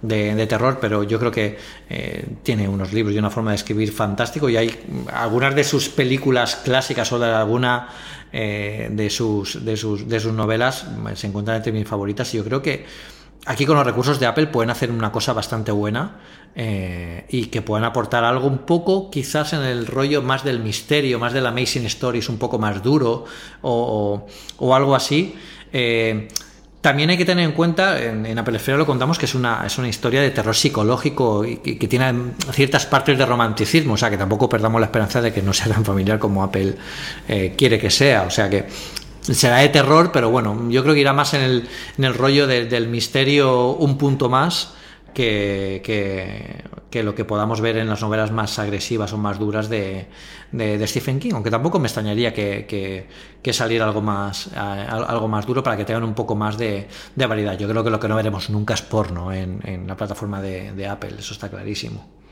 de, 0.08 0.48
terror, 0.48 0.78
pero 0.80 1.04
yo 1.04 1.20
creo 1.20 1.32
que 1.32 1.58
eh, 1.90 2.26
tiene 2.44 2.68
unos 2.68 2.94
libros 2.94 3.16
y 3.16 3.20
una 3.20 3.30
forma 3.30 3.52
de 3.52 3.58
escribir 3.58 3.92
fantástico 3.92 4.50
y 4.50 4.58
hay 4.58 4.72
algunas 5.14 5.56
de 5.56 5.64
sus 5.64 5.90
películas 5.90 6.58
clásicas 6.58 7.12
o 7.12 7.20
de 7.20 7.32
alguna 7.32 7.90
eh, 8.32 8.90
de, 8.92 9.10
sus, 9.10 9.64
de, 9.64 9.78
sus, 9.78 10.08
de 10.08 10.20
sus 10.20 10.34
novelas 10.34 10.86
se 11.16 11.28
encuentran 11.28 11.58
entre 11.58 11.72
mis 11.72 11.88
favoritas 11.88 12.34
y 12.34 12.38
yo 12.38 12.44
creo 12.44 12.62
que 12.62 12.86
aquí 13.46 13.66
con 13.66 13.78
los 13.78 13.86
recursos 13.86 14.20
de 14.20 14.26
Apple 14.26 14.48
pueden 14.48 14.70
hacer 14.70 14.92
una 14.92 15.12
cosa 15.12 15.34
bastante 15.34 15.72
buena 15.72 16.18
eh, 16.56 17.26
y 17.30 17.48
que 17.48 17.62
puedan 17.62 17.84
aportar 17.84 18.24
algo 18.24 18.48
un 18.48 18.60
poco 18.60 19.12
quizás 19.12 19.54
en 19.54 19.62
el 19.62 19.88
rollo 19.88 20.22
más 20.22 20.44
del 20.44 20.60
misterio, 20.60 21.20
más 21.20 21.34
del 21.34 21.46
Amazing 21.46 21.86
Stories, 21.86 22.30
un 22.30 22.38
poco 22.38 22.60
más 22.60 22.82
duro 22.82 23.26
o, 23.62 24.26
o, 24.58 24.76
algo 24.76 24.96
así. 24.96 25.36
Eh, 25.74 26.28
también 26.86 27.10
hay 27.10 27.18
que 27.18 27.26
tener 27.26 27.44
en 27.44 27.54
cuenta, 27.54 28.00
en, 28.00 28.38
Apple 28.38 28.58
Esfera 28.58 28.78
lo 28.78 28.86
contamos, 28.86 29.18
que 29.18 29.26
es 29.26 29.34
una, 29.34 29.66
es 29.66 29.76
una 29.80 29.88
historia 29.88 30.22
de 30.22 30.30
terror 30.30 30.56
psicológico 30.56 31.44
y 31.44 31.58
que, 31.58 31.88
tiene 31.88 32.14
ciertas 32.52 32.86
partes 32.86 33.18
de 33.18 33.26
romanticismo, 33.26 33.96
o 33.96 33.98
sea 33.98 34.12
que 34.12 34.20
tampoco 34.20 34.48
perdamos 34.48 34.80
la 34.80 34.86
esperanza 34.86 35.20
de 35.20 35.34
que 35.34 35.42
no 35.42 35.52
sea 35.52 35.68
tan 35.68 35.84
familiar 35.84 36.20
como 36.20 36.44
Apple 36.44 36.76
eh, 37.28 37.56
quiere 37.58 37.80
que 37.80 37.90
sea, 37.90 38.26
o 38.28 38.30
sea 38.30 38.52
que 38.52 38.68
será 39.22 39.58
de 39.58 39.70
terror, 39.70 40.12
pero 40.14 40.30
bueno, 40.30 40.70
yo 40.70 40.84
creo 40.84 40.94
que 40.94 41.02
irá 41.02 41.12
más 41.12 41.34
en 41.34 41.42
el, 41.42 41.68
en 41.98 42.04
el 42.04 42.14
rollo 42.14 42.46
del 42.46 42.88
misterio 42.88 43.72
un 43.72 43.98
punto 43.98 44.30
más 44.30 44.76
que, 45.16 45.82
que, 46.92 47.04
lo 47.04 47.16
que 47.16 47.26
podamos 47.26 47.62
ver 47.62 47.78
en 47.78 47.88
las 47.88 48.02
novelas 48.02 48.32
más 48.32 48.60
agresivas 48.60 49.14
o 49.14 49.18
más 49.18 49.40
duras 49.40 49.70
de, 49.70 50.08
Stephen 50.86 51.20
King, 51.20 51.32
aunque 51.34 51.50
tampoco 51.50 51.80
me 51.80 51.88
extrañaría 51.88 52.34
que, 52.34 52.68
que, 53.42 53.54
saliera 53.54 53.86
algo 53.86 54.02
más, 54.02 54.54
algo 54.56 55.28
más 55.28 55.48
duro 55.48 55.64
para 55.64 55.78
que 55.78 55.86
tengan 55.86 56.04
un 56.04 56.14
poco 56.14 56.36
más 56.36 56.58
de, 56.58 56.88
de, 57.16 57.26
variedad. 57.26 57.58
Yo 57.58 57.68
creo 57.68 57.84
que 57.84 57.90
lo 57.90 58.00
que 58.00 58.08
no 58.08 58.16
veremos 58.16 58.50
nunca 58.50 58.76
es 58.76 58.82
porno 58.82 59.32
en, 59.32 59.62
en 59.64 59.88
la 59.88 59.96
plataforma 59.96 60.42
de 60.42 60.88
Apple, 60.88 61.16
eso 61.18 61.34
está 61.34 61.50
clarísimo. 61.50 62.25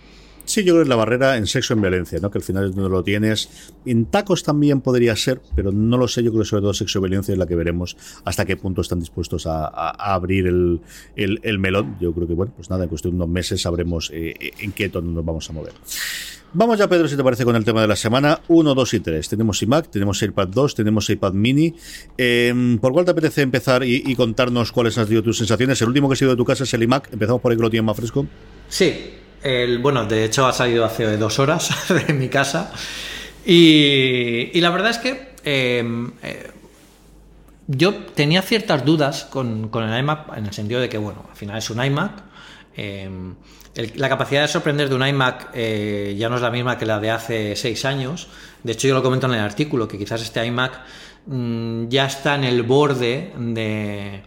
Sí, 0.53 0.63
yo 0.63 0.73
creo 0.75 0.83
que 0.83 0.89
la 0.89 0.95
barrera 0.95 1.37
en 1.37 1.47
sexo 1.47 1.73
en 1.73 1.81
violencia, 1.81 2.19
¿no? 2.21 2.29
Que 2.29 2.37
al 2.37 2.43
final 2.43 2.65
es 2.65 2.75
donde 2.75 2.87
lo 2.87 3.03
tienes. 3.03 3.49
En 3.87 4.05
tacos 4.05 4.43
también 4.43 4.81
podría 4.81 5.15
ser, 5.15 5.41
pero 5.55 5.71
no 5.71 5.97
lo 5.97 6.07
sé. 6.07 6.21
Yo 6.21 6.29
creo 6.29 6.43
que 6.43 6.47
sobre 6.47 6.61
todo 6.61 6.75
sexo 6.75 6.99
y 6.99 7.01
violencia 7.01 7.31
es 7.31 7.39
la 7.39 7.47
que 7.47 7.55
veremos 7.55 7.97
hasta 8.23 8.45
qué 8.45 8.55
punto 8.55 8.81
están 8.81 8.99
dispuestos 8.99 9.47
a, 9.47 9.65
abrir 9.65 10.45
el, 10.45 10.81
el, 11.15 11.57
melón. 11.57 11.97
Yo 11.99 12.13
creo 12.13 12.27
que, 12.27 12.35
bueno, 12.35 12.53
pues 12.55 12.69
nada, 12.69 12.83
en 12.83 12.89
cuestión 12.89 13.13
de 13.13 13.15
unos 13.15 13.29
meses 13.29 13.63
sabremos 13.63 14.11
eh, 14.13 14.35
en 14.59 14.73
qué 14.73 14.89
tono 14.89 15.11
nos 15.11 15.25
vamos 15.25 15.49
a 15.49 15.53
mover. 15.53 15.73
Vamos 16.53 16.77
ya, 16.77 16.87
Pedro, 16.87 17.07
si 17.07 17.17
te 17.17 17.23
parece, 17.23 17.45
con 17.45 17.55
el 17.55 17.65
tema 17.65 17.81
de 17.81 17.87
la 17.87 17.95
semana. 17.95 18.39
1, 18.47 18.75
2 18.75 18.93
y 18.93 18.99
3. 18.99 19.27
Tenemos 19.27 19.63
iMac, 19.63 19.89
tenemos 19.89 20.21
iPad 20.21 20.49
2, 20.49 20.75
tenemos 20.75 21.09
iPad 21.09 21.33
mini. 21.33 21.73
Em, 22.15 22.77
¿Por 22.77 22.93
cuál 22.93 23.05
te 23.05 23.11
apetece 23.11 23.41
empezar 23.41 23.83
y, 23.83 24.13
contarnos 24.13 24.71
cuáles 24.71 24.99
han 24.99 25.07
sido 25.07 25.23
tus 25.23 25.39
sensaciones? 25.39 25.81
El 25.81 25.87
último 25.87 26.09
que 26.09 26.13
ha 26.13 26.17
sido 26.17 26.29
de 26.29 26.37
tu 26.37 26.45
casa 26.45 26.63
es 26.65 26.73
el 26.75 26.83
iMac. 26.83 27.11
Empezamos 27.11 27.41
por 27.41 27.51
ahí 27.51 27.57
que 27.57 27.63
lo 27.63 27.71
tienes 27.71 27.87
más 27.87 27.97
fresco. 27.97 28.27
Sí, 28.69 29.22
el, 29.43 29.79
bueno, 29.79 30.05
de 30.05 30.25
hecho 30.25 30.45
ha 30.45 30.53
salido 30.53 30.85
hace 30.85 31.17
dos 31.17 31.39
horas 31.39 31.69
de 32.07 32.13
mi 32.13 32.29
casa. 32.29 32.71
Y, 33.45 34.59
la 34.61 34.69
verdad 34.69 34.91
es 34.91 34.97
que 34.99 35.33
em, 35.43 36.11
eh, 36.23 36.49
yo 37.67 37.93
tenía 37.93 38.41
ciertas 38.41 38.85
dudas 38.85 39.25
con, 39.25 39.69
el 39.73 39.99
iMac 39.99 40.37
en 40.37 40.45
el 40.45 40.53
sentido 40.53 40.79
de 40.79 40.89
que, 40.89 40.97
bueno, 40.97 41.25
al 41.29 41.35
final 41.35 41.57
es 41.57 41.69
un 41.69 41.83
iMac. 41.83 42.11
Em, 42.75 43.35
la 43.95 44.07
capacidad 44.07 44.43
de 44.43 44.47
sorprender 44.47 44.87
de 44.87 44.95
un 44.95 45.05
iMac 45.05 45.49
eh, 45.53 46.15
ya 46.17 46.29
no 46.29 46.35
es 46.35 46.41
la 46.41 46.51
misma 46.51 46.77
que 46.77 46.85
la 46.85 46.99
de 46.99 47.11
hace 47.11 47.55
seis 47.55 47.85
años. 47.85 48.29
De 48.63 48.73
hecho, 48.73 48.87
yo 48.87 48.93
lo 48.93 49.03
comento 49.03 49.27
en 49.27 49.33
el 49.33 49.39
artículo, 49.39 49.87
que 49.87 49.97
quizás 49.97 50.21
este 50.21 50.45
iMac 50.45 50.79
mm, 51.25 51.87
ya 51.89 52.05
está 52.05 52.35
en 52.35 52.45
el 52.45 52.63
borde 52.63 53.33
de 53.37 54.23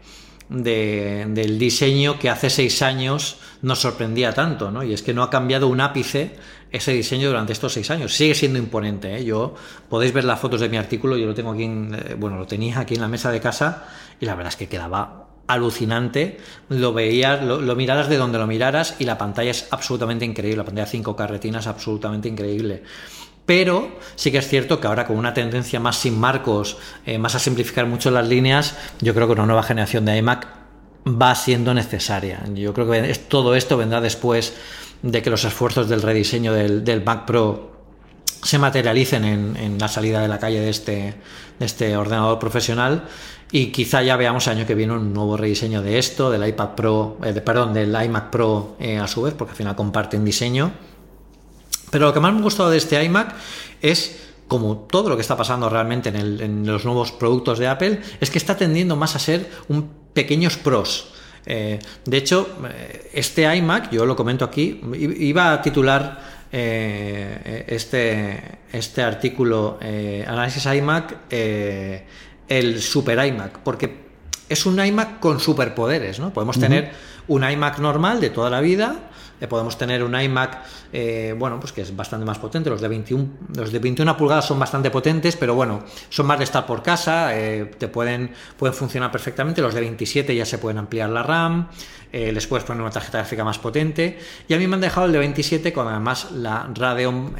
del 0.49 1.59
diseño 1.59 2.19
que 2.19 2.31
hace 2.31 2.51
seis 2.51 2.83
años 2.83 3.39
nos 3.63 3.81
sorprendía 3.81 4.33
tanto, 4.33 4.71
¿no? 4.71 4.83
Y 4.83 4.93
es 4.93 5.03
que 5.03 5.13
no 5.13 5.23
ha 5.23 5.31
cambiado 5.31 5.69
un 5.69 5.81
ápice 5.81 6.37
ese 6.71 6.93
diseño 6.93 7.29
durante 7.29 7.53
estos 7.53 7.73
seis 7.73 7.91
años. 7.91 8.15
Sigue 8.15 8.35
siendo 8.35 8.59
imponente, 8.59 9.17
¿eh? 9.17 9.25
Yo 9.25 9.55
podéis 9.89 10.13
ver 10.13 10.25
las 10.25 10.39
fotos 10.39 10.61
de 10.61 10.69
mi 10.69 10.77
artículo, 10.77 11.17
yo 11.17 11.27
lo 11.27 11.35
tengo 11.35 11.53
aquí, 11.53 11.65
eh, 11.65 12.17
bueno, 12.19 12.39
lo 12.39 12.47
tenía 12.47 12.81
aquí 12.81 12.95
en 12.95 13.01
la 13.01 13.09
mesa 13.09 13.31
de 13.31 13.41
casa 13.41 13.89
y 14.21 14.27
la 14.27 14.35
verdad 14.35 14.53
es 14.53 14.57
que 14.57 14.69
quedaba 14.69 15.27
alucinante. 15.47 16.39
Lo 16.69 16.93
veías, 16.93 17.43
lo, 17.43 17.77
miraras 17.77 18.09
de 18.09 18.17
donde 18.17 18.39
lo 18.39 18.47
miraras 18.47 18.97
y 18.99 19.05
la 19.05 19.19
pantalla 19.19 19.51
es 19.51 19.69
absolutamente 19.71 20.25
increíble. 20.25 20.59
La 20.59 20.65
pantalla 20.65 20.87
5 20.87 21.17
carretinas 21.17 21.65
es 21.65 21.69
absolutamente 21.69 22.29
increíble. 22.29 22.83
Pero 23.47 23.97
sí 24.17 24.33
que 24.33 24.39
es 24.39 24.49
cierto 24.49 24.81
que 24.81 24.89
ahora 24.89 25.07
con 25.07 25.17
una 25.17 25.33
tendencia 25.33 25.79
más 25.79 25.97
sin 25.97 26.19
marcos, 26.19 26.79
eh, 27.07 27.17
más 27.17 27.37
a 27.37 27.39
simplificar 27.39 27.87
mucho 27.87 28.11
las 28.11 28.29
líneas, 28.29 28.77
yo 29.01 29.15
creo 29.15 29.29
que 29.29 29.35
una 29.35 29.47
nueva 29.47 29.63
generación 29.63 30.05
de 30.05 30.17
iMac 30.19 30.49
va 31.07 31.35
siendo 31.37 31.73
necesaria. 31.73 32.43
Yo 32.53 32.75
creo 32.75 32.91
que 32.91 33.15
todo 33.29 33.55
esto 33.55 33.77
vendrá 33.77 34.01
después 34.01 34.55
de 35.03 35.23
que 35.23 35.31
los 35.31 35.45
esfuerzos 35.45 35.89
del 35.89 36.03
rediseño 36.03 36.53
del, 36.53 37.03
Mac 37.05 37.25
Pro 37.25 37.77
se 38.43 38.59
materialicen 38.59 39.25
en, 39.25 39.79
la 39.79 39.87
salida 39.87 40.21
de 40.21 40.29
la 40.29 40.41
calle 40.41 40.61
de 40.61 40.71
este, 40.71 41.15
de 41.59 41.67
este 41.67 41.97
ordenador 41.97 42.41
profesional 42.41 43.05
y 43.53 43.67
quizá 43.67 44.03
ya 44.03 44.17
veamos 44.17 44.49
año 44.49 44.67
que 44.67 44.75
viene 44.75 44.95
un 44.95 45.13
nuevo 45.13 45.37
rediseño 45.37 45.83
de 45.83 45.99
esto, 45.99 46.31
del 46.31 46.47
iPad 46.49 46.71
Pro, 46.71 47.19
eh, 47.23 47.33
perdón, 47.35 47.73
del 47.73 47.95
iMac 47.95 48.31
Pro 48.31 48.77
eh, 48.81 48.99
a 48.99 49.07
su 49.07 49.23
vez, 49.23 49.35
porque 49.35 49.53
al 49.53 49.57
final 49.57 49.77
comparten 49.77 50.25
diseño 50.25 50.73
pero 51.91 52.07
lo 52.07 52.15
que 52.15 52.21
más 52.21 52.33
me 52.33 52.41
ha 52.41 52.43
gustado 52.43 52.71
de 52.71 52.79
este 52.79 53.03
iMac 53.03 53.35
es 53.81 54.23
como 54.49 54.87
todo 54.91 55.09
lo 55.09 55.17
que 55.17 55.23
está 55.23 55.37
pasando 55.37 55.69
realmente 55.69 56.11
en, 56.11 56.67
los 56.67 56.85
nuevos 56.85 57.13
productos 57.13 57.59
de 57.59 57.67
Apple, 57.67 58.01
es 58.21 58.31
que 58.31 58.39
está 58.39 58.57
tendiendo 58.57 58.97
más 58.97 59.17
a 59.17 59.19
ser 59.19 59.51
un 59.69 59.91
pequeños 60.13 60.57
pros. 60.57 61.13
de 61.45 62.17
hecho, 62.17 62.49
este 63.13 63.43
iMac, 63.57 63.91
yo 63.91 64.07
lo 64.07 64.15
comento 64.15 64.45
aquí, 64.45 64.81
iba 65.19 65.53
a 65.53 65.63
titular 65.63 66.47
este, 66.53 68.59
este 68.73 69.03
artículo, 69.03 69.79
Análisis 69.81 70.65
iMac, 70.65 71.17
el 72.49 72.81
Super 72.81 73.27
iMac, 73.27 73.59
porque 73.59 74.07
es 74.49 74.67
un 74.67 74.85
iMac 74.85 75.21
con 75.21 75.41
superpoderes, 75.41 76.21
¿no? 76.21 76.33
Podemos 76.33 76.59
tener 76.59 76.93
un 77.29 77.49
iMac 77.49 77.79
normal 77.79 78.21
de 78.21 78.31
toda 78.31 78.51
la 78.51 78.61
vida, 78.61 78.97
eh, 79.41 79.47
podemos 79.47 79.77
tener 79.77 80.03
un 80.03 80.19
iMac, 80.19 80.59
eh, 80.93 81.35
bueno, 81.39 81.61
pues 81.61 81.73
que 81.73 81.83
es 81.83 81.95
bastante 81.95 82.25
más 82.25 82.39
potente. 82.39 82.71
Los 82.71 82.81
de 82.81 82.89
21, 82.89 83.29
los 83.55 83.73
de 83.73 83.79
21 83.79 84.17
pulgadas 84.17 84.47
son 84.47 84.59
bastante 84.59 84.91
potentes, 84.91 85.37
pero 85.37 85.55
bueno, 85.55 85.85
son 86.09 86.27
más 86.27 86.39
de 86.39 86.45
estar 86.45 86.67
por 86.67 86.83
casa, 86.83 87.37
eh, 87.39 87.71
te 87.79 87.89
pueden, 87.89 88.33
pueden 88.57 88.75
funcionar 88.75 89.11
perfectamente. 89.11 89.61
Los 89.61 89.75
de 89.75 89.81
27 89.81 90.35
ya 90.35 90.47
se 90.47 90.59
pueden 90.59 90.79
ampliar 90.79 91.11
la 91.11 91.23
RAM, 91.23 91.69
les 92.13 92.47
puedes 92.47 92.65
poner 92.65 92.81
una 92.81 92.91
tarjeta 92.91 93.19
gráfica 93.19 93.45
más 93.45 93.59
potente. 93.59 94.19
Y 94.49 94.55
a 94.55 94.59
mí 94.59 94.67
me 94.67 94.77
han 94.77 94.81
dejado 94.81 95.07
el 95.07 95.13
de 95.13 95.19
27 95.19 95.73
con 95.75 95.87
además 95.87 96.31
la 96.33 96.71
Radeon 96.75 97.35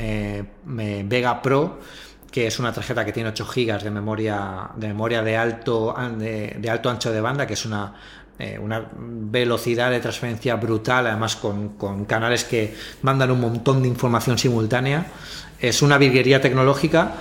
Vega 0.67 1.41
Pro 1.41 1.79
que 2.31 2.47
es 2.47 2.59
una 2.59 2.71
tarjeta 2.71 3.03
que 3.03 3.13
tiene 3.13 3.31
8 3.31 3.47
GB 3.47 3.83
de 3.83 3.91
memoria 3.91 4.69
de 4.77 4.89
memoria 4.89 5.23
de 5.23 5.39
alto 5.39 5.95
de, 6.19 6.69
alto 6.71 6.91
ancho 6.91 7.11
de 7.11 7.23
banda, 7.23 7.47
que 7.47 7.55
es 7.55 7.65
una 7.65 7.95
eh, 8.39 8.59
una 8.59 8.87
velocidad 8.99 9.91
de 9.91 10.01
transferencia 10.01 10.57
brutal, 10.57 11.07
además 11.07 11.37
con, 11.37 12.05
canales 12.07 12.45
que 12.45 12.75
mandan 13.03 13.31
un 13.31 13.41
montón 13.41 13.83
de 13.83 13.89
información 13.89 14.39
simultánea. 14.39 15.07
Es 15.61 15.83
una 15.83 15.97
virguería 15.99 16.41
tecnológica 16.41 17.15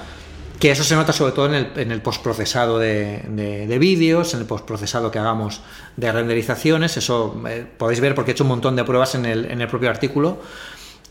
que 0.60 0.72
eso 0.72 0.84
se 0.84 0.96
nota 0.96 1.12
sobre 1.12 1.34
todo 1.34 1.48
en 1.48 1.54
el, 1.54 1.72
en 1.76 1.92
el 1.92 2.02
postprocesado 2.02 2.80
de, 2.80 3.78
vídeos, 3.80 4.34
en 4.34 4.42
el 4.42 4.46
postprocesado 4.46 5.12
que 5.12 5.20
hagamos 5.20 5.62
de 5.98 6.12
renderizaciones. 6.12 6.98
Eso 6.98 7.42
eh, 7.48 7.66
podéis 7.78 8.00
ver 8.00 8.16
porque 8.16 8.32
he 8.32 8.34
hecho 8.34 8.44
un 8.44 8.50
montón 8.50 8.76
de 8.76 8.84
pruebas 8.84 9.16
en 9.16 9.26
el, 9.26 9.46
en 9.46 9.62
el 9.62 9.68
propio 9.68 9.90
artículo. 9.90 10.40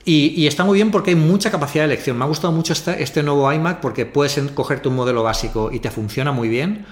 Y, 0.06 0.46
está 0.46 0.64
muy 0.64 0.76
bien 0.76 0.90
porque 0.90 1.10
hay 1.10 1.16
mucha 1.16 1.50
capacidad 1.50 1.84
de 1.84 1.94
elección. 1.94 2.18
Me 2.18 2.24
ha 2.24 2.28
gustado 2.28 2.52
mucho 2.52 2.74
este, 2.74 3.02
este 3.02 3.22
nuevo 3.22 3.50
iMac 3.50 3.80
porque 3.80 4.04
puedes 4.04 4.38
cogerte 4.54 4.88
un 4.88 4.96
modelo 4.96 5.22
básico 5.22 5.70
y 5.72 5.80
te 5.80 5.90
funciona 5.90 6.30
muy 6.30 6.48
bien. 6.48 6.84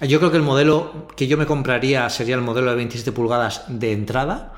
Yo 0.00 0.18
creo 0.18 0.30
que 0.30 0.36
el 0.36 0.42
modelo 0.42 1.08
que 1.16 1.26
yo 1.26 1.38
me 1.38 1.46
compraría 1.46 2.10
sería 2.10 2.34
el 2.34 2.42
modelo 2.42 2.70
de 2.70 2.76
27 2.76 3.12
pulgadas 3.12 3.64
de 3.68 3.92
entrada, 3.92 4.52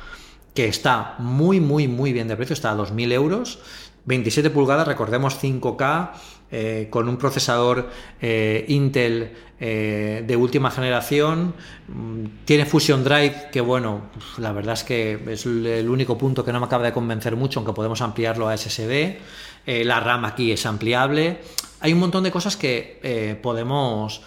que 0.55 0.67
está 0.67 1.15
muy, 1.19 1.61
muy, 1.61 1.89
muy 1.89 2.13
bien 2.13 2.29
de 2.29 2.37
precio, 2.37 2.55
está 2.55 2.73
a 2.73 2.77
2.000 2.77 3.13
euros. 3.13 3.59
27 4.07 4.51
pulgadas, 4.51 4.89
recordemos 4.89 5.37
5K, 5.43 6.11
eh, 6.51 6.87
con 6.91 7.09
un 7.09 7.17
procesador 7.17 7.91
eh, 8.23 8.65
Intel 8.69 9.33
eh, 9.61 10.25
de 10.27 10.37
última 10.37 10.71
generación. 10.71 11.55
Mm, 11.89 12.45
tiene 12.45 12.65
Fusion 12.65 13.05
Drive, 13.05 13.49
que 13.53 13.61
bueno, 13.61 14.03
la 14.39 14.53
verdad 14.53 14.75
es 14.75 14.85
que 14.85 15.21
es 15.29 15.45
el 15.45 15.89
único 15.91 16.17
punto 16.17 16.45
que 16.45 16.53
no 16.53 16.61
me 16.61 16.67
acaba 16.67 16.85
de 16.85 16.93
convencer 16.93 17.37
mucho, 17.37 17.59
aunque 17.59 17.73
podemos 17.75 18.01
ampliarlo 18.01 18.49
a 18.49 18.57
SSD. 18.57 19.19
la 19.67 20.01
RAM 20.01 20.25
aquí 20.25 20.53
es 20.53 20.65
ampliable. 20.65 21.41
Hay 21.81 21.93
un 21.93 21.99
montón 21.99 22.25
de 22.25 22.31
cosas 22.31 22.57
que 22.57 23.39
podemos... 23.43 24.23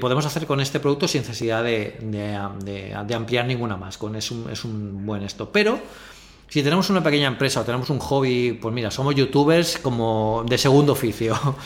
podemos 0.00 0.24
hacer 0.24 0.46
con 0.46 0.60
este 0.60 0.80
producto 0.80 1.06
sin 1.06 1.20
necesidad 1.20 1.62
de, 1.62 1.94
ampliar 3.14 3.46
ninguna 3.46 3.76
más. 3.76 3.98
Con, 3.98 4.16
es, 4.16 4.30
un, 4.30 4.50
es 4.50 4.64
un 4.64 5.04
buen 5.04 5.22
esto. 5.22 5.50
Pero 5.52 5.78
si 6.48 6.62
tenemos 6.62 6.88
una 6.88 7.02
pequeña 7.02 7.26
empresa 7.26 7.60
o 7.60 7.64
tenemos 7.64 7.90
un 7.90 7.98
hobby, 7.98 8.52
pues 8.52 8.72
mira, 8.72 8.90
somos 8.90 9.14
youtubers 9.14 9.78
como 9.78 10.44
de 10.48 10.58
segundo 10.58 10.92
oficio. 10.92 11.36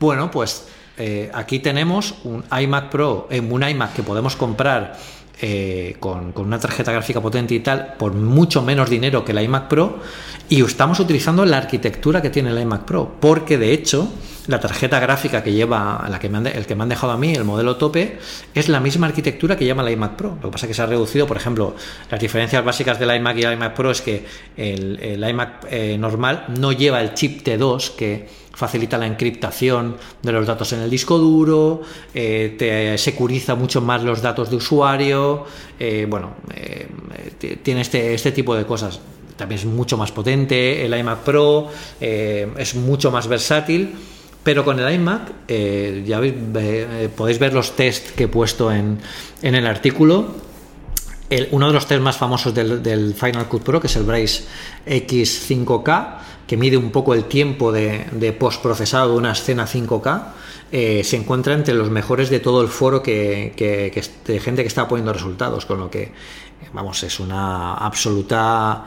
Bueno, 0.00 0.28
pues 0.30 0.66
eh, 0.98 1.30
aquí 1.32 1.60
tenemos 1.60 2.16
un 2.24 2.44
iMac 2.50 2.90
Pro, 2.90 3.26
eh, 3.30 3.40
un 3.40 3.66
iMac 3.66 3.94
que 3.94 4.02
podemos 4.02 4.36
comprar 4.36 4.98
eh, 5.40 5.96
con, 5.98 6.32
una 6.36 6.58
tarjeta 6.58 6.92
gráfica 6.92 7.22
potente 7.22 7.54
y 7.54 7.60
tal, 7.60 7.94
por 7.98 8.12
mucho 8.12 8.60
menos 8.60 8.90
dinero 8.90 9.24
que 9.24 9.32
el 9.32 9.42
iMac 9.42 9.68
Pro, 9.68 10.00
y 10.48 10.62
estamos 10.62 11.00
utilizando 11.00 11.44
la 11.46 11.58
arquitectura 11.58 12.20
que 12.20 12.28
tiene 12.28 12.50
el 12.50 12.60
iMac 12.60 12.84
Pro, 12.84 13.16
porque 13.20 13.56
de 13.56 13.72
hecho 13.72 14.08
la 14.46 14.60
tarjeta 14.60 15.00
gráfica 15.00 15.42
que 15.42 15.52
lleva, 15.52 16.06
la 16.08 16.18
que 16.18 16.28
me 16.28 16.38
han 16.38 16.46
el 16.46 16.66
que 16.66 16.74
me 16.74 16.82
han 16.82 16.88
dejado 16.88 17.12
a 17.12 17.16
mí, 17.16 17.32
el 17.32 17.44
modelo 17.44 17.76
tope, 17.76 18.18
es 18.54 18.68
la 18.68 18.80
misma 18.80 19.06
arquitectura 19.06 19.56
que 19.56 19.64
lleva 19.64 19.82
el 19.82 19.92
iMac 19.92 20.16
Pro. 20.16 20.36
Lo 20.42 20.48
que 20.48 20.52
pasa 20.52 20.66
es 20.66 20.68
que 20.68 20.74
se 20.74 20.82
ha 20.82 20.86
reducido, 20.86 21.26
por 21.26 21.36
ejemplo, 21.36 21.74
las 22.10 22.20
diferencias 22.20 22.62
básicas 22.64 22.98
del 22.98 23.14
iMac 23.16 23.38
y 23.38 23.42
el 23.42 23.54
iMac 23.54 23.74
Pro 23.74 23.90
es 23.90 24.02
que 24.02 24.24
el, 24.56 25.24
iMac 25.28 25.66
eh, 25.70 25.96
normal 25.98 26.46
no 26.58 26.72
lleva 26.72 27.00
el 27.00 27.14
chip 27.14 27.46
T2 27.46 27.94
que 27.94 28.28
facilita 28.52 28.98
la 28.98 29.06
encriptación 29.06 29.96
de 30.22 30.32
los 30.32 30.46
datos 30.46 30.72
en 30.74 30.80
el 30.80 30.90
disco 30.90 31.18
duro, 31.18 31.82
eh, 32.14 32.54
te 32.56 32.96
securiza 32.98 33.54
mucho 33.54 33.80
más 33.80 34.04
los 34.04 34.22
datos 34.22 34.50
de 34.50 34.56
usuario, 34.56 35.44
eh, 35.80 36.06
bueno, 36.08 36.34
tiene 37.62 37.80
este, 37.80 38.14
este 38.14 38.30
tipo 38.30 38.54
de 38.54 38.64
cosas 38.64 39.00
también 39.36 39.58
es 39.58 39.66
mucho 39.66 39.96
más 39.96 40.12
potente, 40.12 40.86
el 40.86 40.96
iMac 40.96 41.20
Pro 41.20 41.68
es 42.00 42.76
mucho 42.76 43.10
más 43.10 43.26
versátil 43.26 43.92
pero 44.44 44.62
con 44.62 44.78
el 44.78 44.94
iMac, 44.94 45.32
eh, 45.48 46.04
ya 46.06 46.20
eh, 46.22 47.08
podéis 47.16 47.38
ver 47.38 47.54
los 47.54 47.74
tests 47.74 48.12
que 48.12 48.24
he 48.24 48.28
puesto 48.28 48.70
en, 48.70 49.00
el 49.42 49.66
artículo. 49.66 50.36
uno 51.50 51.66
de 51.66 51.72
los 51.72 51.86
test 51.86 52.02
más 52.02 52.18
famosos 52.18 52.54
del, 52.54 53.14
Final 53.14 53.48
Cut 53.48 53.62
Pro, 53.62 53.80
que 53.80 53.86
es 53.86 53.96
el 53.96 54.04
Brace 54.04 54.44
X5K, 54.86 56.18
que 56.46 56.58
mide 56.58 56.76
un 56.76 56.90
poco 56.90 57.14
el 57.14 57.24
tiempo 57.24 57.72
de, 57.72 58.36
postprocesado 58.38 59.12
de 59.12 59.16
una 59.16 59.32
escena 59.32 59.66
5K, 59.66 60.22
eh, 60.70 61.02
se 61.04 61.16
encuentra 61.16 61.54
entre 61.54 61.72
los 61.72 61.88
mejores 61.90 62.28
de 62.28 62.40
todo 62.40 62.60
el 62.60 62.68
foro 62.68 63.02
que, 63.02 63.54
de 64.26 64.40
gente 64.40 64.62
que 64.62 64.68
está 64.68 64.86
poniendo 64.86 65.14
resultados, 65.14 65.64
con 65.64 65.80
lo 65.80 65.90
que, 65.90 66.12
vamos, 66.74 67.02
es 67.02 67.18
una 67.18 67.74
absoluta 67.74 68.84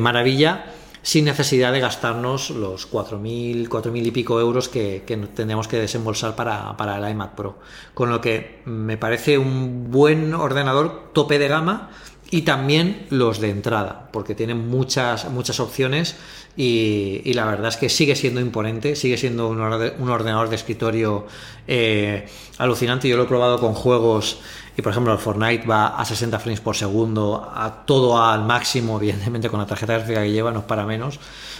maravilla 0.00 0.74
sin 1.08 1.24
necesidad 1.24 1.72
de 1.72 1.80
gastarnos 1.80 2.50
los 2.50 2.92
4.000, 2.92 3.66
4.000 3.70 4.06
y 4.06 4.10
pico 4.10 4.38
euros 4.40 4.68
que, 4.68 5.04
que 5.06 5.16
tendríamos 5.16 5.66
que 5.66 5.78
desembolsar 5.78 6.36
para, 6.36 6.76
para, 6.76 6.98
el 6.98 7.10
iMac 7.12 7.34
Pro. 7.34 7.58
Con 7.94 8.10
lo 8.10 8.20
que 8.20 8.60
me 8.66 8.98
parece 8.98 9.38
un 9.38 9.90
buen 9.90 10.34
ordenador 10.34 11.14
tope 11.14 11.38
de 11.38 11.48
gama 11.48 11.88
y 12.30 12.42
también 12.42 13.06
los 13.08 13.40
de 13.40 13.48
entrada, 13.48 14.10
porque 14.12 14.34
tienen 14.34 14.68
muchas, 14.68 15.30
muchas 15.30 15.60
opciones 15.60 16.16
y, 16.58 17.32
la 17.32 17.46
verdad 17.46 17.68
es 17.68 17.78
que 17.78 17.88
sigue 17.88 18.14
siendo 18.14 18.42
imponente, 18.42 18.94
sigue 18.94 19.16
siendo 19.16 19.48
un, 19.48 19.60
ordenador 19.60 20.50
de 20.50 20.56
escritorio 20.56 21.26
eh, 21.66 22.28
alucinante. 22.58 23.08
Yo 23.08 23.16
lo 23.16 23.22
he 23.22 23.28
probado 23.28 23.60
con 23.60 23.72
juegos 23.72 24.40
y 24.78 24.82
por 24.82 24.92
ejemplo 24.92 25.12
el 25.12 25.18
Fortnite 25.18 25.66
va 25.66 25.98
a 25.98 26.04
60 26.04 26.38
frames 26.38 26.60
por 26.60 26.76
segundo, 26.76 27.50
a 27.52 27.84
todo 27.84 28.22
al 28.22 28.44
máximo, 28.44 28.96
evidentemente 29.02 29.50
con 29.50 29.58
la 29.58 29.66
tarjeta 29.66 29.94
gráfica 29.94 30.22
que 30.22 30.30
lleva 30.30 30.52
no 30.52 30.60
es 30.60 30.64
para 30.66 30.86
menos. 30.86 31.18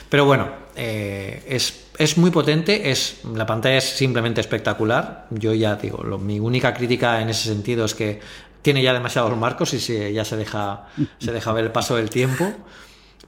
Pero 0.09 0.25
bueno, 0.25 0.49
eh, 0.77 1.43
es, 1.49 2.17
muy 2.17 2.31
potente, 2.31 2.93
es, 2.93 3.23
la 3.35 3.45
pantalla 3.45 3.79
es 3.79 3.85
simplemente 3.85 4.41
espectacular. 4.41 5.27
Yo 5.31 5.53
ya 5.53 5.75
digo, 5.75 5.99
mi 6.19 6.39
única 6.39 6.73
crítica 6.73 7.21
en 7.21 7.29
ese 7.29 7.49
sentido 7.49 7.87
es 7.87 7.95
que 7.95 8.21
tiene 8.63 8.83
ya 8.83 8.93
demasiados 8.93 9.37
marcos 9.37 9.75
y 9.75 10.13
ya 10.13 10.25
se 10.25 10.37
deja, 10.37 10.87
se 11.19 11.33
deja 11.33 11.53
ver 11.53 11.65
el 11.65 11.73
paso 11.73 11.97
del 11.97 12.11
tiempo. 12.11 12.53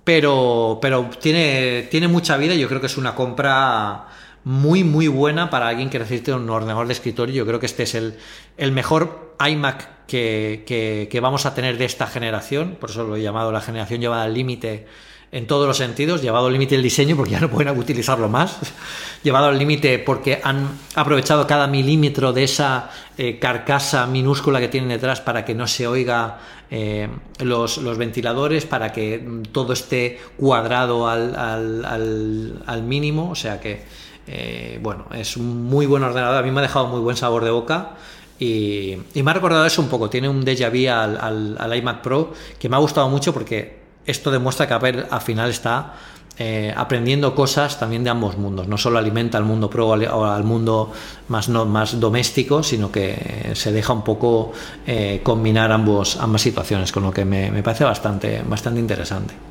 Pero, 0.04 0.78
pero 0.80 1.10
tiene, 1.20 1.88
tiene 1.90 2.06
mucha 2.06 2.36
vida 2.36 2.54
y 2.54 2.60
yo 2.60 2.68
creo 2.68 2.80
que 2.80 2.86
es 2.86 2.96
una 2.96 3.16
compra 3.16 4.06
muy, 4.44 4.84
muy 4.84 5.08
buena 5.08 5.50
para 5.50 5.68
alguien 5.68 5.90
que 5.90 5.98
necesite 5.98 6.32
un 6.32 6.48
ordenador 6.48 6.86
de 6.86 6.92
escritorio. 6.92 7.34
Yo 7.34 7.46
creo 7.46 7.60
que 7.60 7.66
este 7.66 7.82
es 7.82 7.94
el, 7.94 8.14
el 8.56 8.72
mejor 8.72 9.34
iMac 9.46 10.06
que, 10.06 10.64
que, 11.10 11.20
vamos 11.20 11.46
a 11.46 11.54
tener 11.54 11.78
de 11.78 11.84
esta 11.84 12.06
generación. 12.06 12.76
Por 12.80 12.90
eso 12.90 13.04
lo 13.04 13.16
he 13.16 13.22
llamado 13.22 13.52
la 13.52 13.60
generación 13.60 14.00
llevada 14.00 14.24
al 14.24 14.34
límite 14.34 14.86
en 15.32 15.46
todos 15.46 15.68
los 15.68 15.76
sentidos, 15.76 16.22
llevado 16.22 16.46
al 16.46 16.52
límite 16.52 16.74
el 16.74 16.82
diseño 16.82 17.14
porque 17.14 17.32
ya 17.32 17.40
no 17.40 17.48
pueden 17.48 17.78
utilizarlo 17.78 18.28
más, 18.28 18.58
llevado 19.22 19.46
al 19.46 19.58
límite 19.58 20.00
porque 20.00 20.40
han 20.42 20.68
aprovechado 20.96 21.46
cada 21.46 21.68
milímetro 21.68 22.32
de 22.32 22.44
esa 22.44 22.90
eh, 23.16 23.38
carcasa 23.38 24.06
minúscula 24.06 24.58
que 24.58 24.66
tienen 24.66 24.88
detrás 24.88 25.20
para 25.20 25.44
que 25.44 25.54
no 25.54 25.68
se 25.68 25.86
oiga 25.86 26.40
eh, 26.68 27.08
los, 27.38 27.78
los, 27.78 27.96
ventiladores, 27.96 28.66
para 28.66 28.90
que 28.90 29.24
todo 29.52 29.72
esté 29.72 30.18
cuadrado 30.36 31.08
al, 31.08 31.36
al, 31.36 32.62
al 32.66 32.82
mínimo, 32.82 33.30
o 33.30 33.36
sea 33.36 33.60
que 33.60 33.84
eh, 34.32 34.78
bueno, 34.80 35.06
es 35.12 35.36
muy 35.38 35.86
buen 35.86 36.04
ordenador, 36.04 36.36
a 36.36 36.42
mí 36.42 36.52
me 36.52 36.60
ha 36.60 36.62
dejado 36.62 36.86
muy 36.86 37.00
buen 37.00 37.16
sabor 37.16 37.44
de 37.44 37.50
boca. 37.50 37.96
Y, 38.38 38.96
me 39.14 39.30
ha 39.30 39.34
recordado 39.34 39.66
eso 39.66 39.82
un 39.82 39.88
poco. 39.88 40.08
Tiene 40.08 40.28
un 40.28 40.44
déjà 40.44 40.70
vu 40.70 40.88
al, 40.88 41.76
iMac 41.76 42.00
Pro 42.00 42.32
que 42.58 42.68
me 42.68 42.76
ha 42.76 42.78
gustado 42.78 43.08
mucho 43.08 43.34
porque 43.34 43.80
esto 44.06 44.30
demuestra 44.30 44.68
que 44.68 44.74
Apple 44.74 45.04
al 45.10 45.20
final 45.20 45.50
está 45.50 45.94
eh, 46.38 46.72
aprendiendo 46.74 47.34
cosas 47.34 47.78
también 47.78 48.04
de 48.04 48.10
ambos 48.10 48.38
mundos. 48.38 48.68
No 48.68 48.78
solo 48.78 48.98
alimenta 48.98 49.36
al 49.36 49.44
mundo 49.44 49.68
pro 49.68 49.88
o 49.88 50.24
al 50.24 50.44
mundo 50.44 50.92
más, 51.28 51.48
no, 51.48 51.66
más 51.66 51.98
doméstico, 51.98 52.62
sino 52.62 52.92
que 52.92 53.50
se 53.54 53.72
deja 53.72 53.92
un 53.92 54.04
poco 54.04 54.52
eh, 54.86 55.20
combinar 55.24 55.72
ambos, 55.72 56.16
ambas 56.18 56.40
situaciones, 56.40 56.92
con 56.92 57.02
lo 57.02 57.10
que 57.10 57.24
me, 57.24 57.50
me 57.50 57.64
parece 57.64 57.82
bastante, 57.82 58.42
bastante 58.46 58.78
interesante. 58.78 59.49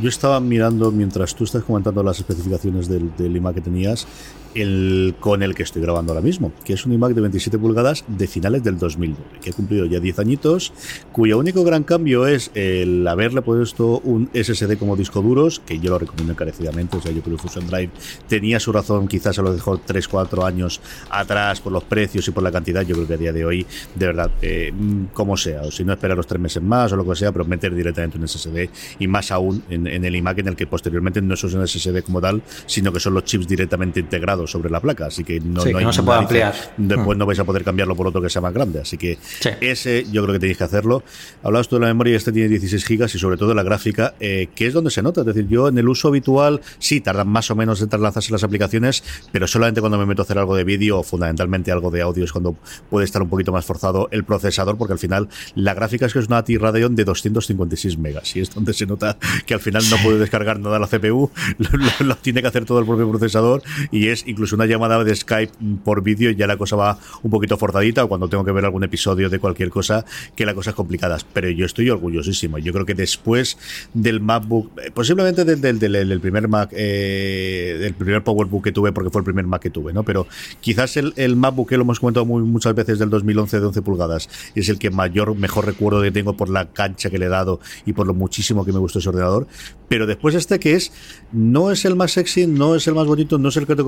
Yo 0.00 0.08
estaba 0.08 0.40
mirando 0.40 0.90
mientras 0.90 1.34
tú 1.34 1.44
estás 1.44 1.62
comentando 1.62 2.02
las 2.02 2.18
especificaciones 2.18 2.88
del, 2.88 3.14
del 3.16 3.36
iMac 3.36 3.54
que 3.54 3.60
tenías 3.60 4.06
el 4.54 5.14
con 5.20 5.42
el 5.42 5.54
que 5.54 5.62
estoy 5.62 5.82
grabando 5.82 6.12
ahora 6.12 6.24
mismo, 6.24 6.52
que 6.64 6.72
es 6.74 6.86
un 6.86 6.92
iMac 6.92 7.12
de 7.12 7.20
27 7.20 7.58
pulgadas 7.58 8.04
de 8.06 8.26
finales 8.26 8.62
del 8.62 8.78
2009, 8.78 9.40
que 9.42 9.50
ha 9.50 9.52
cumplido 9.52 9.86
ya 9.86 10.00
10 10.00 10.18
añitos, 10.18 10.72
cuyo 11.12 11.38
único 11.38 11.64
gran 11.64 11.84
cambio 11.84 12.26
es 12.26 12.50
el 12.54 13.06
haberle 13.06 13.42
puesto 13.42 14.00
un 14.00 14.30
SSD 14.32 14.76
como 14.78 14.96
disco 14.96 15.22
duros, 15.22 15.60
que 15.60 15.78
yo 15.78 15.90
lo 15.90 15.98
recomiendo 15.98 16.32
encarecidamente, 16.32 16.96
o 16.96 17.00
sea, 17.00 17.12
yo 17.12 17.22
creo 17.22 17.36
que 17.36 17.42
Fusion 17.42 17.66
Drive 17.66 17.90
tenía 18.28 18.60
su 18.60 18.72
razón, 18.72 19.08
quizás 19.08 19.36
se 19.36 19.42
lo 19.42 19.52
dejó 19.52 19.78
3, 19.78 20.08
4 20.08 20.44
años 20.44 20.80
atrás 21.10 21.60
por 21.60 21.72
los 21.72 21.84
precios 21.84 22.26
y 22.28 22.30
por 22.30 22.42
la 22.42 22.52
cantidad, 22.52 22.82
yo 22.82 22.94
creo 22.94 23.06
que 23.06 23.14
a 23.14 23.18
día 23.18 23.32
de 23.32 23.44
hoy, 23.44 23.66
de 23.94 24.06
verdad, 24.06 24.30
eh, 24.42 24.72
como 25.12 25.36
sea, 25.36 25.62
o 25.62 25.70
si 25.70 25.84
no 25.84 25.92
esperar 25.92 26.16
los 26.16 26.26
3 26.26 26.40
meses 26.40 26.62
más 26.62 26.92
o 26.92 26.96
lo 26.96 27.08
que 27.08 27.16
sea, 27.16 27.32
pero 27.32 27.44
meter 27.44 27.74
directamente 27.74 28.18
un 28.18 28.28
SSD 28.28 28.68
y 28.98 29.06
más 29.08 29.30
aún 29.30 29.62
en, 29.68 29.86
el 29.86 30.16
iMac 30.16 30.38
en 30.38 30.48
el 30.48 30.56
que 30.56 30.66
posteriormente 30.66 31.20
no 31.22 31.34
es 31.34 31.44
un 31.44 31.66
SSD 31.66 32.02
como 32.02 32.20
tal, 32.20 32.42
sino 32.66 32.92
que 32.92 33.00
son 33.00 33.14
los 33.14 33.24
chips 33.24 33.46
directamente 33.46 34.00
integrados 34.00 34.43
sobre 34.46 34.70
la 34.70 34.80
placa, 34.80 35.06
así 35.06 35.24
que 35.24 35.40
no, 35.40 35.64
no, 35.64 35.92
se 35.92 36.02
puede 36.02 36.18
ampliar. 36.18 36.54
Después 36.76 37.16
mm. 37.16 37.18
no 37.18 37.26
vais 37.26 37.38
a 37.38 37.44
poder 37.44 37.64
cambiarlo 37.64 37.96
por 37.96 38.06
otro 38.06 38.20
que 38.20 38.30
sea 38.30 38.42
más 38.42 38.52
grande, 38.52 38.80
así 38.80 38.96
que 38.96 39.18
ese 39.60 40.04
yo 40.10 40.22
creo 40.22 40.34
que 40.34 40.40
tenéis 40.40 40.58
que 40.58 40.64
hacerlo. 40.64 41.02
Hablabas 41.42 41.68
tú 41.68 41.76
de 41.76 41.80
la 41.80 41.86
memoria, 41.86 42.16
este 42.16 42.32
tiene 42.32 42.48
16 42.48 42.84
gigas 42.84 43.14
y 43.14 43.18
sobre 43.18 43.36
todo 43.36 43.54
la 43.54 43.62
gráfica, 43.62 44.14
eh, 44.20 44.48
que 44.54 44.66
es 44.66 44.74
donde 44.74 44.90
se 44.90 45.02
nota, 45.02 45.20
es 45.20 45.26
decir, 45.26 45.46
yo 45.48 45.68
en 45.68 45.78
el 45.78 45.88
uso 45.88 46.08
habitual 46.08 46.60
sí 46.78 47.00
tardan 47.00 47.28
más 47.28 47.50
o 47.50 47.56
menos 47.56 47.80
en 47.80 47.88
trasladarse 47.88 48.32
las 48.32 48.44
aplicaciones, 48.44 49.02
pero 49.32 49.46
solamente 49.46 49.80
cuando 49.80 49.98
me 49.98 50.06
meto 50.06 50.22
a 50.22 50.24
hacer 50.24 50.38
algo 50.38 50.56
de 50.56 50.64
vídeo 50.64 50.98
o 50.98 51.02
fundamentalmente 51.02 51.72
algo 51.72 51.90
de 51.90 52.02
audio 52.02 52.24
es 52.24 52.32
cuando 52.32 52.56
puede 52.90 53.04
estar 53.04 53.22
un 53.22 53.28
poquito 53.28 53.52
más 53.52 53.64
forzado 53.64 54.08
el 54.10 54.24
procesador, 54.24 54.76
porque 54.76 54.92
al 54.92 54.98
final 54.98 55.28
la 55.54 55.74
gráfica 55.74 56.06
es 56.06 56.12
que 56.12 56.18
es 56.18 56.26
una 56.26 56.38
ATI 56.38 56.58
Radeon 56.58 56.94
de 56.94 57.04
256 57.04 57.98
megas 57.98 58.34
y 58.36 58.40
es 58.40 58.54
donde 58.54 58.72
se 58.72 58.86
nota 58.86 59.18
que 59.46 59.54
al 59.54 59.60
final 59.60 59.82
no 59.90 59.96
puede 60.02 60.18
descargar 60.18 60.58
nada 60.60 60.78
la 60.78 60.86
CPU, 60.86 61.30
lo, 62.00 62.16
tiene 62.16 62.42
que 62.42 62.48
hacer 62.48 62.64
todo 62.64 62.78
el 62.78 62.86
propio 62.86 63.08
procesador 63.10 63.62
y 63.90 64.08
es 64.08 64.26
incluso 64.34 64.56
una 64.56 64.66
llamada 64.66 65.02
de 65.02 65.14
Skype 65.14 65.52
por 65.84 66.02
vídeo 66.02 66.30
ya 66.32 66.46
la 66.46 66.56
cosa 66.56 66.76
va 66.76 66.98
un 67.22 67.30
poquito 67.30 67.56
forzadita 67.56 68.04
o 68.04 68.08
cuando 68.08 68.28
tengo 68.28 68.44
que 68.44 68.52
ver 68.52 68.64
algún 68.64 68.84
episodio 68.84 69.30
de 69.30 69.38
cualquier 69.38 69.70
cosa 69.70 70.04
que 70.36 70.44
la 70.44 70.54
cosa 70.54 70.70
es 70.70 70.76
complicada. 70.76 71.18
Pero 71.32 71.48
yo 71.50 71.66
estoy 71.66 71.88
orgullosísimo. 71.90 72.58
Yo 72.58 72.72
creo 72.72 72.84
que 72.84 72.94
después 72.94 73.56
del 73.94 74.20
MacBook, 74.20 74.78
eh, 74.80 74.90
posiblemente 74.92 75.44
del, 75.44 75.78
del, 75.78 76.20
primer 76.20 76.48
Mac, 76.48 76.70
eh, 76.72 77.76
del 77.80 77.94
primer 77.94 78.22
PowerBook 78.22 78.64
que 78.64 78.72
tuve, 78.72 78.92
porque 78.92 79.10
fue 79.10 79.20
el 79.20 79.24
primer 79.24 79.46
Mac 79.46 79.62
que 79.62 79.70
tuve, 79.70 79.92
¿no? 79.92 80.02
Pero 80.02 80.26
quizás 80.60 80.96
el, 80.96 81.36
MacBook 81.36 81.68
que 81.68 81.76
lo 81.76 81.82
hemos 81.82 82.00
comentado 82.00 82.26
muchas 82.26 82.74
veces 82.74 82.98
del 82.98 83.10
2011 83.10 83.60
de 83.60 83.66
11 83.66 83.82
pulgadas 83.82 84.28
es 84.54 84.68
el 84.68 84.78
que 84.78 84.90
mayor, 84.90 85.34
mejor 85.36 85.66
recuerdo 85.66 86.02
que 86.02 86.10
tengo 86.10 86.36
por 86.36 86.48
la 86.48 86.66
cancha 86.66 87.10
que 87.10 87.18
le 87.18 87.26
he 87.26 87.28
dado 87.28 87.60
y 87.86 87.92
por 87.92 88.06
lo 88.06 88.14
muchísimo 88.14 88.64
que 88.64 88.72
me 88.72 88.78
gustó 88.78 88.98
ese 88.98 89.08
ordenador. 89.08 89.46
Pero 89.88 90.06
después 90.06 90.34
este 90.34 90.58
que 90.58 90.74
es, 90.74 90.92
no 91.32 91.70
es 91.70 91.84
el 91.84 91.96
más 91.96 92.12
sexy, 92.12 92.46
no 92.46 92.74
es 92.74 92.86
el 92.86 92.94
más 92.94 93.06
bonito, 93.06 93.38
no 93.38 93.48
es 93.48 93.56
el 93.56 93.66
que 93.66 93.76
te 93.76 93.82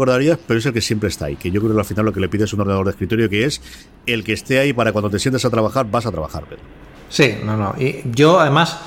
pero 0.46 0.58
es 0.58 0.66
el 0.66 0.72
que 0.72 0.80
siempre 0.80 1.08
está 1.08 1.26
ahí. 1.26 1.36
Que 1.36 1.50
yo 1.50 1.60
creo 1.60 1.74
que 1.74 1.78
al 1.78 1.84
final 1.84 2.06
lo 2.06 2.12
que 2.12 2.20
le 2.20 2.28
pides 2.28 2.44
es 2.44 2.54
un 2.54 2.60
ordenador 2.60 2.86
de 2.86 2.90
escritorio 2.92 3.28
que 3.28 3.44
es 3.44 3.60
el 4.06 4.24
que 4.24 4.32
esté 4.32 4.58
ahí 4.58 4.72
para 4.72 4.92
cuando 4.92 5.10
te 5.10 5.18
sientes 5.18 5.44
a 5.44 5.50
trabajar, 5.50 5.90
vas 5.90 6.06
a 6.06 6.10
trabajar, 6.10 6.44
Pedro. 6.44 6.62
Sí, 7.08 7.36
no, 7.44 7.56
no. 7.56 7.74
Y 7.78 8.02
yo 8.12 8.40
además 8.40 8.78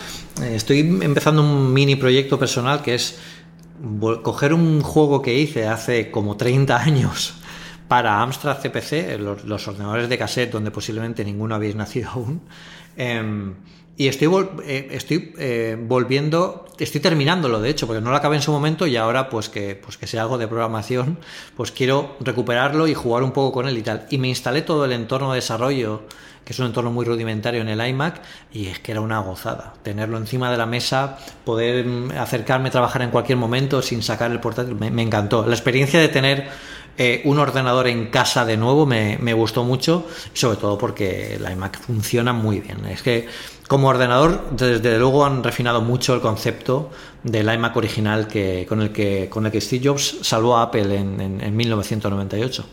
eh, 0.42 0.56
estoy 0.56 0.80
empezando 0.80 1.42
un 1.42 1.74
mini 1.74 1.96
proyecto 1.96 2.38
personal 2.38 2.82
que 2.82 2.96
es 2.96 3.20
coger 4.24 4.54
un 4.54 4.82
juego 4.82 5.22
que 5.22 5.38
hice 5.38 5.68
hace 5.68 6.12
como 6.12 6.36
30 6.36 6.78
años 6.78 7.36
para 7.88 8.22
Amstrad 8.22 8.60
CPC, 8.62 9.18
los, 9.20 9.68
ordenadores 9.68 10.10
de 10.10 10.18
cassette 10.18 10.52
donde 10.52 10.70
posiblemente 10.70 11.24
ninguno 11.24 11.56
habéis 11.56 11.76
nacido 11.76 12.10
aún. 12.12 12.42
Em, 12.98 13.56
y 14.00 14.08
estoy, 14.08 14.30
eh, 14.64 14.88
estoy 14.92 15.34
eh, 15.38 15.76
volviendo, 15.78 16.66
estoy 16.80 17.02
terminándolo 17.02 17.60
de 17.60 17.70
hecho, 17.70 17.86
porque 17.86 18.00
no 18.00 18.12
lo 18.12 18.16
acabé 18.16 18.38
en 18.38 18.42
su 18.42 18.50
momento 18.50 18.88
y 18.88 18.96
ahora 18.96 19.28
pues 19.28 19.50
que, 19.50 19.76
pues 19.76 19.98
que 19.98 20.08
sea 20.08 20.22
algo 20.22 20.38
de 20.38 20.48
programación, 20.48 21.20
pues 21.58 21.74
quiero 21.74 22.16
recuperarlo 22.22 22.88
y 22.88 22.94
jugar 22.94 23.24
un 23.24 23.34
poco 23.34 23.52
con 23.52 23.68
él 23.68 23.78
y 23.78 23.82
tal. 23.82 24.08
Y 24.10 24.18
me 24.18 24.30
instalé 24.30 24.62
todo 24.62 24.86
el 24.86 24.94
entorno 24.94 25.34
de 25.34 25.36
desarrollo, 25.36 26.04
que 26.46 26.54
es 26.54 26.60
un 26.60 26.68
entorno 26.68 26.92
muy 26.92 27.04
rudimentario 27.04 27.60
en 27.60 27.68
el 27.68 27.86
iMac, 27.86 28.22
y 28.54 28.68
es 28.68 28.80
que 28.80 28.94
era 28.94 29.02
una 29.02 29.20
gozada. 29.20 29.74
Tenerlo 29.84 30.18
encima 30.18 30.50
de 30.50 30.56
la 30.56 30.66
mesa, 30.66 31.18
poder 31.44 31.86
mm, 31.86 32.12
acercarme 32.12 32.70
trabajar 32.70 33.02
en 33.02 33.10
cualquier 33.10 33.38
momento 33.38 33.82
sin 33.82 34.02
sacar 34.02 34.32
el 34.32 34.40
portátil, 34.40 34.76
me 34.76 35.02
encantó. 35.02 35.46
La 35.46 35.56
experiencia 35.56 36.00
de 36.00 36.08
tener 36.08 36.48
eh, 37.02 37.22
un 37.24 37.40
ordenador 37.40 37.88
en 37.88 38.08
casa 38.08 38.44
de 38.44 38.58
nuevo 38.58 38.86
me, 38.86 39.34
gustó 39.34 39.64
mucho, 39.64 40.06
sobre 40.34 40.58
todo 40.58 40.78
porque 40.78 41.38
la 41.40 41.50
iMac 41.50 41.80
funciona 41.80 42.34
muy 42.34 42.60
bien. 42.60 42.86
Es 42.88 43.02
que 43.02 43.26
como 43.70 43.88
ordenador, 43.88 44.50
desde 44.50 44.98
luego 44.98 45.24
han 45.24 45.44
refinado 45.44 45.80
mucho 45.80 46.16
el 46.16 46.22
concepto 46.22 46.90
del 47.22 47.54
iMac 47.54 47.78
original 47.78 48.28
que, 48.28 48.66
con, 48.68 48.82
el 48.82 48.92
que, 48.92 49.30
con 49.30 49.46
el 49.46 49.52
que 49.52 49.62
Steve 49.62 49.88
Jobs 49.88 50.18
salvó 50.24 50.58
a 50.58 50.64
Apple 50.64 50.98
en, 50.98 51.22
en, 51.22 51.40
en 51.40 51.56
1998. 51.56 52.66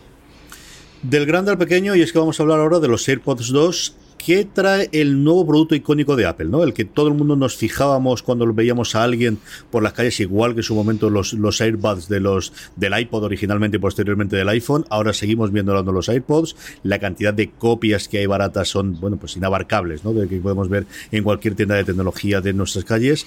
Del 1.03 1.27
grande 1.27 1.51
al 1.51 1.59
pequeño, 1.59 1.95
y 1.95 2.01
es 2.01 2.11
que 2.11 2.17
vamos 2.17 2.39
a 2.39 2.43
hablar 2.43 2.61
ahora 2.61 2.79
de 2.79 2.87
los 2.87 3.07
AirPods 3.07 3.49
2 3.49 3.95
¿qué 4.17 4.45
trae 4.45 4.89
el 4.91 5.23
nuevo 5.23 5.45
producto 5.45 5.75
icónico 5.75 6.15
de 6.15 6.25
Apple? 6.25 6.47
¿no? 6.47 6.63
El 6.63 6.73
que 6.73 6.85
todo 6.85 7.07
el 7.07 7.13
mundo 7.13 7.35
nos 7.35 7.55
fijábamos 7.55 8.23
cuando 8.23 8.51
veíamos 8.53 8.95
a 8.95 9.03
alguien 9.03 9.39
por 9.71 9.83
las 9.83 9.93
calles, 9.93 10.19
igual 10.19 10.53
que 10.53 10.59
en 10.59 10.63
su 10.63 10.75
momento 10.75 11.09
los, 11.09 11.33
los 11.33 11.61
AirPods 11.61 12.09
de 12.09 12.19
los, 12.19 12.53
del 12.75 12.97
iPod 12.97 13.23
originalmente 13.23 13.77
y 13.77 13.79
posteriormente 13.79 14.35
del 14.35 14.49
iPhone. 14.49 14.85
Ahora 14.89 15.13
seguimos 15.13 15.51
viendo 15.51 15.73
los 15.91 16.09
AirPods. 16.09 16.55
La 16.83 16.99
cantidad 16.99 17.33
de 17.33 17.49
copias 17.51 18.07
que 18.07 18.19
hay 18.19 18.25
baratas 18.25 18.69
son, 18.69 18.99
bueno, 18.99 19.17
pues 19.17 19.35
inabarcables, 19.37 20.03
¿no? 20.03 20.13
De 20.13 20.27
que 20.27 20.37
podemos 20.37 20.69
ver 20.69 20.85
en 21.11 21.23
cualquier 21.23 21.55
tienda 21.55 21.75
de 21.75 21.83
tecnología 21.83 22.41
de 22.41 22.53
nuestras 22.53 22.85
calles. 22.85 23.25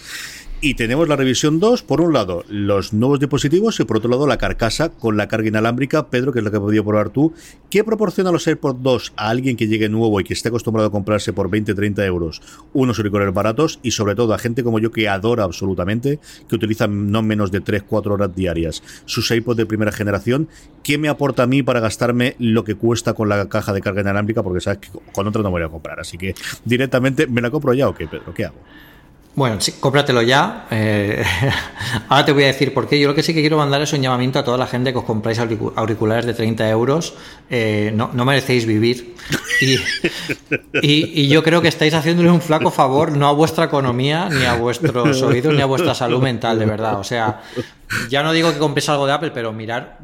Y 0.62 0.74
tenemos 0.74 1.08
la 1.08 1.16
revisión 1.16 1.58
2, 1.58 1.82
por 1.84 2.02
un 2.02 2.12
lado, 2.12 2.44
los 2.50 2.92
nuevos 2.92 3.18
dispositivos 3.18 3.80
y 3.80 3.84
por 3.84 3.96
otro 3.96 4.10
lado, 4.10 4.26
la 4.26 4.36
carcasa 4.36 4.90
con 4.90 5.16
la 5.16 5.26
carga 5.26 5.48
inalámbrica. 5.48 6.10
Pedro, 6.10 6.34
que 6.34 6.40
es 6.40 6.44
lo 6.44 6.50
que 6.50 6.58
has 6.58 6.62
podido 6.62 6.84
probar 6.84 7.08
tú, 7.08 7.32
¿qué 7.70 7.82
proporciona 7.82 8.30
los 8.30 8.46
AirPods 8.46 8.82
2 8.82 9.12
a 9.16 9.30
alguien 9.30 9.56
que 9.56 9.68
llegue 9.68 9.88
nuevo 9.88 10.20
y 10.20 10.24
que 10.24 10.34
esté 10.34 10.48
acostumbrado 10.48 10.88
a 10.88 10.92
comprarse 10.92 11.32
por 11.32 11.48
20, 11.48 11.74
30 11.74 12.04
euros 12.04 12.42
unos 12.74 12.98
auriculares 12.98 13.32
baratos 13.32 13.80
y 13.82 13.92
sobre 13.92 14.14
todo 14.14 14.34
a 14.34 14.38
gente 14.38 14.62
como 14.62 14.78
yo 14.80 14.90
que 14.92 15.08
adora 15.08 15.44
absolutamente, 15.44 16.18
que 16.46 16.56
utiliza 16.56 16.86
no 16.86 17.22
menos 17.22 17.50
de 17.50 17.62
3, 17.62 17.84
4 17.84 18.12
horas 18.12 18.36
diarias 18.36 18.82
sus 19.06 19.30
AirPods 19.30 19.56
de 19.56 19.64
primera 19.64 19.92
generación? 19.92 20.46
¿Qué 20.82 20.98
me 20.98 21.08
aporta 21.08 21.44
a 21.44 21.46
mí 21.46 21.62
para 21.62 21.80
gastarme 21.80 22.36
lo 22.38 22.64
que 22.64 22.74
cuesta 22.74 23.14
con 23.14 23.30
la 23.30 23.48
caja 23.48 23.72
de 23.72 23.80
carga 23.80 24.02
inalámbrica? 24.02 24.42
Porque 24.42 24.60
sabes 24.60 24.80
que 24.80 24.88
con 25.12 25.26
otra 25.26 25.40
no 25.40 25.48
me 25.48 25.52
voy 25.52 25.62
a 25.62 25.70
comprar. 25.70 26.00
Así 26.00 26.18
que 26.18 26.34
directamente, 26.66 27.26
¿me 27.26 27.40
la 27.40 27.50
compro 27.50 27.72
ya 27.72 27.88
o 27.88 27.94
qué, 27.94 28.06
Pedro? 28.06 28.34
¿Qué 28.34 28.44
hago? 28.44 28.58
Bueno, 29.34 29.60
sí, 29.60 29.74
cómpratelo 29.78 30.22
ya. 30.22 30.66
Eh, 30.70 31.24
ahora 32.08 32.24
te 32.24 32.32
voy 32.32 32.44
a 32.44 32.48
decir 32.48 32.74
por 32.74 32.88
qué. 32.88 32.98
Yo 32.98 33.08
lo 33.08 33.14
que 33.14 33.22
sí 33.22 33.32
que 33.32 33.40
quiero 33.40 33.56
mandar 33.56 33.80
es 33.80 33.92
un 33.92 34.02
llamamiento 34.02 34.38
a 34.38 34.44
toda 34.44 34.58
la 34.58 34.66
gente 34.66 34.92
que 34.92 34.98
os 34.98 35.04
compráis 35.04 35.38
auriculares 35.38 36.26
de 36.26 36.34
30 36.34 36.68
euros. 36.68 37.14
Eh, 37.48 37.92
no, 37.94 38.10
no, 38.12 38.24
merecéis 38.24 38.66
vivir. 38.66 39.14
Y, 40.82 41.22
y, 41.22 41.28
yo 41.28 41.42
creo 41.42 41.60
que 41.60 41.68
estáis 41.68 41.92
haciéndole 41.92 42.30
un 42.30 42.40
flaco 42.40 42.70
favor 42.70 43.14
no 43.14 43.28
a 43.28 43.32
vuestra 43.32 43.66
economía, 43.66 44.30
ni 44.30 44.46
a 44.46 44.54
vuestros 44.54 45.20
oídos, 45.20 45.52
ni 45.52 45.60
a 45.60 45.66
vuestra 45.66 45.94
salud 45.94 46.22
mental, 46.22 46.58
de 46.58 46.64
verdad. 46.64 46.98
O 46.98 47.04
sea, 47.04 47.42
ya 48.08 48.22
no 48.22 48.32
digo 48.32 48.52
que 48.52 48.58
compréis 48.58 48.88
algo 48.88 49.06
de 49.06 49.12
Apple, 49.12 49.30
pero 49.32 49.52
mirar 49.52 49.98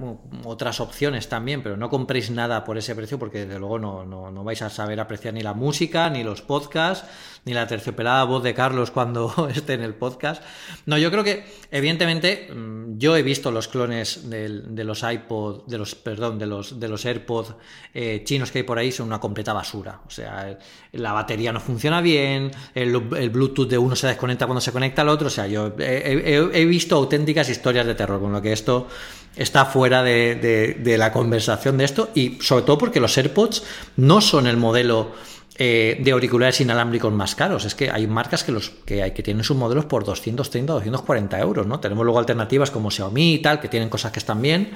otras 0.45 0.81
opciones 0.81 1.29
también, 1.29 1.63
pero 1.63 1.77
no 1.77 1.89
compréis 1.89 2.31
nada 2.31 2.65
por 2.65 2.79
ese 2.79 2.95
precio 2.95 3.19
porque 3.19 3.47
desde 3.47 3.59
luego 3.59 3.79
no, 3.79 4.05
no, 4.05 4.31
no 4.31 4.45
vais 4.45 4.63
a 4.63 4.71
saber 4.71 5.01
apreciar 5.01 5.35
ni 5.35 5.43
la 5.43 5.55
música, 5.55 6.11
ni 6.11 6.25
los 6.25 6.43
podcasts 6.43 7.07
ni 7.47 7.55
la 7.55 7.67
terciopelada 7.67 8.25
voz 8.25 8.43
de 8.43 8.55
Carlos 8.55 8.91
cuando 8.91 9.49
esté 9.55 9.75
en 9.75 9.83
el 9.83 9.95
podcast. 9.95 10.43
No, 10.85 10.99
yo 10.99 11.13
creo 11.13 11.23
que, 11.23 11.45
evidentemente, 11.71 12.53
mm, 12.53 12.99
yo 12.99 13.17
he 13.17 13.23
visto 13.23 13.53
los 13.53 13.69
clones 13.69 14.29
de, 14.29 14.85
los 14.85 15.05
iPod, 15.05 15.65
de 15.67 15.79
los, 15.79 15.95
perdón, 15.95 16.41
de 16.41 16.47
los, 16.47 16.79
de 16.81 16.89
los 16.89 17.07
AirPods 17.07 17.55
eh, 17.95 18.23
chinos 18.25 18.51
que 18.51 18.59
hay 18.59 18.63
por 18.65 18.79
ahí, 18.79 18.91
son 18.91 19.07
una 19.07 19.21
completa 19.21 19.53
basura. 19.53 20.01
O 20.05 20.11
sea, 20.11 20.59
la 20.91 21.13
batería 21.13 21.53
no 21.53 21.61
funciona 21.61 22.01
bien, 22.01 22.51
el, 22.75 22.99
Bluetooth 22.99 23.69
de 23.69 23.79
uno 23.79 23.95
se 23.95 24.09
desconecta 24.09 24.47
cuando 24.47 24.61
se 24.61 24.73
conecta 24.73 25.03
al 25.03 25.09
otro. 25.09 25.29
O 25.29 25.31
sea, 25.31 25.47
yo 25.47 25.73
he, 25.79 26.65
visto 26.65 26.97
auténticas 26.97 27.49
historias 27.49 27.76
de 27.85 27.95
terror, 27.95 28.21
con 28.21 28.33
lo 28.33 28.41
que 28.41 28.53
esto 28.53 28.87
está 29.35 29.67
fuera 29.67 30.03
de, 30.03 30.77
de 30.79 30.99
la 30.99 31.13
conversación 31.13 31.77
de 31.77 31.85
esto 31.85 32.09
y 32.15 32.39
sobre 32.41 32.63
todo 32.65 32.79
porque 32.79 33.01
los 33.01 33.19
AirPods 33.19 33.65
no 33.97 34.23
son 34.23 34.47
el 34.47 34.57
modelo 34.57 35.13
eh, 35.59 35.97
de 36.03 36.13
auriculares 36.13 36.61
inalámbricos 36.61 37.11
más 37.15 37.35
caros. 37.35 37.65
Es 37.65 37.75
que 37.75 37.91
hay 37.91 38.07
marcas 38.07 38.45
que, 38.45 38.53
los, 38.53 38.69
que, 38.85 39.03
hay, 39.03 39.13
que 39.13 39.23
tienen 39.23 39.43
sus 39.43 39.57
modelos 39.57 39.87
por 39.87 40.05
230, 40.05 40.71
240 40.71 41.41
euros, 41.41 41.67
¿no? 41.67 41.81
Tenemos 41.81 42.05
luego 42.05 42.19
alternativas 42.19 42.71
como 42.71 42.91
Xiaomi 42.91 43.35
y 43.35 43.39
tal, 43.39 43.59
que 43.59 43.69
tienen 43.69 43.89
cosas 43.89 44.13
que 44.13 44.19
están 44.19 44.43
bien. 44.43 44.73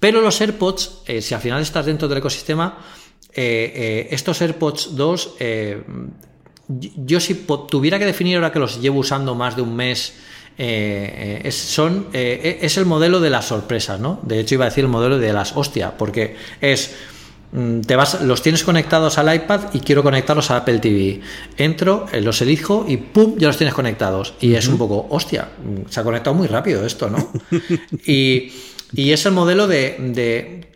Pero 0.00 0.20
los 0.20 0.40
AirPods, 0.40 1.02
eh, 1.06 1.22
si 1.22 1.32
al 1.32 1.40
final 1.40 1.62
estás 1.62 1.86
dentro 1.86 2.08
del 2.08 2.18
ecosistema, 2.18 2.78
eh, 3.32 4.08
estos 4.10 4.42
AirPods 4.42 4.96
2, 4.96 5.34
yo 6.96 7.20
si 7.20 7.46
tuviera 7.68 7.96
que 8.00 8.04
definir 8.04 8.34
ahora 8.34 8.50
que 8.50 8.58
los 8.58 8.80
llevo 8.80 8.98
usando 8.98 9.36
más 9.36 9.54
de 9.54 9.62
un 9.62 9.76
mes, 9.76 10.14
es, 10.62 11.54
son, 11.54 12.08
es 12.12 12.76
el 12.76 12.86
modelo 12.86 13.20
de 13.20 13.30
las 13.30 13.46
sorpresas, 13.46 14.00
¿no? 14.00 14.20
De 14.22 14.40
hecho, 14.40 14.56
iba 14.56 14.66
a 14.66 14.68
decir 14.68 14.84
el 14.84 14.90
modelo 14.90 15.18
de 15.18 15.32
las 15.32 15.56
hostia, 15.56 15.96
porque 15.96 16.36
es 16.60 16.94
Mm, 17.52 17.80
te 17.80 17.96
vas, 17.96 18.22
los 18.22 18.42
tienes 18.42 18.62
conectados 18.62 19.18
al 19.18 19.34
iPad 19.34 19.74
y 19.74 19.80
quiero 19.80 20.02
conectarlos 20.02 20.50
a 20.50 20.58
Apple 20.58 20.78
TV. 20.78 21.20
Entro, 21.56 22.06
eh, 22.12 22.20
los 22.20 22.40
elijo 22.42 22.84
y 22.86 22.96
¡pum! 22.96 23.34
ya 23.38 23.48
los 23.48 23.56
tienes 23.56 23.74
conectados. 23.74 24.34
Y 24.40 24.54
es 24.54 24.68
un 24.68 24.78
poco, 24.78 25.06
hostia, 25.10 25.48
se 25.88 26.00
ha 26.00 26.04
conectado 26.04 26.34
muy 26.34 26.46
rápido 26.46 26.84
esto, 26.86 27.10
¿no? 27.10 27.32
y, 28.06 28.52
Y 28.92 29.12
es 29.12 29.26
el 29.26 29.32
modelo 29.32 29.66
de, 29.66 30.66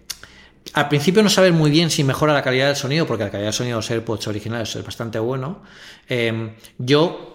al 0.73 0.89
principio 0.89 1.23
no 1.23 1.29
saber 1.29 1.53
muy 1.53 1.71
bien 1.71 1.91
si 1.91 2.05
mejora 2.05 2.33
la 2.33 2.43
calidad 2.43 2.67
del 2.69 2.77
sonido, 2.77 3.07
porque 3.07 3.25
la 3.25 3.31
calidad 3.31 3.49
del 3.49 3.55
sonido 3.55 3.77
de 3.77 3.79
los 3.79 3.91
AirPods 3.91 4.27
originales 4.29 4.75
es 4.75 4.85
bastante 4.85 5.19
bueno. 5.19 5.63
Em, 6.09 6.51
yo 6.79 7.34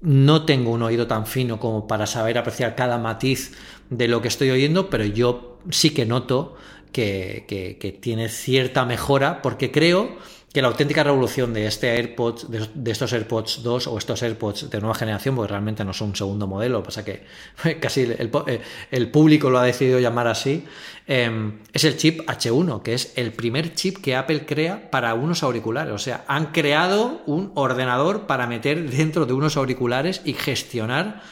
no 0.00 0.44
tengo 0.44 0.70
un 0.70 0.82
oído 0.82 1.06
tan 1.06 1.26
fino 1.26 1.58
como 1.58 1.86
para 1.86 2.06
saber 2.06 2.38
apreciar 2.38 2.74
cada 2.74 2.98
matiz 2.98 3.52
de 3.90 4.08
lo 4.08 4.22
que 4.22 4.28
estoy 4.28 4.50
oyendo, 4.50 4.90
pero 4.90 5.04
yo 5.04 5.58
sí 5.70 5.90
que 5.90 6.06
noto 6.06 6.56
que 6.92 7.98
tiene 8.00 8.28
cierta 8.28 8.84
mejora, 8.84 9.42
porque 9.42 9.70
creo 9.70 10.16
que 10.52 10.62
la 10.62 10.68
auténtica 10.68 11.04
revolución 11.04 11.52
de 11.52 11.66
este 11.66 11.90
AirPods, 11.90 12.46
de, 12.50 12.90
estos 12.90 13.12
AirPods 13.12 13.62
2 13.62 13.86
o 13.86 13.98
estos 13.98 14.22
AirPods 14.22 14.70
de 14.70 14.80
nueva 14.80 14.94
generación, 14.94 15.36
porque 15.36 15.50
realmente 15.50 15.84
no 15.84 15.92
son 15.92 16.10
un 16.10 16.16
segundo 16.16 16.46
modelo, 16.46 16.82
pasa 16.82 17.04
que 17.04 17.24
casi 17.80 18.02
eh, 18.02 18.60
el, 18.90 19.10
público 19.10 19.50
lo 19.50 19.58
ha 19.58 19.64
decidido 19.64 20.00
llamar 20.00 20.26
así, 20.26 20.64
em, 21.06 21.58
es 21.72 21.84
el 21.84 21.98
chip 21.98 22.20
H1, 22.26 22.82
que 22.82 22.94
es 22.94 23.12
el 23.16 23.32
primer 23.32 23.74
chip 23.74 23.98
que 23.98 24.16
Apple 24.16 24.46
crea 24.46 24.90
para 24.90 25.12
unos 25.14 25.42
auriculares. 25.42 25.92
O 25.92 25.98
sea, 25.98 26.24
han 26.28 26.46
creado 26.46 27.20
un 27.26 27.52
ordenador 27.54 28.26
para 28.26 28.46
meter 28.46 28.90
dentro 28.90 29.26
de 29.26 29.34
unos 29.34 29.58
auriculares 29.58 30.22
y 30.24 30.32
gestionar 30.32 31.22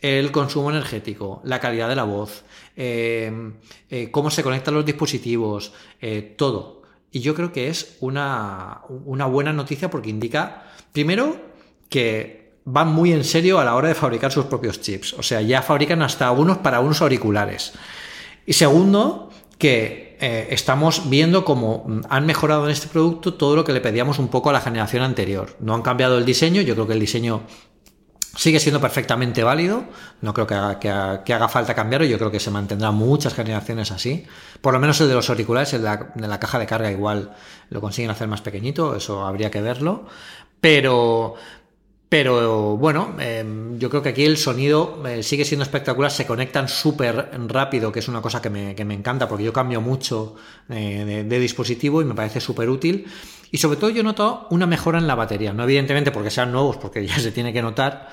el 0.00 0.32
consumo 0.32 0.70
energético, 0.70 1.40
la 1.44 1.60
calidad 1.60 1.88
de 1.88 1.96
la 1.96 2.04
voz, 2.04 2.44
em, 2.76 3.54
eh, 3.88 4.10
cómo 4.10 4.30
se 4.30 4.42
conectan 4.42 4.74
los 4.74 4.84
dispositivos, 4.84 5.72
eh, 6.00 6.34
todo. 6.36 6.73
Y 7.14 7.20
yo 7.20 7.36
creo 7.36 7.52
que 7.52 7.68
es 7.68 7.96
una, 8.00 8.80
buena 8.88 9.52
noticia 9.52 9.88
porque 9.88 10.10
indica, 10.10 10.64
primero, 10.90 11.36
que 11.88 12.54
van 12.64 12.92
muy 12.92 13.12
en 13.12 13.22
serio 13.22 13.60
a 13.60 13.64
la 13.64 13.76
hora 13.76 13.86
de 13.86 13.94
fabricar 13.94 14.32
sus 14.32 14.46
propios 14.46 14.80
chips. 14.80 15.12
O 15.12 15.22
sea, 15.22 15.40
ya 15.40 15.62
fabrican 15.62 16.02
hasta 16.02 16.32
unos 16.32 16.58
para 16.58 16.80
unos 16.80 17.00
auriculares. 17.02 17.72
Y 18.46 18.54
segundo, 18.54 19.30
que 19.58 20.16
eh, 20.20 20.48
estamos 20.50 21.08
viendo 21.08 21.44
cómo 21.44 21.86
han 22.08 22.26
mejorado 22.26 22.64
en 22.64 22.72
este 22.72 22.88
producto 22.88 23.34
todo 23.34 23.54
lo 23.54 23.62
que 23.62 23.72
le 23.72 23.80
pedíamos 23.80 24.18
un 24.18 24.26
poco 24.26 24.50
a 24.50 24.52
la 24.52 24.60
generación 24.60 25.04
anterior. 25.04 25.54
No 25.60 25.76
han 25.76 25.82
cambiado 25.82 26.18
el 26.18 26.24
diseño, 26.24 26.62
yo 26.62 26.74
creo 26.74 26.88
que 26.88 26.94
el 26.94 27.00
diseño 27.00 27.42
Sigue 28.36 28.58
siendo 28.58 28.80
perfectamente 28.80 29.44
válido, 29.44 29.84
no 30.20 30.34
creo 30.34 30.46
que 30.46 30.54
haga, 30.54 31.48
falta 31.48 31.74
cambiarlo, 31.74 32.06
yo 32.06 32.18
creo 32.18 32.30
que 32.30 32.40
se 32.40 32.50
mantendrá 32.50 32.90
muchas 32.90 33.32
generaciones 33.34 33.92
así. 33.92 34.26
Por 34.60 34.74
lo 34.74 34.80
menos 34.80 35.00
el 35.00 35.08
de 35.08 35.14
los 35.14 35.30
auriculares, 35.30 35.72
el 35.74 35.82
de 35.82 36.28
la, 36.28 36.40
caja 36.40 36.58
de 36.58 36.66
carga 36.66 36.90
igual 36.90 37.34
lo 37.70 37.80
consiguen 37.80 38.10
hacer 38.10 38.26
más 38.26 38.40
pequeñito, 38.40 38.96
eso 38.96 39.24
habría 39.24 39.50
que 39.50 39.60
verlo. 39.60 40.06
Pero, 40.60 41.34
pero 42.08 42.76
bueno, 42.76 43.16
em, 43.20 43.78
yo 43.78 43.90
creo 43.90 44.02
que 44.02 44.10
aquí 44.10 44.24
el 44.24 44.36
sonido 44.36 45.02
eh, 45.06 45.22
sigue 45.22 45.44
siendo 45.44 45.62
espectacular, 45.62 46.10
se 46.10 46.26
conectan 46.26 46.68
súper 46.68 47.30
rápido, 47.48 47.92
que 47.92 47.98
es 47.98 48.08
una 48.08 48.22
cosa 48.22 48.40
que 48.40 48.50
me, 48.50 48.70
encanta 48.70 49.28
porque 49.28 49.44
yo 49.44 49.52
cambio 49.52 49.80
mucho 49.80 50.36
eh, 50.68 51.24
de, 51.28 51.38
dispositivo 51.38 52.02
y 52.02 52.04
me 52.04 52.14
parece 52.14 52.40
súper 52.40 52.68
útil. 52.68 53.06
Y 53.54 53.58
sobre 53.58 53.76
todo 53.76 53.88
yo 53.90 54.02
noto 54.02 54.48
una 54.50 54.66
mejora 54.66 54.98
en 54.98 55.06
la 55.06 55.14
batería, 55.14 55.52
no 55.52 55.62
evidentemente 55.62 56.10
porque 56.10 56.28
sean 56.28 56.50
nuevos, 56.50 56.76
porque 56.76 57.06
ya 57.06 57.16
se 57.20 57.30
tiene 57.30 57.52
que 57.52 57.62
notar, 57.62 58.08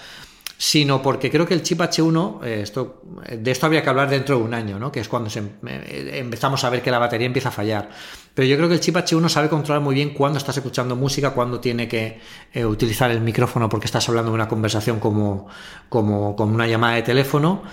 sino 0.55 1.01
porque 1.01 1.31
creo 1.31 1.47
que 1.47 1.55
el 1.55 1.63
chip 1.63 1.79
H1, 1.79 2.43
eh, 2.43 2.59
esto, 2.61 3.01
de 3.27 3.49
esto 3.49 3.65
habría 3.65 3.81
que 3.81 3.89
hablar 3.89 4.07
dentro 4.07 4.37
de 4.37 4.43
un 4.43 4.53
año, 4.53 4.77
¿no? 4.77 4.91
que 4.91 4.99
es 4.99 5.07
cuando 5.07 5.31
em, 5.33 5.49
eh, 5.65 6.19
empezamos 6.19 6.63
a 6.63 6.69
ver 6.69 6.83
que 6.83 6.91
la 6.91 6.99
batería 6.99 7.25
empieza 7.25 7.49
a 7.49 7.51
fallar. 7.51 7.89
Pero 8.35 8.47
yo 8.47 8.55
creo 8.55 8.69
que 8.69 8.75
el 8.75 8.81
chip 8.81 8.95
H1 8.95 9.29
sabe 9.29 9.49
controlar 9.49 9.81
muy 9.81 9.95
bien 9.95 10.13
cuándo 10.13 10.37
estás 10.37 10.55
escuchando 10.57 10.95
música, 10.95 11.31
cuándo 11.31 11.59
tiene 11.59 11.87
que 11.87 12.19
eh, 12.53 12.63
utilizar 12.63 13.09
el 13.09 13.21
micrófono 13.21 13.67
porque 13.67 13.87
estás 13.87 14.07
hablando 14.09 14.29
de 14.29 14.35
una 14.35 14.47
conversación 14.47 14.99
como, 14.99 15.47
como, 15.89 16.35
como 16.35 16.53
una 16.53 16.67
llamada 16.67 16.97
de 16.97 17.01
teléfono. 17.01 17.63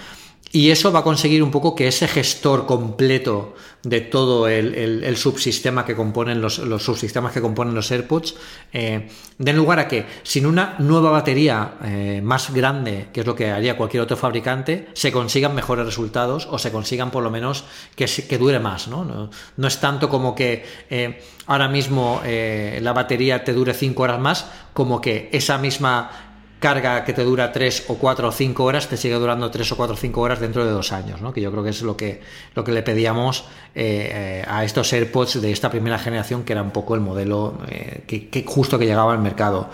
Y 0.51 0.70
eso 0.70 0.90
va 0.92 1.01
a 1.01 1.05
conseguir 1.05 1.42
un 1.42 1.51
poco 1.51 1.74
que 1.74 1.88
ese 1.88 2.09
gestor 2.09 2.64
completo 2.64 3.55
de 3.82 4.01
todo 4.01 4.49
el, 4.49 5.16
subsistema 5.16 5.84
que 5.84 5.94
componen 5.94 6.40
los, 6.40 6.55
subsistemas 6.55 7.32
que 7.32 7.40
componen 7.40 7.74
los 7.74 7.90
AirPods 7.90 8.34
eh, 8.72 9.09
den 9.38 9.57
lugar 9.57 9.78
a 9.78 9.86
que 9.86 10.05
sin 10.22 10.46
una 10.46 10.74
nueva 10.78 11.11
batería 11.11 11.74
eh, 11.84 12.20
más 12.22 12.53
grande, 12.53 13.09
que 13.12 13.20
es 13.20 13.26
lo 13.26 13.36
que 13.36 13.51
haría 13.51 13.76
cualquier 13.76 14.03
otro 14.03 14.16
fabricante, 14.16 14.88
se 14.94 15.12
consigan 15.12 15.55
mejores 15.55 15.86
resultados 15.86 16.49
o 16.51 16.59
se 16.59 16.72
consigan 16.72 17.11
por 17.11 17.22
lo 17.22 17.30
menos 17.30 17.64
que, 17.94 18.07
dure 18.38 18.59
más. 18.59 18.88
¿no? 18.88 19.30
No, 19.57 19.68
es 19.68 19.80
tanto 19.80 20.09
como 20.09 20.34
que 20.34 20.64
eh, 20.90 21.22
ahora 21.46 21.68
mismo 21.68 22.20
la 22.24 22.92
batería 22.92 23.44
te 23.44 23.53
dure 23.53 23.74
5 23.74 24.03
horas 24.03 24.20
más, 24.20 24.46
como 24.72 25.01
que 25.01 25.28
esa 25.32 25.59
misma 25.59 26.28
carga 26.59 27.05
que 27.05 27.13
te 27.13 27.23
dura 27.23 27.53
3 27.53 27.85
o 27.89 27.95
4 27.95 28.29
o 28.29 28.33
5 28.33 28.65
horas 28.65 28.89
te 28.89 28.97
sigue 28.97 29.15
durando 29.15 29.51
3 29.51 29.73
o 29.73 29.77
4 29.77 29.95
o 29.95 29.97
5 29.97 30.21
horas 30.21 30.41
dentro 30.41 30.65
de 30.65 30.73
dos 30.73 30.93
años, 30.93 31.21
¿no? 31.21 31.33
que 31.33 31.41
yo 31.41 31.51
creo 31.51 31.63
que 31.63 31.71
es 31.71 31.83
lo 31.83 31.97
que, 31.97 32.21
lo 32.55 32.65
que 32.65 32.73
le 32.73 32.83
pedíamos 32.83 33.45
eh, 33.75 34.45
a 34.47 34.65
estos 34.65 34.93
AirPods 34.93 35.41
de 35.41 35.53
esta 35.53 35.71
primera 35.71 35.99
generación, 35.99 36.45
que 36.45 36.53
era 36.53 36.63
un 36.63 36.71
poco 36.71 36.95
el 36.95 37.01
modelo 37.01 37.59
eh, 37.69 38.03
que, 38.07 38.45
justo 38.47 38.79
que 38.79 38.87
llegaba 38.87 39.13
al 39.13 39.21
mercado. 39.21 39.71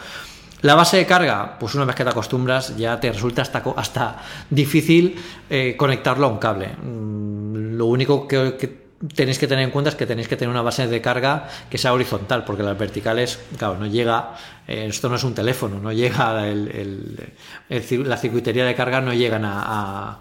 La 0.61 0.75
base 0.75 0.97
de 0.97 1.07
carga, 1.07 1.59
pues 1.59 1.75
una 1.75 1.85
vez 1.85 1.95
que 1.95 2.05
te 2.05 2.11
acostumbras 2.11 2.77
ya 2.77 2.99
te 2.99 3.13
resulta 3.13 3.43
hasta, 3.43 3.63
hasta 3.77 4.23
difícil 4.49 5.17
eh, 5.51 5.75
conectarlo 5.77 6.27
a 6.27 6.31
un 6.31 6.39
cable. 6.39 6.69
Mm, 6.69 7.77
lo 7.77 7.87
único 7.87 8.27
que 8.29 8.84
tenéis 9.15 9.39
que 9.39 9.47
tener 9.47 9.65
en 9.65 9.71
cuenta 9.71 9.91
es 9.91 9.97
que 9.97 10.07
tenéis 10.07 10.29
que 10.29 10.37
tener 10.37 10.51
una 10.51 10.63
base 10.63 10.87
de 10.87 11.01
carga 11.01 11.49
que 11.69 11.79
sea 11.79 11.93
horizontal, 11.93 12.45
porque 12.45 12.63
las 12.63 12.79
verticales, 12.79 13.39
claro, 13.59 13.77
no 13.79 13.87
llega, 13.87 14.35
eh, 14.67 14.87
esto 14.89 15.09
no 15.09 15.17
es 15.17 15.25
un 15.25 15.35
teléfono, 15.35 15.81
no 15.81 15.93
llega, 15.93 16.47
el, 16.47 17.33
la 17.69 18.17
circuitería 18.17 18.65
de 18.65 18.75
carga 18.75 19.01
no 19.01 19.13
llegan 19.13 19.45
a, 19.45 20.21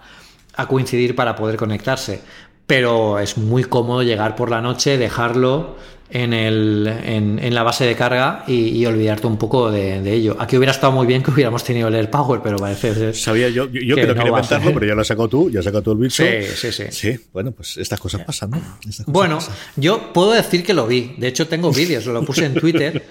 a, 0.56 0.68
coincidir 0.68 1.16
para 1.16 1.36
poder 1.36 1.58
conectarse. 1.58 2.22
Pero 2.66 3.20
es 3.20 3.38
muy 3.38 3.66
cómodo 3.66 4.04
llegar 4.04 4.36
por 4.36 4.50
la 4.50 4.62
noche, 4.62 4.98
dejarlo 4.98 5.76
en, 6.10 6.34
el, 6.34 6.88
en, 6.88 7.56
la 7.56 7.64
base 7.64 7.86
de 7.86 7.96
carga 7.96 8.44
y, 8.48 8.86
olvidarte 8.86 9.28
un 9.28 9.38
poco 9.38 9.72
de, 9.72 10.14
ello. 10.14 10.36
Aquí 10.40 10.58
hubiera 10.58 10.72
estado 10.72 10.94
muy 10.94 11.08
bien 11.08 11.24
que 11.24 11.32
hubiéramos 11.32 11.64
tenido 11.64 11.88
el 11.88 11.96
AirPower, 11.96 12.42
pero 12.42 12.58
parece 12.58 13.14
Sabía 13.14 13.50
yo, 13.50 13.68
yo, 13.70 13.96
que, 13.96 14.06
no 14.06 14.14
quería 14.14 14.30
inventarlo, 14.30 14.74
pero 14.74 14.86
ya 14.86 14.96
lo 14.96 15.02
has 15.02 15.08
sacado 15.08 15.28
tú, 15.28 15.50
ya 15.50 15.60
has 15.60 15.66
sacado 15.66 15.82
tú 15.82 15.92
el 15.94 15.98
bicho. 15.98 16.24
Sí, 16.24 16.44
sí, 16.56 16.72
sí. 16.72 16.84
Sí, 16.92 17.20
bueno, 17.32 17.52
pues 17.52 17.78
estas 17.78 18.00
cosas 18.00 18.22
pasan, 18.22 18.52
¿no? 18.52 18.62
bueno, 19.08 19.40
yo 19.76 20.14
puedo 20.14 20.32
decir 20.32 20.64
que 20.64 20.74
lo 20.74 20.86
vi. 20.86 21.16
De 21.18 21.28
hecho, 21.28 21.48
tengo 21.48 21.72
vídeos, 21.72 22.06
lo 22.06 22.24
puse 22.24 22.46
en 22.46 22.54
Twitter 22.54 23.04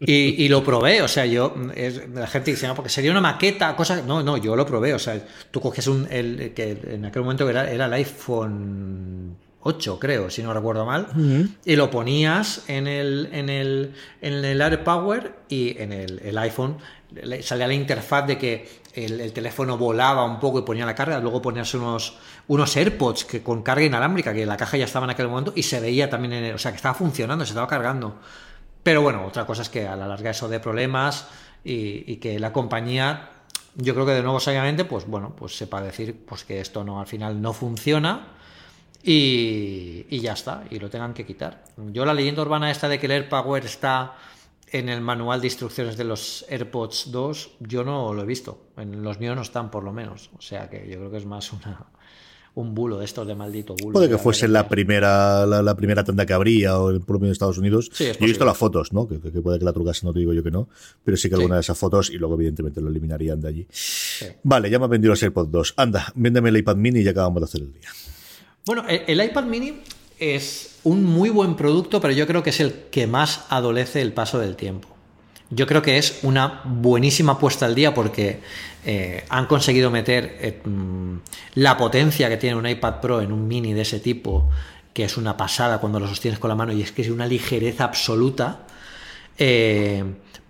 y, 0.00 0.48
lo 0.48 0.62
probé. 0.62 1.02
O 1.02 1.08
sea, 1.08 1.24
yo, 1.26 1.54
la 2.14 2.26
gente 2.26 2.50
dice, 2.50 2.66
no, 2.66 2.74
porque 2.74 2.90
sería 2.90 3.10
una 3.10 3.20
maqueta, 3.20 3.74
cosa. 3.76 4.02
No, 4.02 4.22
no, 4.22 4.36
yo 4.36 4.56
lo 4.56 4.66
probé. 4.66 4.94
O 4.94 4.98
sea, 4.98 5.18
tú 5.50 5.60
coges 5.60 5.86
un. 5.86 6.06
El, 6.10 6.52
que 6.54 6.78
en 6.86 7.04
aquel 7.04 7.22
momento 7.22 7.48
era, 7.48 7.70
era 7.70 7.86
el 7.86 7.92
iPhone 7.94 9.36
8, 9.64 9.98
creo, 9.98 10.28
si 10.28 10.42
no 10.42 10.52
recuerdo 10.52 10.84
mal, 10.84 11.06
y 11.64 11.76
lo 11.76 11.88
ponías 11.90 12.64
en 12.68 12.88
el, 12.88 13.28
en 13.32 13.48
el, 13.48 13.94
en 14.20 14.44
el 14.44 14.60
AirPower 14.60 15.36
y 15.48 15.80
en 15.80 15.92
el, 15.92 16.38
iPhone 16.38 16.78
salía 17.42 17.68
la 17.68 17.74
interfaz 17.74 18.26
de 18.26 18.38
que 18.38 18.68
el, 18.94 19.32
teléfono 19.32 19.78
volaba 19.78 20.24
un 20.24 20.40
poco 20.40 20.58
y 20.58 20.62
ponía 20.62 20.84
la 20.84 20.96
carga, 20.96 21.20
luego 21.20 21.40
ponías 21.40 21.72
unos, 21.74 22.18
unos 22.48 22.76
AirPods 22.76 23.24
que 23.24 23.42
con 23.42 23.62
carga 23.62 23.84
inalámbrica, 23.84 24.34
que 24.34 24.44
la 24.44 24.56
caja 24.56 24.78
ya 24.78 24.84
estaba 24.84 25.04
en 25.04 25.10
aquel 25.10 25.28
momento 25.28 25.52
y 25.54 25.62
se 25.62 25.78
veía 25.78 26.10
también 26.10 26.32
en 26.32 26.44
el, 26.44 26.54
o 26.54 26.58
sea, 26.58 26.72
que 26.72 26.76
estaba 26.76 26.94
funcionando, 26.94 27.44
se 27.44 27.50
estaba 27.50 27.68
cargando. 27.68 28.16
Pero 28.82 29.00
bueno, 29.00 29.24
otra 29.24 29.46
cosa 29.46 29.62
es 29.62 29.68
que 29.68 29.86
a 29.86 29.94
la 29.94 30.08
larga 30.08 30.30
eso 30.30 30.48
de 30.48 30.58
problemas 30.58 31.28
y, 31.62 32.12
y 32.12 32.16
que 32.16 32.40
la 32.40 32.52
compañía 32.52 33.30
yo 33.76 33.94
creo 33.94 34.04
que 34.04 34.12
de 34.12 34.22
nuevo 34.22 34.40
sabiamente 34.40 34.84
pues 34.84 35.06
bueno 35.06 35.34
pues 35.34 35.56
sepa 35.56 35.80
decir 35.80 36.24
pues 36.26 36.44
que 36.44 36.60
esto 36.60 36.84
no 36.84 37.00
al 37.00 37.06
final 37.06 37.40
no 37.40 37.54
funciona 37.54 38.26
y, 39.02 40.20
ya 40.20 40.32
está, 40.32 40.64
y 40.70 40.78
lo 40.78 40.88
tengan 40.88 41.14
que 41.14 41.26
quitar. 41.26 41.64
Yo 41.92 42.04
la 42.04 42.14
leyenda 42.14 42.42
urbana 42.42 42.70
esta 42.70 42.88
de 42.88 42.98
que 42.98 43.06
el 43.06 43.12
AirPower 43.12 43.64
está 43.64 44.14
en 44.70 44.88
el 44.88 45.00
manual 45.00 45.40
de 45.40 45.48
instrucciones 45.48 45.96
de 45.96 46.04
los 46.04 46.46
AirPods 46.48 47.10
2, 47.10 47.50
yo 47.60 47.84
no 47.84 48.14
lo 48.14 48.22
he 48.22 48.26
visto. 48.26 48.68
En 48.76 49.02
los 49.02 49.20
míos 49.20 49.36
no 49.36 49.42
están, 49.42 49.70
por 49.70 49.84
lo 49.84 49.92
menos. 49.92 50.30
O 50.36 50.40
sea 50.40 50.70
que 50.70 50.88
yo 50.88 50.96
creo 50.98 51.10
que 51.10 51.18
es 51.18 51.26
más 51.26 51.52
una, 51.52 51.86
un 52.54 52.74
bulo 52.74 52.98
de 52.98 53.04
estos 53.04 53.26
de 53.26 53.34
maldito 53.34 53.74
bulo. 53.74 53.92
Puede 53.92 54.08
que 54.08 54.18
fuese 54.18 54.46
la 54.48 54.68
primera, 54.68 55.44
la, 55.46 55.74
primera 55.76 56.04
tanda 56.04 56.24
que 56.24 56.32
habría, 56.32 56.78
o 56.78 56.92
lo 56.92 57.00
menos 57.00 57.22
en 57.22 57.30
Estados 57.32 57.58
Unidos. 57.58 57.90
yo 57.98 58.06
he 58.06 58.26
visto 58.26 58.44
las 58.44 58.56
fotos, 58.56 58.92
¿no? 58.92 59.08
Que, 59.08 59.18
puede 59.18 59.58
que 59.58 59.64
la 59.64 59.72
trucase, 59.72 60.06
no 60.06 60.12
te 60.12 60.20
digo 60.20 60.32
yo 60.32 60.42
que 60.42 60.50
no. 60.50 60.68
Pero 61.04 61.16
sí 61.16 61.28
que 61.28 61.34
alguna 61.34 61.56
de 61.56 61.62
esas 61.62 61.76
fotos, 61.76 62.10
y 62.10 62.18
luego, 62.18 62.34
evidentemente, 62.34 62.80
lo 62.80 62.88
eliminarían 62.88 63.40
de 63.40 63.48
allí. 63.48 63.66
Vale, 64.42 64.70
ya 64.70 64.78
me 64.78 64.84
han 64.84 64.90
vendido 64.90 65.12
los 65.12 65.22
AirPods 65.22 65.50
2. 65.50 65.74
Anda, 65.76 66.12
véndeme 66.14 66.50
el 66.50 66.58
iPad 66.58 66.76
mini 66.76 67.00
y 67.00 67.04
ya 67.04 67.10
acabamos 67.10 67.40
de 67.40 67.44
hacer 67.44 67.60
el 67.62 67.72
día. 67.72 67.88
Bueno, 68.64 68.84
el, 68.88 69.20
iPad 69.20 69.44
mini 69.44 69.80
es 70.20 70.76
un 70.84 71.04
muy 71.04 71.30
buen 71.30 71.56
producto, 71.56 72.00
pero 72.00 72.14
yo 72.14 72.28
creo 72.28 72.44
que 72.44 72.50
es 72.50 72.60
el 72.60 72.72
que 72.92 73.08
más 73.08 73.44
adolece 73.48 74.00
el 74.02 74.12
paso 74.12 74.38
del 74.38 74.54
tiempo. 74.54 74.88
Yo 75.50 75.66
creo 75.66 75.82
que 75.82 75.98
es 75.98 76.20
una 76.22 76.62
buenísima 76.64 77.38
puesta 77.38 77.66
al 77.66 77.74
día 77.74 77.92
porque 77.92 78.40
eh, 78.86 79.24
han 79.28 79.46
conseguido 79.46 79.90
meter 79.90 80.38
eh, 80.40 80.62
mm, 80.64 81.16
la 81.56 81.76
potencia 81.76 82.28
que 82.28 82.36
tiene 82.36 82.56
un 82.56 82.66
iPad 82.66 83.00
Pro 83.00 83.20
en 83.20 83.32
un 83.32 83.48
mini 83.48 83.72
de 83.72 83.82
ese 83.82 83.98
tipo, 83.98 84.48
que 84.94 85.04
es 85.04 85.16
una 85.16 85.36
pasada 85.36 85.78
cuando 85.78 85.98
lo 85.98 86.06
sostienes 86.06 86.38
con 86.38 86.48
la 86.48 86.54
mano 86.54 86.72
y 86.72 86.82
es 86.82 86.92
que 86.92 87.02
es 87.02 87.10
una 87.10 87.26
ligereza 87.26 87.84
absoluta. 87.84 88.66
Eh, 89.38 90.04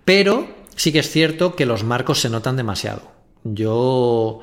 pero 0.05 0.47
sí 0.75 0.91
que 0.91 0.99
es 0.99 1.09
cierto 1.09 1.55
que 1.55 1.65
los 1.65 1.83
marcos 1.83 2.21
se 2.21 2.29
notan 2.29 2.57
demasiado. 2.57 3.11
Yo 3.43 4.41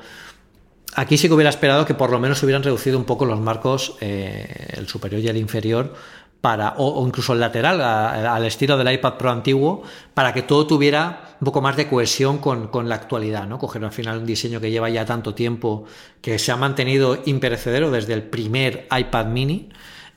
aquí 0.95 1.17
sí 1.17 1.27
que 1.27 1.33
hubiera 1.33 1.49
esperado 1.49 1.85
que 1.85 1.93
por 1.93 2.11
lo 2.11 2.19
menos 2.19 2.41
hubieran 2.43 2.63
reducido 2.63 2.97
un 2.97 3.05
poco 3.05 3.25
los 3.25 3.39
marcos, 3.39 3.95
eh, 4.01 4.73
el 4.77 4.87
superior 4.87 5.21
y 5.21 5.27
el 5.27 5.37
inferior, 5.37 5.93
para, 6.41 6.73
o, 6.77 7.05
incluso 7.05 7.33
el 7.33 7.39
lateral, 7.39 7.79
al 7.81 8.45
estilo 8.45 8.75
del 8.75 8.91
iPad 8.91 9.13
Pro 9.13 9.29
antiguo, 9.29 9.83
para 10.13 10.33
que 10.33 10.41
todo 10.41 10.65
tuviera 10.65 11.35
un 11.39 11.45
poco 11.45 11.61
más 11.61 11.77
de 11.77 11.87
cohesión 11.87 12.39
con, 12.39 12.89
la 12.89 12.95
actualidad, 12.95 13.45
¿no? 13.45 13.59
Coger 13.59 13.85
al 13.85 13.91
final 13.91 14.17
un 14.17 14.25
diseño 14.25 14.59
que 14.59 14.71
lleva 14.71 14.89
ya 14.89 15.05
tanto 15.05 15.35
tiempo, 15.35 15.85
que 16.19 16.39
se 16.39 16.51
ha 16.51 16.55
mantenido 16.57 17.19
imperecedero 17.25 17.91
desde 17.91 18.13
el 18.13 18.23
primer 18.23 18.87
iPad 18.91 19.27
mini, 19.27 19.69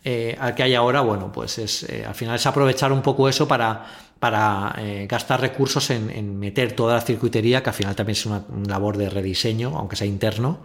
eh, 0.03 0.37
al 0.39 0.55
que 0.55 0.62
hay 0.62 0.75
ahora, 0.75 1.03
bueno, 1.03 1.31
pues 1.31 1.59
es, 1.59 1.83
eh, 1.85 2.05
al 2.07 2.14
final 2.14 2.37
es 2.37 2.47
aprovechar 2.47 2.91
un 2.93 3.03
poco 3.03 3.29
eso 3.29 3.47
para, 3.47 3.87
para 4.25 4.75
eh, 4.79 5.07
gastar 5.07 5.39
recursos 5.39 5.91
en, 5.91 6.39
meter 6.39 6.72
toda 6.72 6.95
la 6.95 7.03
circuitería, 7.03 7.62
que 7.62 7.68
al 7.68 7.75
final 7.75 7.95
también 7.95 8.14
es 8.14 8.25
una, 8.25 8.43
labor 8.66 8.97
de 8.97 9.11
rediseño, 9.11 9.77
aunque 9.77 9.97
sea 9.97 10.07
interno. 10.07 10.61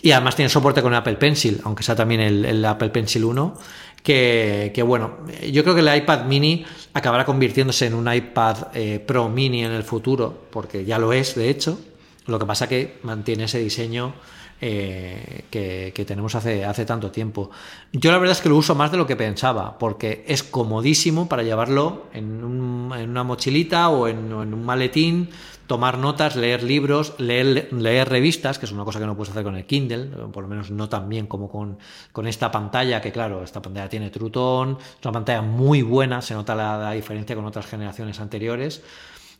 Y 0.00 0.12
además 0.12 0.36
tiene 0.36 0.48
soporte 0.48 0.80
con 0.80 0.92
el 0.92 0.98
Apple 0.98 1.16
Pencil, 1.16 1.60
aunque 1.64 1.82
sea 1.82 1.96
también 1.96 2.20
el, 2.20 2.64
Apple 2.64 2.90
Pencil 2.90 3.24
1, 3.24 3.54
que, 4.00 4.84
bueno, 4.86 5.16
yo 5.50 5.64
creo 5.64 5.74
que 5.74 5.80
el 5.80 5.92
iPad 5.92 6.26
mini 6.26 6.64
acabará 6.92 7.24
convirtiéndose 7.24 7.86
en 7.86 7.94
un 7.94 8.14
iPad 8.14 8.58
Pro 9.04 9.28
mini 9.28 9.64
en 9.64 9.72
el 9.72 9.82
futuro, 9.82 10.46
porque 10.52 10.84
ya 10.84 10.96
lo 11.00 11.12
es, 11.12 11.34
de 11.34 11.50
hecho. 11.50 11.80
Lo 12.26 12.38
que 12.38 12.46
pasa 12.46 12.68
que 12.68 12.98
mantiene 13.02 13.42
ese 13.44 13.58
diseño 13.58 14.14
eh, 14.60 15.44
que, 15.50 16.04
tenemos 16.06 16.34
hace, 16.34 16.64
hace 16.64 16.84
tanto 16.84 17.10
tiempo. 17.10 17.50
Yo 17.92 18.10
la 18.10 18.18
verdad 18.18 18.36
es 18.36 18.40
que 18.42 18.48
lo 18.48 18.56
uso 18.56 18.74
más 18.74 18.90
de 18.90 18.96
lo 18.96 19.06
que 19.06 19.16
pensaba, 19.16 19.78
porque 19.78 20.24
es 20.26 20.42
comodísimo 20.42 21.28
para 21.28 21.42
llevarlo 21.42 22.06
en, 22.12 22.42
una 22.42 23.24
mochilita 23.24 23.88
o 23.88 24.08
en, 24.08 24.32
un 24.32 24.64
maletín, 24.64 25.28
tomar 25.66 25.98
notas, 25.98 26.36
leer 26.36 26.62
libros, 26.62 27.14
leer, 27.18 28.08
revistas, 28.08 28.58
que 28.58 28.66
es 28.66 28.72
una 28.72 28.84
cosa 28.84 29.00
que 29.00 29.06
no 29.06 29.16
puedes 29.16 29.30
hacer 29.30 29.44
con 29.44 29.56
el 29.56 29.66
Kindle, 29.66 30.06
por 30.32 30.44
lo 30.44 30.48
menos 30.48 30.70
no 30.70 30.88
tan 30.88 31.08
bien 31.08 31.26
como 31.26 31.50
con, 31.50 31.78
con 32.12 32.26
esta 32.26 32.50
pantalla, 32.50 33.00
que 33.00 33.12
claro, 33.12 33.42
esta 33.42 33.60
pantalla 33.60 33.88
tiene 33.88 34.10
Trutón, 34.10 34.78
es 34.80 35.04
una 35.04 35.12
pantalla 35.12 35.42
muy 35.42 35.82
buena, 35.82 36.22
se 36.22 36.34
nota 36.34 36.54
la 36.54 36.92
diferencia 36.92 37.34
con 37.34 37.44
otras 37.44 37.66
generaciones 37.66 38.20
anteriores. 38.20 38.82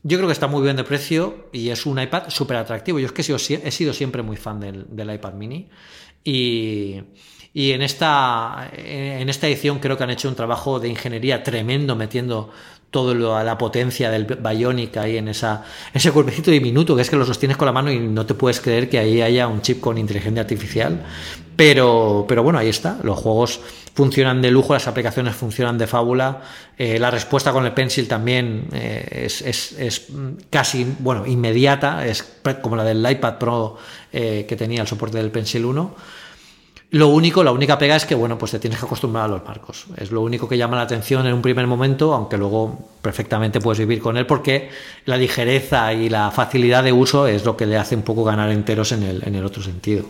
Yo 0.06 0.18
creo 0.18 0.28
que 0.28 0.34
está 0.34 0.48
muy 0.48 0.62
bien 0.62 0.76
de 0.76 0.84
precio 0.84 1.48
y 1.50 1.70
es 1.70 1.86
un 1.86 1.98
iPad 1.98 2.24
súper 2.28 2.58
atractivo. 2.58 2.98
Yo 2.98 3.06
es 3.06 3.12
que 3.12 3.22
he 3.22 3.70
sido, 3.70 3.92
siempre 3.94 4.22
muy 4.22 4.36
fan 4.36 4.60
del, 4.60 5.14
iPad 5.14 5.32
mini 5.32 5.70
y, 6.22 7.00
en, 7.54 7.80
esta, 7.80 8.70
en 8.76 9.30
esta 9.30 9.46
edición 9.48 9.78
creo 9.78 9.96
que 9.96 10.04
han 10.04 10.10
hecho 10.10 10.28
un 10.28 10.34
trabajo 10.34 10.78
de 10.78 10.88
ingeniería 10.88 11.42
tremendo 11.42 11.96
metiendo 11.96 12.50
todo 12.94 13.34
a 13.36 13.42
la 13.42 13.58
potencia 13.58 14.08
del 14.08 14.24
Bionic 14.24 14.96
ahí 14.98 15.16
en 15.16 15.26
esa, 15.26 15.64
ese 15.92 16.12
cuerpecito 16.12 16.52
diminuto 16.52 16.94
que 16.94 17.02
es 17.02 17.10
que 17.10 17.16
lo 17.16 17.26
sostienes 17.26 17.56
con 17.56 17.66
la 17.66 17.72
mano 17.72 17.90
y 17.90 17.98
no 17.98 18.24
te 18.24 18.34
puedes 18.34 18.60
creer 18.60 18.88
que 18.88 19.00
ahí 19.00 19.20
haya 19.20 19.48
un 19.48 19.62
chip 19.62 19.80
con 19.80 19.98
inteligencia 19.98 20.42
artificial. 20.42 21.04
Pero, 21.56 22.24
pero 22.28 22.44
bueno, 22.44 22.60
ahí 22.60 22.68
está. 22.68 22.98
Los 23.02 23.18
juegos 23.18 23.60
funcionan 23.94 24.40
de 24.40 24.52
lujo, 24.52 24.74
las 24.74 24.86
aplicaciones 24.86 25.34
funcionan 25.34 25.76
de 25.76 25.88
fábula. 25.88 26.42
Eh, 26.78 27.00
la 27.00 27.10
respuesta 27.10 27.52
con 27.52 27.66
el 27.66 27.72
Pencil 27.72 28.06
también 28.06 28.68
eh, 28.72 29.24
es, 29.24 29.42
es, 29.42 30.06
casi, 30.48 30.86
bueno, 31.00 31.26
inmediata. 31.26 32.06
Es 32.06 32.22
como 32.62 32.76
la 32.76 32.84
del 32.84 33.04
iPad 33.10 33.38
Pro 33.38 33.76
eh, 34.12 34.46
que 34.48 34.54
tenía 34.54 34.82
el 34.82 34.86
soporte 34.86 35.18
del 35.18 35.32
Pencil 35.32 35.64
1. 35.64 35.94
Lo 36.90 37.08
único, 37.08 37.42
la 37.42 37.50
única 37.50 37.76
pega 37.76 37.96
es 37.96 38.06
que, 38.06 38.14
bueno, 38.14 38.38
pues 38.38 38.52
te 38.52 38.58
tienes 38.58 38.78
que 38.78 38.86
acostumbrar 38.86 39.24
a 39.24 39.28
los 39.28 39.44
marcos. 39.44 39.86
Es 39.96 40.12
lo 40.12 40.22
único 40.22 40.48
que 40.48 40.56
llama 40.56 40.76
la 40.76 40.82
atención 40.82 41.26
en 41.26 41.34
un 41.34 41.42
primer 41.42 41.66
momento, 41.66 42.14
aunque 42.14 42.38
luego 42.38 42.90
perfectamente 43.02 43.60
puedes 43.60 43.80
vivir 43.80 44.00
con 44.00 44.16
él, 44.16 44.26
porque 44.26 44.70
la 45.04 45.16
ligereza 45.16 45.92
y 45.92 46.08
la 46.08 46.30
facilidad 46.30 46.84
de 46.84 46.92
uso 46.92 47.26
es 47.26 47.44
lo 47.44 47.56
que 47.56 47.66
le 47.66 47.76
hace 47.76 47.96
un 47.96 48.02
poco 48.02 48.22
ganar 48.22 48.50
enteros 48.50 48.92
en 48.92 49.02
el, 49.02 49.26
en 49.26 49.34
el 49.34 49.44
otro 49.44 49.62
sentido. 49.62 50.04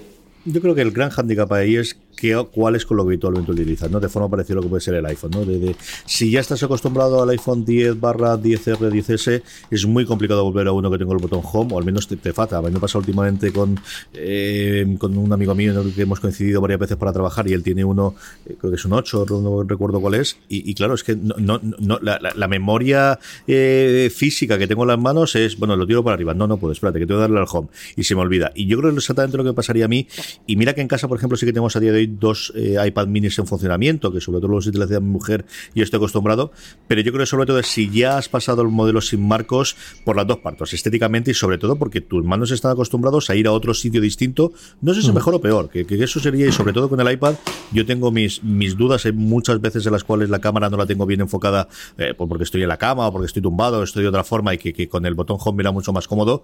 Yo 0.44 0.60
creo 0.60 0.74
que 0.74 0.82
el 0.82 0.90
gran 0.90 1.10
handicap 1.16 1.50
ahí 1.52 1.76
es 1.76 1.96
que, 2.14 2.46
cuál 2.52 2.76
es 2.76 2.86
con 2.86 2.96
lo 2.96 3.04
que 3.04 3.10
habitualmente 3.10 3.52
utilizas, 3.52 3.90
¿no? 3.90 4.00
De 4.00 4.08
forma 4.08 4.28
parecida 4.28 4.54
a 4.54 4.56
lo 4.56 4.62
que 4.62 4.68
puede 4.68 4.80
ser 4.80 4.94
el 4.94 5.06
iPhone, 5.06 5.30
¿no? 5.32 5.44
De, 5.44 5.76
si 6.06 6.30
ya 6.30 6.40
estás 6.40 6.62
acostumbrado 6.62 7.22
al 7.22 7.30
iPhone 7.30 7.64
10 7.64 8.00
barra 8.00 8.36
10R, 8.36 8.78
10S, 8.78 9.42
es 9.70 9.86
muy 9.86 10.06
complicado 10.06 10.44
volver 10.44 10.68
a 10.68 10.72
uno 10.72 10.90
que 10.90 10.98
tenga 10.98 11.12
el 11.12 11.18
botón 11.18 11.42
Home, 11.44 11.74
o 11.74 11.78
al 11.78 11.84
menos 11.84 12.08
te, 12.08 12.16
te 12.16 12.32
falta. 12.32 12.58
A 12.58 12.62
mí 12.62 12.70
me 12.70 12.78
últimamente 12.94 13.52
con, 13.52 13.78
eh, 14.12 14.96
con 14.98 15.16
un 15.16 15.32
amigo 15.32 15.54
mío 15.54 15.74
que 15.94 16.02
hemos 16.02 16.20
coincidido 16.20 16.60
varias 16.60 16.80
veces 16.80 16.96
para 16.96 17.12
trabajar 17.12 17.48
y 17.48 17.52
él 17.52 17.62
tiene 17.62 17.84
uno, 17.84 18.14
eh, 18.46 18.56
creo 18.58 18.70
que 18.70 18.76
es 18.76 18.84
un 18.84 18.92
8, 18.92 19.26
no 19.30 19.62
recuerdo 19.64 20.00
cuál 20.00 20.14
es, 20.14 20.38
y, 20.48 20.74
claro, 20.74 20.94
es 20.94 21.04
que 21.04 21.16
no, 21.16 21.34
no, 21.62 21.98
la, 22.00 22.48
memoria 22.48 23.18
eh, 23.46 24.10
física 24.14 24.58
que 24.58 24.66
tengo 24.66 24.82
en 24.82 24.88
las 24.88 24.98
manos 24.98 25.34
es, 25.34 25.58
bueno, 25.58 25.76
lo 25.76 25.86
tiro 25.86 26.04
para 26.04 26.14
arriba, 26.14 26.34
no, 26.34 26.46
no 26.46 26.58
puedo, 26.58 26.72
espérate, 26.72 26.98
que 26.98 27.06
tengo 27.06 27.18
que 27.18 27.22
darle 27.22 27.40
al 27.40 27.46
Home, 27.50 27.68
y 27.96 28.04
se 28.04 28.14
me 28.14 28.20
olvida. 28.20 28.52
Y 28.54 28.66
yo 28.66 28.78
creo 28.78 28.90
exactamente 28.92 29.36
lo 29.36 29.44
que 29.44 29.52
pasaría 29.52 29.86
a 29.86 29.88
mí, 29.88 30.06
y 30.46 30.56
mira 30.56 30.74
que 30.74 30.80
en 30.80 30.88
casa, 30.88 31.08
por 31.08 31.18
ejemplo, 31.18 31.36
sí 31.36 31.46
que 31.46 31.52
tenemos 31.52 31.74
a 31.76 31.80
día 31.80 31.92
de 31.92 31.98
hoy 31.98 32.03
dos 32.06 32.52
eh, 32.54 32.76
iPad 32.86 33.06
minis 33.06 33.38
en 33.38 33.46
funcionamiento, 33.46 34.12
que 34.12 34.20
sobre 34.20 34.40
todo 34.40 34.48
los 34.48 34.66
utiliza 34.66 35.00
mi 35.00 35.08
mujer 35.08 35.44
y 35.74 35.82
estoy 35.82 35.98
acostumbrado, 35.98 36.52
pero 36.86 37.00
yo 37.00 37.12
creo 37.12 37.22
que 37.22 37.26
sobre 37.26 37.46
todo 37.46 37.62
si 37.62 37.90
ya 37.90 38.18
has 38.18 38.28
pasado 38.28 38.62
el 38.62 38.68
modelo 38.68 39.00
sin 39.00 39.26
marcos 39.26 39.76
por 40.04 40.16
las 40.16 40.26
dos 40.26 40.38
partes, 40.38 40.72
estéticamente 40.72 41.30
y 41.30 41.34
sobre 41.34 41.58
todo 41.58 41.76
porque 41.76 42.00
tus 42.00 42.24
manos 42.24 42.50
están 42.50 42.72
acostumbrados 42.72 43.30
a 43.30 43.34
ir 43.34 43.46
a 43.46 43.52
otro 43.52 43.74
sitio 43.74 44.00
distinto, 44.00 44.52
no 44.80 44.94
sé 44.94 45.02
si 45.02 45.10
mm. 45.10 45.14
mejor 45.14 45.34
o 45.34 45.40
peor, 45.40 45.68
que, 45.68 45.86
eso 46.04 46.20
sería, 46.20 46.46
y 46.46 46.52
sobre 46.52 46.72
todo 46.72 46.88
con 46.88 47.00
el 47.00 47.10
iPad, 47.10 47.34
yo 47.72 47.86
tengo 47.86 48.10
mis, 48.10 48.42
mis 48.42 48.76
dudas, 48.76 49.06
hay 49.06 49.12
muchas 49.12 49.60
veces 49.60 49.86
en 49.86 49.92
las 49.92 50.04
cuales 50.04 50.30
la 50.30 50.40
cámara 50.40 50.68
no 50.68 50.76
la 50.76 50.86
tengo 50.86 51.06
bien 51.06 51.20
enfocada 51.20 51.68
eh, 51.98 52.14
pues 52.16 52.28
porque 52.28 52.44
estoy 52.44 52.62
en 52.62 52.68
la 52.68 52.76
cama 52.76 53.06
o 53.06 53.12
porque 53.12 53.26
estoy 53.26 53.42
tumbado, 53.42 53.80
o 53.80 53.82
estoy 53.82 54.02
de 54.02 54.08
otra 54.08 54.24
forma 54.24 54.54
y 54.54 54.58
que, 54.58 54.72
que 54.72 54.88
con 54.88 55.06
el 55.06 55.14
botón 55.14 55.38
home 55.40 55.62
era 55.62 55.72
mucho 55.72 55.92
más 55.92 56.08
cómodo, 56.08 56.42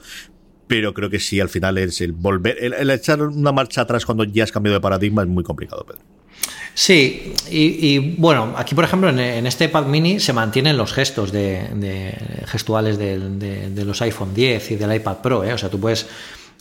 pero 0.70 0.94
creo 0.94 1.10
que 1.10 1.18
sí, 1.18 1.40
al 1.40 1.48
final 1.48 1.78
es 1.78 2.00
el 2.00 2.12
volver, 2.12 2.56
el, 2.62 2.90
echar 2.90 3.20
una 3.22 3.50
marcha 3.50 3.80
atrás 3.80 4.06
cuando 4.06 4.22
ya 4.22 4.44
has 4.44 4.52
cambiado 4.52 4.78
de 4.78 4.80
paradigma 4.80 5.22
es 5.22 5.28
muy 5.28 5.42
complicado, 5.42 5.84
Pedro. 5.84 5.98
Sí, 6.74 7.34
y, 7.50 7.98
bueno, 8.14 8.54
aquí 8.56 8.76
por 8.76 8.84
ejemplo 8.84 9.08
en, 9.08 9.46
este 9.48 9.64
iPad 9.64 9.86
mini 9.86 10.20
se 10.20 10.32
mantienen 10.32 10.76
los 10.76 10.92
gestos 10.92 11.32
de, 11.32 12.14
gestuales 12.46 12.98
de, 12.98 13.84
los 13.84 14.00
iPhone 14.00 14.32
10 14.32 14.70
y 14.70 14.76
del 14.76 14.94
iPad 14.94 15.16
Pro, 15.16 15.42
¿eh? 15.42 15.52
o 15.52 15.58
sea, 15.58 15.68
tú 15.68 15.80
puedes 15.80 16.06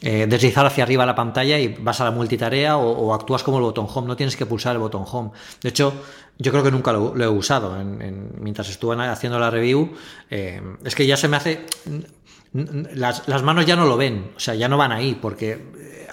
eh, 0.01 0.25
deslizar 0.27 0.65
hacia 0.65 0.83
arriba 0.83 1.05
la 1.05 1.13
pantalla 1.13 1.59
y 1.59 1.67
vas 1.67 2.01
a 2.01 2.05
la 2.05 2.11
multitarea 2.11 2.77
o, 2.77 3.13
actúas 3.13 3.43
como 3.43 3.57
el 3.57 3.63
botón 3.63 3.85
home, 3.93 4.07
no 4.07 4.15
tienes 4.15 4.35
que 4.35 4.47
pulsar 4.47 4.73
el 4.73 4.79
botón 4.79 5.03
home. 5.05 5.29
De 5.61 5.69
hecho, 5.69 5.93
yo 6.39 6.51
creo 6.51 6.63
que 6.63 6.71
nunca 6.71 6.93
lo, 6.93 7.15
he 7.15 7.27
usado 7.27 7.77
mientras 8.39 8.69
estuve 8.69 8.95
haciendo 9.05 9.37
la 9.37 9.51
review. 9.51 9.93
Eh, 10.31 10.61
es 10.83 10.95
que 10.95 11.05
ya 11.05 11.15
se 11.15 11.27
me 11.27 11.37
hace 11.37 11.65
las, 12.53 13.27
las, 13.27 13.43
manos 13.43 13.65
ya 13.65 13.75
no 13.75 13.85
lo 13.85 13.97
ven, 13.97 14.31
o 14.35 14.39
sea, 14.39 14.55
ya 14.55 14.67
no 14.67 14.77
van 14.77 14.91
ahí, 14.91 15.17
porque 15.21 15.59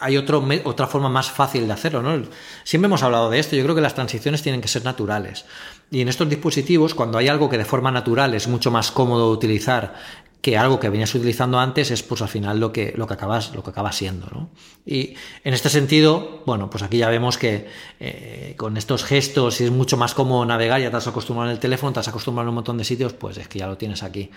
hay 0.00 0.16
otro, 0.16 0.46
otra 0.64 0.86
forma 0.86 1.08
más 1.08 1.30
fácil 1.30 1.66
de 1.66 1.72
hacerlo, 1.72 2.02
¿no? 2.02 2.22
Siempre 2.64 2.86
hemos 2.86 3.02
hablado 3.02 3.30
de 3.30 3.38
esto, 3.38 3.56
yo 3.56 3.62
creo 3.62 3.74
que 3.74 3.80
las 3.80 3.94
transiciones 3.94 4.42
tienen 4.42 4.60
que 4.60 4.68
ser 4.68 4.84
naturales. 4.84 5.44
Y 5.90 6.00
en 6.00 6.08
estos 6.08 6.28
dispositivos, 6.28 6.94
cuando 6.94 7.18
hay 7.18 7.28
algo 7.28 7.48
que 7.48 7.58
de 7.58 7.64
forma 7.64 7.90
natural 7.90 8.34
es 8.34 8.48
mucho 8.48 8.70
más 8.70 8.90
cómodo 8.90 9.30
utilizar 9.30 9.94
que 10.40 10.56
algo 10.56 10.78
que 10.78 10.88
venías 10.88 11.12
utilizando 11.14 11.58
antes 11.58 11.90
es 11.90 12.04
pues 12.04 12.22
al 12.22 12.28
final 12.28 12.60
lo 12.60 12.72
que, 12.72 12.92
lo 12.96 13.06
que 13.06 13.14
acabas, 13.14 13.52
lo 13.54 13.64
que 13.64 13.70
acaba 13.70 13.90
siendo. 13.90 14.28
¿no? 14.32 14.50
Y 14.84 15.14
en 15.42 15.54
este 15.54 15.68
sentido, 15.68 16.42
bueno, 16.46 16.70
pues 16.70 16.84
aquí 16.84 16.98
ya 16.98 17.08
vemos 17.08 17.36
que 17.36 17.66
eh, 17.98 18.54
con 18.56 18.76
estos 18.76 19.02
gestos, 19.02 19.60
es 19.60 19.70
mucho 19.70 19.96
más 19.96 20.14
cómodo 20.14 20.44
navegar, 20.44 20.80
ya 20.80 20.90
te 20.90 20.98
has 20.98 21.06
acostumbrado 21.08 21.50
en 21.50 21.54
el 21.54 21.60
teléfono, 21.60 21.92
te 21.92 22.00
has 22.00 22.08
acostumbrado 22.08 22.44
en 22.44 22.50
un 22.50 22.54
montón 22.56 22.78
de 22.78 22.84
sitios, 22.84 23.12
pues 23.12 23.38
es 23.38 23.48
que 23.48 23.58
ya 23.58 23.66
lo 23.66 23.76
tienes 23.76 24.04
aquí. 24.04 24.30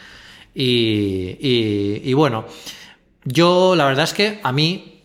Y, 0.53 2.13
bueno, 2.13 2.45
yo 3.23 3.75
la 3.75 3.85
verdad 3.85 4.03
es 4.05 4.13
que 4.13 4.39
a 4.43 4.51
mí, 4.51 5.03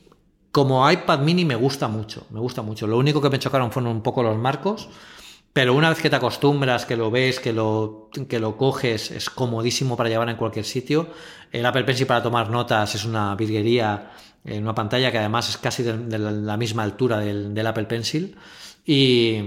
como 0.51 0.91
iPad 0.91 1.21
mini, 1.21 1.45
me 1.45 1.55
gusta 1.57 1.89
mucho, 1.89 2.27
me 2.31 2.41
gusta 2.41 2.63
mucho. 2.63 2.87
Lo 2.87 2.99
único 2.99 3.21
que 3.21 3.31
me 3.31 3.39
chocaron 3.39 3.73
fueron 3.73 3.93
un 3.93 4.03
poco 4.03 4.23
los 4.23 4.37
marcos, 4.37 4.89
pero 5.53 5.75
una 5.75 5.89
vez 5.89 6.01
que 6.01 6.11
te 6.11 6.17
acostumbras, 6.17 6.87
que 6.87 6.97
lo 6.97 7.11
ves, 7.11 7.41
que 7.41 7.53
lo, 7.53 8.11
que 8.29 8.41
lo 8.41 8.57
coges, 8.57 9.11
es 9.11 9.31
comodísimo 9.31 9.97
para 9.97 10.09
llevar 10.09 10.29
en 10.29 10.37
cualquier 10.37 10.65
sitio. 10.65 11.09
El 11.53 11.65
Apple 11.67 11.85
Pencil 11.85 12.07
para 12.07 12.23
tomar 12.23 12.51
notas 12.51 12.95
es 12.95 13.05
una 13.05 13.35
virguería 13.37 14.11
en 14.45 14.63
una 14.63 14.75
pantalla 14.75 15.11
que 15.11 15.19
además 15.19 15.49
es 15.49 15.57
casi 15.57 15.83
de, 15.83 16.19
la 16.19 16.57
misma 16.57 16.83
altura 16.83 17.21
del, 17.21 17.55
del 17.55 17.67
Apple 17.67 17.85
Pencil. 17.85 18.37
Y, 18.85 19.39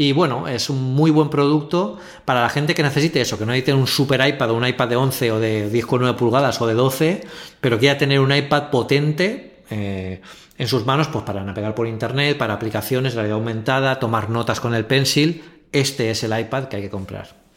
y 0.00 0.12
bueno, 0.12 0.46
es 0.46 0.70
un 0.70 0.94
muy 0.94 1.10
buen 1.10 1.28
producto 1.28 1.98
para 2.24 2.40
la 2.40 2.48
gente 2.50 2.72
que 2.72 2.84
necesite 2.84 3.20
eso, 3.20 3.36
que 3.36 3.44
no 3.44 3.50
necesite 3.50 3.74
un 3.74 3.88
super 3.88 4.24
iPad 4.24 4.52
o 4.52 4.54
un 4.54 4.64
iPad 4.64 4.86
de 4.86 4.94
11 4.94 5.32
o 5.32 5.40
de 5.40 5.72
10,9 5.72 6.14
pulgadas 6.14 6.60
o 6.60 6.68
de 6.68 6.74
12, 6.74 7.26
pero 7.60 7.80
quiera 7.80 7.98
tener 7.98 8.20
un 8.20 8.32
iPad 8.32 8.70
potente 8.70 9.64
eh, 9.70 10.20
en 10.56 10.68
sus 10.68 10.86
manos 10.86 11.08
pues 11.08 11.24
para 11.24 11.42
navegar 11.42 11.74
por 11.74 11.88
internet, 11.88 12.38
para 12.38 12.54
aplicaciones, 12.54 13.14
realidad 13.14 13.38
aumentada, 13.38 13.98
tomar 13.98 14.30
notas 14.30 14.60
con 14.60 14.72
el 14.72 14.84
pencil. 14.84 15.42
Este 15.72 16.12
es 16.12 16.22
el 16.22 16.38
iPad 16.38 16.66
que 16.66 16.76
hay 16.76 16.82
que 16.82 16.90
comprar. 16.90 17.47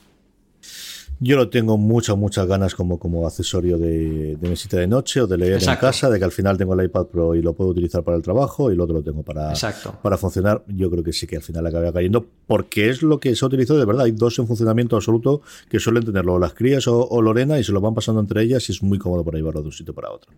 Yo 1.24 1.36
lo 1.36 1.50
tengo 1.50 1.78
muchas, 1.78 2.18
muchas 2.18 2.48
ganas 2.48 2.74
como, 2.74 2.98
como 2.98 3.28
accesorio 3.28 3.78
de, 3.78 4.36
de 4.38 4.50
mesita 4.50 4.78
de 4.78 4.88
noche 4.88 5.22
o 5.22 5.28
de 5.28 5.38
leer 5.38 5.62
en 5.62 5.76
casa, 5.76 6.10
de 6.10 6.18
que 6.18 6.26
al 6.26 6.32
final 6.32 6.58
tengo 6.58 6.74
el 6.74 6.84
iPad 6.84 7.06
Pro 7.06 7.36
y 7.36 7.44
lo 7.44 7.54
puedo 7.54 7.70
utilizar 7.70 8.04
para 8.04 8.18
el 8.18 8.24
trabajo 8.24 8.72
y 8.72 8.74
el 8.74 8.82
otro 8.82 8.96
lo 8.96 9.04
tengo 9.04 9.22
para, 9.22 9.54
para 10.02 10.18
funcionar. 10.18 10.64
Yo 10.68 10.90
creo 10.90 11.04
que 11.04 11.14
sí 11.14 11.28
que 11.28 11.36
al 11.36 11.44
final 11.44 11.68
acaba 11.68 11.94
cayendo 11.94 12.26
porque 12.48 12.90
es 12.90 13.04
lo 13.04 13.20
que 13.20 13.36
se 13.36 13.46
ha 13.46 13.48
utilizado 13.48 13.78
de 13.78 13.86
verdad. 13.86 14.06
Hay 14.06 14.14
dos 14.14 14.40
en 14.40 14.48
funcionamiento 14.48 14.96
absoluto 14.96 15.44
que 15.70 15.80
suelen 15.80 16.04
tenerlo, 16.04 16.40
las 16.40 16.54
crías 16.54 16.88
o, 16.88 17.22
Lorena, 17.22 17.60
y 17.60 17.64
se 17.64 17.72
lo 17.72 17.82
van 17.82 17.94
pasando 17.94 18.20
entre 18.20 18.42
ellas 18.42 18.68
y 18.70 18.72
es 18.72 18.82
muy 18.82 18.98
cómodo 18.98 19.24
para 19.24 19.38
llevarlo 19.38 19.62
de 19.62 19.68
un 19.68 19.74
sitio 19.74 19.94
para 19.94 20.10
otro. 20.10 20.32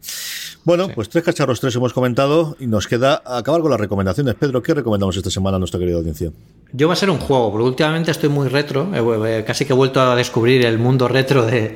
Bueno, 0.65 0.89
pues 0.93 1.07
tres 1.07 1.23
cacharros, 1.23 1.61
tres 1.61 1.73
hemos 1.77 1.93
comentado 1.93 2.57
y 2.59 2.67
nos 2.67 2.87
queda 2.87 3.23
acabar 3.25 3.61
con 3.61 3.71
las 3.71 3.79
recomendaciones. 3.79 4.35
Pedro, 4.35 4.61
¿qué 4.61 4.73
recomendamos 4.73 5.15
esta 5.15 5.29
semana 5.29 5.55
a 5.55 5.59
nuestra 5.59 5.79
querida 5.79 5.95
audiencia? 5.95 6.29
Yo 6.75 6.87
va 6.87 6.93
a 6.93 6.97
ser 6.97 7.11
un 7.11 7.19
juego, 7.19 7.51
porque 7.51 7.67
últimamente 7.67 8.09
estoy 8.09 8.29
muy 8.29 8.47
retro, 8.47 8.89
casi 9.45 9.63
que 9.63 9.73
he 9.73 9.75
vuelto 9.75 10.01
a 10.01 10.15
descubrir 10.15 10.65
el 10.65 10.72
mundo 10.79 11.07
retro 11.07 11.45
de, 11.45 11.75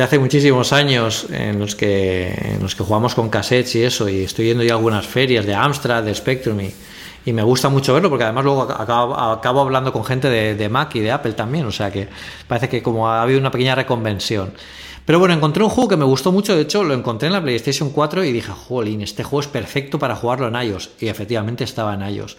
hace 0.00 0.18
muchísimos 0.18 0.72
años 0.72 1.26
en 1.30 1.58
los, 1.58 1.74
que, 1.74 2.32
en 2.32 2.62
los 2.62 2.74
que 2.74 2.84
jugamos 2.84 3.14
con 3.14 3.28
cassettes 3.28 3.74
y 3.76 3.82
eso, 3.82 4.08
y 4.08 4.22
estoy 4.24 4.46
yendo 4.46 4.64
ya 4.64 4.72
a 4.72 4.76
algunas 4.76 5.06
ferias 5.06 5.46
de 5.46 5.54
Amstrad, 5.54 6.02
de 6.02 6.14
Spectrum, 6.14 6.60
y, 6.60 7.32
me 7.32 7.42
gusta 7.42 7.70
mucho 7.70 7.94
verlo, 7.94 8.10
porque 8.10 8.24
además 8.24 8.44
luego 8.44 8.62
acabo, 8.62 9.18
acabo 9.18 9.62
hablando 9.62 9.92
con 9.92 10.04
gente 10.04 10.28
de, 10.28 10.68
Mac 10.68 10.94
y 10.94 11.00
de 11.00 11.10
Apple 11.10 11.32
también, 11.32 11.64
o 11.64 11.72
sea 11.72 11.90
que 11.90 12.08
parece 12.46 12.68
que 12.68 12.82
como 12.82 13.08
ha 13.08 13.22
habido 13.22 13.40
una 13.40 13.50
pequeña 13.50 13.74
reconvención. 13.74 14.52
Pero 15.06 15.18
bueno, 15.18 15.34
encontré 15.34 15.62
un 15.64 15.70
juego 15.70 15.88
que 15.88 15.96
me 15.96 16.04
gustó 16.04 16.32
mucho, 16.32 16.54
de 16.54 16.62
hecho 16.62 16.84
lo 16.84 16.92
encontré 16.92 17.28
en 17.28 17.32
la 17.32 17.42
PlayStation 17.42 17.90
4 17.90 18.24
y 18.24 18.32
dije, 18.32 18.52
jolín, 18.52 19.00
este 19.00 19.22
juego 19.22 19.40
es 19.40 19.48
perfecto 19.48 19.98
para 19.98 20.16
jugarlo 20.16 20.48
en 20.48 20.68
iOS, 20.68 20.90
y 21.00 21.08
efectivamente 21.08 21.64
estaba 21.64 21.94
en 21.94 22.02
iOS. 22.14 22.36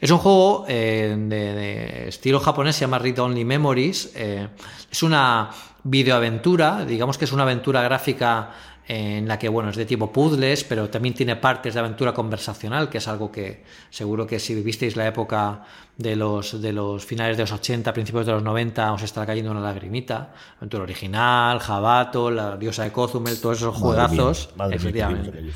Es 0.00 0.10
un 0.10 0.18
juego 0.18 0.64
eh, 0.68 1.14
de, 1.18 2.08
estilo 2.08 2.40
japonés, 2.40 2.76
se 2.76 2.82
llama 2.82 2.98
Read 2.98 3.18
Only 3.18 3.44
Memories. 3.44 4.12
Eh, 4.14 4.48
es 4.90 5.02
una 5.02 5.50
videoaventura, 5.84 6.84
digamos 6.84 7.16
que 7.18 7.24
es 7.24 7.32
una 7.32 7.44
aventura 7.44 7.82
gráfica 7.82 8.50
en 8.88 9.26
la 9.26 9.38
que, 9.38 9.48
bueno, 9.48 9.70
es 9.70 9.76
de 9.76 9.84
tipo 9.84 10.12
puzzles, 10.12 10.62
pero 10.62 10.88
también 10.88 11.14
tiene 11.14 11.36
partes 11.36 11.74
de 11.74 11.80
aventura 11.80 12.12
conversacional, 12.12 12.88
que 12.88 12.98
es 12.98 13.08
algo 13.08 13.32
que 13.32 13.64
seguro 13.90 14.26
que 14.26 14.38
si 14.38 14.54
vivisteis 14.54 14.94
la 14.94 15.08
época 15.08 15.64
de 15.96 16.14
los, 16.14 16.60
de 16.60 16.72
los 16.72 17.04
finales 17.04 17.36
de 17.36 17.42
los 17.42 17.52
80, 17.52 17.92
principios 17.92 18.26
de 18.26 18.32
los 18.32 18.42
90, 18.44 18.92
os 18.92 19.02
estará 19.02 19.26
cayendo 19.26 19.50
una 19.50 19.60
lagrimita. 19.60 20.32
Aventura 20.58 20.84
original, 20.84 21.58
Jabato, 21.58 22.30
la 22.30 22.56
diosa 22.56 22.84
de 22.84 22.92
Cozumel, 22.92 23.40
todos 23.40 23.58
esos 23.58 23.74
juegazos. 23.74 24.50
efectivamente. 24.70 25.50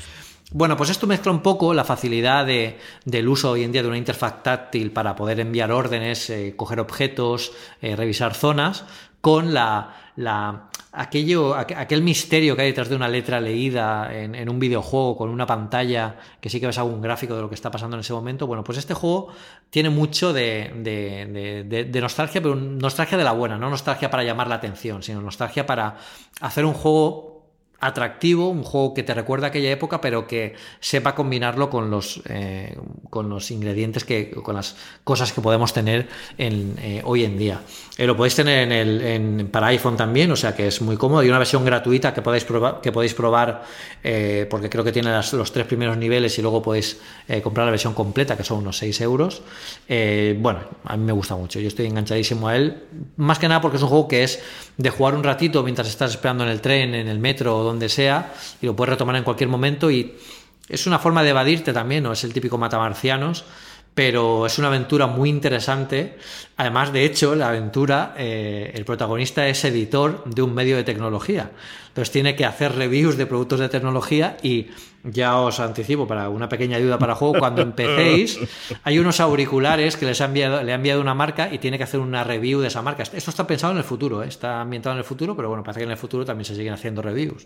Bueno, 0.53 0.75
pues 0.75 0.89
esto 0.89 1.07
mezcla 1.07 1.31
un 1.31 1.41
poco 1.41 1.73
la 1.73 1.85
facilidad 1.85 2.45
del 2.45 3.27
uso 3.29 3.51
hoy 3.51 3.63
en 3.63 3.71
día 3.71 3.83
de 3.83 3.87
una 3.87 3.97
interfaz 3.97 4.43
táctil 4.43 4.91
para 4.91 5.15
poder 5.15 5.39
enviar 5.39 5.71
órdenes, 5.71 6.29
eh, 6.29 6.55
coger 6.57 6.81
objetos, 6.81 7.53
eh, 7.81 7.95
revisar 7.95 8.33
zonas, 8.33 8.83
con 9.21 9.53
la, 9.53 9.95
aquello, 10.91 11.55
aquel 11.55 12.01
misterio 12.01 12.57
que 12.57 12.63
hay 12.63 12.67
detrás 12.67 12.89
de 12.89 12.97
una 12.97 13.07
letra 13.07 13.39
leída 13.39 14.13
en, 14.13 14.49
un 14.49 14.59
videojuego 14.59 15.15
con 15.15 15.29
una 15.29 15.45
pantalla 15.45 16.17
que 16.41 16.49
sí 16.49 16.59
que 16.59 16.67
ves 16.67 16.77
algún 16.77 17.01
gráfico 17.01 17.33
de 17.33 17.43
lo 17.43 17.47
que 17.47 17.55
está 17.55 17.71
pasando 17.71 17.95
en 17.95 18.01
ese 18.01 18.11
momento. 18.11 18.45
Bueno, 18.45 18.61
pues 18.61 18.77
este 18.77 18.93
juego 18.93 19.29
tiene 19.69 19.89
mucho 19.89 20.33
de, 20.33 20.73
de 20.83 22.01
nostalgia, 22.01 22.41
pero 22.41 22.55
nostalgia 22.55 23.17
de 23.17 23.23
la 23.23 23.31
buena, 23.31 23.57
no 23.57 23.69
nostalgia 23.69 24.09
para 24.09 24.25
llamar 24.25 24.47
la 24.47 24.55
atención, 24.55 25.01
sino 25.01 25.21
nostalgia 25.21 25.65
para 25.65 25.95
hacer 26.41 26.65
un 26.65 26.73
juego 26.73 27.30
atractivo, 27.81 28.49
un 28.49 28.63
juego 28.63 28.93
que 28.93 29.01
te 29.01 29.13
recuerda 29.13 29.47
aquella 29.47 29.71
época, 29.71 29.99
pero 29.99 30.27
que 30.27 30.53
sepa 30.79 31.15
combinarlo 31.15 31.69
con 31.69 31.89
los, 31.89 32.21
eh, 32.29 32.77
con 33.09 33.27
los 33.27 33.49
ingredientes, 33.49 34.05
que, 34.05 34.29
con 34.29 34.55
las 34.55 34.75
cosas 35.03 35.33
que 35.33 35.41
podemos 35.41 35.73
tener 35.73 36.07
en, 36.37 36.75
eh, 36.79 37.01
hoy 37.03 37.25
en 37.25 37.39
día. 37.39 37.61
Eh, 37.97 38.05
lo 38.05 38.15
podéis 38.15 38.35
tener 38.35 38.71
en 38.71 39.39
el, 39.39 39.45
para 39.47 39.67
iPhone 39.67 39.97
también, 39.97 40.31
o 40.31 40.35
sea 40.35 40.55
que 40.55 40.67
es 40.67 40.79
muy 40.81 40.95
cómodo. 40.95 41.23
Y 41.23 41.29
una 41.29 41.39
versión 41.39 41.65
gratuita 41.65 42.13
que 42.13 42.21
podéis 42.21 42.45
probar, 42.45 42.81
que 42.81 42.91
podéis 42.91 43.15
probar 43.15 43.63
porque 44.49 44.69
creo 44.69 44.83
que 44.83 44.91
tiene 44.91 45.11
los 45.11 45.51
tres 45.51 45.65
primeros 45.65 45.97
niveles 45.97 46.37
y 46.37 46.41
luego 46.41 46.61
podéis 46.61 46.99
comprar 47.43 47.65
la 47.65 47.71
versión 47.71 47.93
completa, 47.93 48.35
que 48.35 48.43
son 48.43 48.59
unos 48.59 48.77
6 48.77 49.01
euros. 49.01 49.41
bueno, 49.87 50.59
a 50.83 50.97
mí 50.97 51.03
me 51.03 51.11
gusta 51.11 51.35
mucho, 51.35 51.59
yo 51.59 51.67
estoy 51.67 51.87
enganchadísimo 51.87 52.47
a 52.47 52.55
él, 52.55 52.83
más 53.17 53.39
que 53.39 53.47
nada 53.47 53.61
porque 53.61 53.77
es 53.77 53.83
un 53.83 53.89
juego 53.89 54.07
que 54.07 54.23
es 54.23 54.41
de 54.77 54.89
jugar 54.89 55.15
un 55.15 55.23
ratito 55.23 55.63
mientras 55.63 55.87
estás 55.87 56.11
esperando 56.11 56.43
en 56.43 56.49
el 56.49 56.61
tren, 56.61 56.95
en 56.95 57.07
el 57.07 57.19
metro 57.19 57.57
o 57.57 57.70
donde 57.71 57.89
sea, 57.89 58.33
y 58.61 58.65
lo 58.65 58.75
puedes 58.75 58.91
retomar 58.91 59.15
en 59.15 59.23
cualquier 59.23 59.49
momento 59.49 59.89
y 59.89 60.15
es 60.69 60.87
una 60.87 60.99
forma 60.99 61.23
de 61.23 61.31
evadirte 61.31 61.73
también, 61.73 62.03
no 62.03 62.13
es 62.13 62.23
el 62.23 62.33
típico 62.33 62.57
matamarcianos, 62.57 63.43
pero 63.93 64.45
es 64.45 64.57
una 64.57 64.69
aventura 64.69 65.07
muy 65.07 65.29
interesante. 65.29 66.17
Además, 66.55 66.93
de 66.93 67.03
hecho, 67.03 67.35
la 67.35 67.49
aventura, 67.49 68.13
eh, 68.17 68.71
el 68.73 68.85
protagonista 68.85 69.47
es 69.47 69.65
editor 69.65 70.23
de 70.25 70.41
un 70.41 70.53
medio 70.53 70.77
de 70.77 70.83
tecnología. 70.83 71.51
Entonces 71.89 72.11
tiene 72.11 72.35
que 72.37 72.45
hacer 72.45 72.75
reviews 72.75 73.17
de 73.17 73.25
productos 73.25 73.59
de 73.59 73.67
tecnología 73.67 74.37
y 74.41 74.67
ya 75.03 75.37
os 75.37 75.59
anticipo 75.59 76.07
para 76.07 76.29
una 76.29 76.47
pequeña 76.47 76.77
ayuda 76.77 76.99
para 76.99 77.13
el 77.13 77.17
juego, 77.17 77.39
cuando 77.39 77.61
empecéis 77.61 78.39
hay 78.83 78.99
unos 78.99 79.19
auriculares 79.19 79.97
que 79.97 80.05
les 80.05 80.21
ha 80.21 80.25
enviado, 80.25 80.61
le 80.63 80.71
ha 80.71 80.75
enviado 80.75 81.01
una 81.01 81.13
marca 81.13 81.51
y 81.51 81.57
tiene 81.57 81.77
que 81.77 81.83
hacer 81.83 81.99
una 81.99 82.23
review 82.23 82.61
de 82.61 82.67
esa 82.67 82.81
marca. 82.81 83.03
Esto 83.03 83.29
está 83.29 83.47
pensado 83.47 83.73
en 83.73 83.79
el 83.79 83.83
futuro, 83.83 84.23
¿eh? 84.23 84.27
está 84.27 84.61
ambientado 84.61 84.93
en 84.93 84.99
el 84.99 85.03
futuro, 85.03 85.35
pero 85.35 85.49
bueno, 85.49 85.63
parece 85.63 85.79
que 85.79 85.85
en 85.85 85.91
el 85.91 85.97
futuro 85.97 86.25
también 86.25 86.45
se 86.45 86.55
siguen 86.55 86.73
haciendo 86.73 87.01
reviews. 87.01 87.45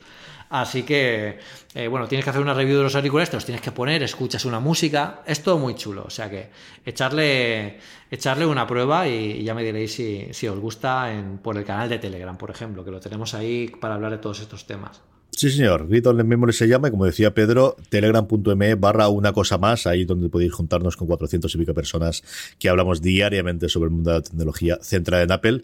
Así 0.50 0.84
que, 0.84 1.40
eh, 1.74 1.88
bueno, 1.88 2.08
tienes 2.08 2.24
que 2.24 2.30
hacer 2.30 2.42
una 2.42 2.54
review 2.54 2.78
de 2.78 2.84
los 2.84 2.96
auriculares, 2.96 3.30
te 3.30 3.38
los 3.38 3.46
tienes 3.46 3.62
que 3.62 3.72
poner, 3.72 4.04
escuchas 4.04 4.46
una 4.46 4.60
música, 4.60 5.22
es 5.26 5.42
todo 5.42 5.58
muy 5.58 5.76
chulo, 5.76 6.04
o 6.06 6.10
sea 6.10 6.30
que 6.30 6.50
echarle, 6.86 7.80
echarle 8.12 8.46
una 8.46 8.68
prueba 8.68 9.08
y, 9.08 9.44
ya 9.44 9.54
me 9.54 9.64
diréis 9.64 9.94
si, 9.94 10.28
si 10.32 10.48
os 10.48 10.60
gusta 10.60 11.12
en, 11.12 11.40
por 11.40 11.58
el 11.58 11.64
canal 11.64 11.90
de 11.90 12.00
Telegram, 12.00 12.38
por 12.38 12.52
ejemplo, 12.52 12.84
que 12.84 12.92
lo 12.92 13.00
tenemos 13.00 13.34
ahí 13.34 13.74
para 13.80 13.96
hablar 13.96 14.12
de 14.12 14.18
todos 14.18 14.40
estos 14.40 14.68
temas. 14.68 15.02
Sí, 15.36 15.50
señor. 15.50 15.90
Read 15.90 16.08
Only 16.08 16.24
Memory 16.24 16.54
se 16.54 16.66
llama, 16.66 16.88
y 16.88 16.92
como 16.92 17.06
decía 17.06 17.34
Pedro, 17.34 17.76
telegram.me 17.90 18.76
barra 18.76 19.10
una 19.10 19.34
cosa 19.34 19.58
más, 19.58 19.86
ahí 19.86 20.06
donde 20.06 20.30
podéis 20.30 20.54
juntarnos 20.54 20.96
con 20.96 21.08
400 21.08 21.54
y 21.54 21.58
pico 21.58 21.74
personas 21.74 22.24
que 22.58 22.70
hablamos 22.70 23.02
diariamente 23.02 23.68
sobre 23.68 23.88
el 23.88 23.92
mundo 23.92 24.12
de 24.12 24.18
la 24.20 24.24
tecnología 24.24 24.80
centrada 24.82 25.24
en 25.24 25.34
Apple. 25.34 25.64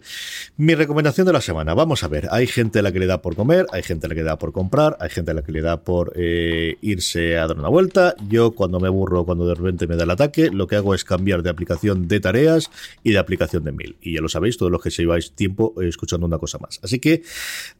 Mi 0.58 0.74
recomendación 0.74 1.26
de 1.26 1.32
la 1.32 1.40
semana, 1.40 1.72
vamos 1.72 2.04
a 2.04 2.08
ver, 2.08 2.28
hay 2.30 2.46
gente 2.46 2.80
a 2.80 2.82
la 2.82 2.92
que 2.92 2.98
le 2.98 3.06
da 3.06 3.22
por 3.22 3.34
comer, 3.34 3.64
hay 3.72 3.82
gente 3.82 4.04
a 4.04 4.08
la 4.10 4.14
que 4.14 4.20
le 4.20 4.26
da 4.26 4.38
por 4.38 4.52
comprar, 4.52 4.98
hay 5.00 5.08
gente 5.08 5.30
a 5.30 5.34
la 5.34 5.40
que 5.40 5.52
le 5.52 5.62
da 5.62 5.80
por 5.80 6.12
eh, 6.16 6.76
irse 6.82 7.38
a 7.38 7.46
dar 7.46 7.58
una 7.58 7.68
vuelta. 7.68 8.14
Yo 8.28 8.50
cuando 8.50 8.78
me 8.78 8.88
aburro, 8.88 9.24
cuando 9.24 9.46
de 9.46 9.54
repente 9.54 9.86
me 9.86 9.96
da 9.96 10.04
el 10.04 10.10
ataque, 10.10 10.50
lo 10.50 10.66
que 10.66 10.76
hago 10.76 10.94
es 10.94 11.02
cambiar 11.02 11.42
de 11.42 11.48
aplicación 11.48 12.08
de 12.08 12.20
tareas 12.20 12.70
y 13.02 13.12
de 13.12 13.18
aplicación 13.18 13.64
de 13.64 13.72
mail. 13.72 13.96
Y 14.02 14.16
ya 14.16 14.20
lo 14.20 14.28
sabéis, 14.28 14.58
todos 14.58 14.70
los 14.70 14.82
que 14.82 14.90
se 14.90 15.00
lleváis 15.00 15.32
tiempo 15.32 15.72
eh, 15.80 15.88
escuchando 15.88 16.26
una 16.26 16.36
cosa 16.36 16.58
más. 16.58 16.78
Así 16.82 16.98
que 16.98 17.22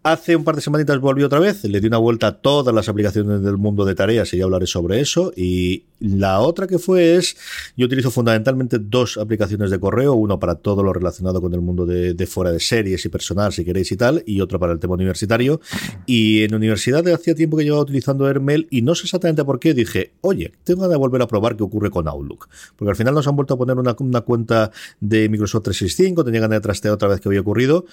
hace 0.03 0.37
un 0.37 0.45
par 0.45 0.55
de 0.55 0.63
semanitas 0.63 0.99
volví 0.99 1.23
otra 1.23 1.39
vez, 1.39 1.65
di 1.83 1.89
una 1.89 1.99
vuelta 1.99 2.29
a 2.29 2.33
todas 2.41 2.75
las 2.75 2.89
aplicaciones 2.89 3.43
del 3.43 3.59
mundo 3.59 3.85
de 3.85 3.95
tareas 3.95 4.33
y 4.33 4.39
ya 4.39 4.45
hablaré 4.45 4.67
sobre 4.67 5.01
eso. 5.01 5.33
Y 5.37 5.85
la 6.01 6.41
otra 6.41 6.67
que 6.67 6.79
fue 6.79 7.17
es, 7.17 7.37
yo 7.77 7.87
utilizo 7.87 8.11
fundamentalmente 8.11 8.79
dos 8.79 9.19
aplicaciones 9.19 9.71
de 9.71 9.79
correo, 9.79 10.15
uno 10.15 10.39
para 10.39 10.55
todo 10.55 10.83
lo 10.83 10.93
relacionado 10.93 11.41
con 11.41 11.53
el 11.55 11.61
mundo 11.61 11.85
de, 11.87 12.27
fuera 12.27 12.51
de 12.51 12.61
series 12.61 13.05
y 13.05 13.09
personal, 13.09 13.53
si 13.53 13.65
queréis 13.65 13.93
y 13.93 13.97
tal, 13.97 14.23
y 14.27 14.41
otro 14.41 14.59
para 14.59 14.73
el 14.73 14.79
tema 14.79 14.95
universitario. 14.95 15.61
Y 16.07 16.45
en 16.45 16.55
universidad 16.55 17.07
hacía 17.09 17.35
tiempo 17.35 17.57
que 17.57 17.65
llevaba 17.65 17.83
utilizando 17.83 18.27
Airmail 18.27 18.69
y 18.71 18.83
no 18.83 18.95
sé 18.95 19.05
exactamente 19.05 19.45
por 19.45 19.59
qué, 19.59 19.75
dije, 19.75 20.13
oye, 20.21 20.53
tengo 20.65 20.89
que 20.89 20.97
volver 20.97 21.23
a 21.23 21.27
probar 21.27 21.57
qué 21.57 21.65
ocurre 21.65 21.91
con 21.91 22.09
Outlook. 22.09 22.49
Porque 22.77 22.91
al 22.91 22.97
final 22.97 23.15
nos 23.15 23.27
han 23.27 23.37
vuelto 23.37 23.55
a 23.55 23.59
poner 23.59 23.77
una, 23.77 23.97
una 23.99 24.21
cuenta 24.23 24.71
de 25.01 25.29
Microsoft 25.29 25.65
365, 25.65 26.25
tenía 26.25 26.41
ganas 26.41 26.59
de 26.59 26.61
trastear 26.63 26.95
otra 26.95 27.09
vez 27.09 27.21
que 27.21 27.29
había 27.29 27.41
ocurrido, 27.41 27.85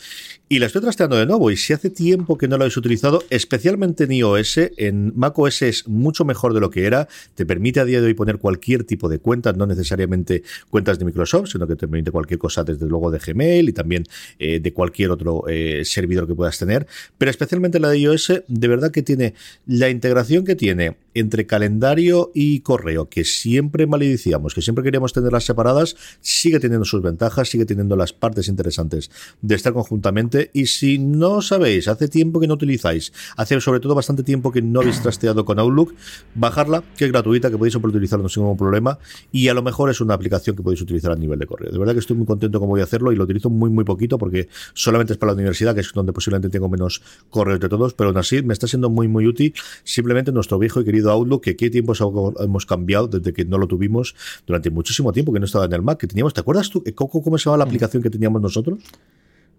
y 0.47 0.59
la 0.59 0.67
estoy 0.67 0.81
trasteando 0.81 1.15
de 1.15 1.25
nuevo. 1.25 1.49
Y 1.51 1.57
si 1.57 1.73
hace 1.73 1.89
tiempo 1.89 2.37
que 2.37 2.47
no 2.47 2.57
lo 2.57 2.63
habéis 2.63 2.77
utilizado, 2.77 3.23
especialmente 3.29 3.78
en 3.85 4.11
iOS, 4.11 4.59
en 4.77 5.13
macOS 5.15 5.61
es 5.61 5.87
mucho 5.87 6.25
mejor 6.25 6.53
de 6.53 6.59
lo 6.59 6.69
que 6.69 6.85
era, 6.85 7.07
te 7.35 7.45
permite 7.45 7.79
a 7.79 7.85
día 7.85 8.01
de 8.01 8.07
hoy 8.07 8.13
poner 8.13 8.37
cualquier 8.37 8.83
tipo 8.83 9.09
de 9.09 9.19
cuentas, 9.19 9.55
no 9.55 9.65
necesariamente 9.65 10.43
cuentas 10.69 10.99
de 10.99 11.05
Microsoft, 11.05 11.49
sino 11.51 11.67
que 11.67 11.75
te 11.75 11.87
permite 11.87 12.11
cualquier 12.11 12.39
cosa 12.39 12.63
desde 12.63 12.85
luego 12.87 13.11
de 13.11 13.19
Gmail 13.19 13.69
y 13.69 13.73
también 13.73 14.03
eh, 14.37 14.59
de 14.59 14.73
cualquier 14.73 15.11
otro 15.11 15.43
eh, 15.47 15.83
servidor 15.85 16.27
que 16.27 16.35
puedas 16.35 16.57
tener, 16.57 16.87
pero 17.17 17.31
especialmente 17.31 17.79
la 17.79 17.89
de 17.89 17.99
iOS, 17.99 18.43
de 18.47 18.67
verdad 18.67 18.91
que 18.91 19.03
tiene 19.03 19.33
la 19.65 19.89
integración 19.89 20.45
que 20.45 20.55
tiene 20.55 20.97
entre 21.13 21.45
calendario 21.45 22.31
y 22.33 22.61
correo, 22.61 23.09
que 23.09 23.23
siempre 23.23 23.87
maledicíamos, 23.87 24.53
que 24.53 24.61
siempre 24.61 24.83
queríamos 24.83 25.13
tenerlas 25.13 25.45
separadas, 25.45 25.95
sigue 26.21 26.59
teniendo 26.59 26.85
sus 26.85 27.01
ventajas, 27.01 27.49
sigue 27.49 27.65
teniendo 27.65 27.95
las 27.95 28.13
partes 28.13 28.47
interesantes 28.47 29.11
de 29.41 29.55
estar 29.55 29.73
conjuntamente. 29.73 30.51
Y 30.53 30.67
si 30.67 30.97
no 30.99 31.41
sabéis, 31.41 31.87
hace 31.87 32.07
tiempo 32.07 32.39
que 32.39 32.47
no 32.47 32.53
utilizáis, 32.53 33.11
hace 33.37 33.55
sobre 33.69 33.81
todo 33.81 33.93
bastante 33.93 34.23
tiempo 34.23 34.51
que 34.51 34.63
no 34.63 34.79
habéis 34.79 34.99
trasteado 34.99 35.45
con 35.45 35.59
Outlook, 35.59 35.93
bajarla, 36.33 36.83
que 36.97 37.05
es 37.05 37.11
gratuita, 37.11 37.51
que 37.51 37.57
podéis 37.59 37.75
utilizarla 37.75 38.27
sin 38.27 38.41
ningún 38.41 38.57
problema. 38.57 38.97
Y 39.31 39.47
a 39.47 39.53
lo 39.53 39.61
mejor 39.61 39.91
es 39.91 40.01
una 40.01 40.15
aplicación 40.15 40.55
que 40.55 40.63
podéis 40.63 40.81
utilizar 40.81 41.11
a 41.11 41.15
nivel 41.15 41.37
de 41.37 41.45
correo. 41.45 41.71
De 41.71 41.77
verdad 41.77 41.93
que 41.93 41.99
estoy 41.99 42.17
muy 42.17 42.25
contento 42.25 42.59
como 42.59 42.71
voy 42.71 42.81
a 42.81 42.85
hacerlo 42.85 43.11
y 43.11 43.15
lo 43.15 43.25
utilizo 43.25 43.51
muy, 43.51 43.69
muy 43.69 43.83
poquito 43.83 44.17
porque 44.17 44.49
solamente 44.73 45.13
es 45.13 45.19
para 45.19 45.33
la 45.33 45.35
universidad, 45.35 45.75
que 45.75 45.81
es 45.81 45.93
donde 45.93 46.13
posiblemente 46.13 46.49
tengo 46.49 46.67
menos 46.67 47.03
correos 47.29 47.59
de 47.59 47.69
todos, 47.69 47.93
pero 47.93 48.09
aún 48.09 48.17
así 48.17 48.41
me 48.41 48.53
está 48.53 48.65
siendo 48.65 48.89
muy, 48.89 49.07
muy 49.07 49.27
útil. 49.27 49.53
Simplemente 49.83 50.31
nuestro 50.31 50.57
viejo 50.57 50.81
y 50.81 50.83
querido 50.83 51.11
Outlook, 51.11 51.43
que 51.43 51.55
qué 51.55 51.69
tiempos 51.69 52.01
hemos 52.39 52.65
cambiado 52.65 53.07
desde 53.07 53.33
que 53.33 53.45
no 53.45 53.59
lo 53.59 53.67
tuvimos 53.67 54.15
durante 54.47 54.71
muchísimo 54.71 55.13
tiempo, 55.13 55.31
que 55.31 55.39
no 55.39 55.45
estaba 55.45 55.65
en 55.65 55.73
el 55.73 55.83
Mac, 55.83 55.99
que 55.99 56.07
teníamos, 56.07 56.33
¿te 56.33 56.41
acuerdas 56.41 56.71
tú 56.71 56.83
cómo, 56.95 57.11
cómo 57.11 57.37
se 57.37 57.45
llama 57.45 57.57
la 57.57 57.65
mm. 57.65 57.67
aplicación 57.67 58.01
que 58.01 58.09
teníamos 58.09 58.41
nosotros? 58.41 58.79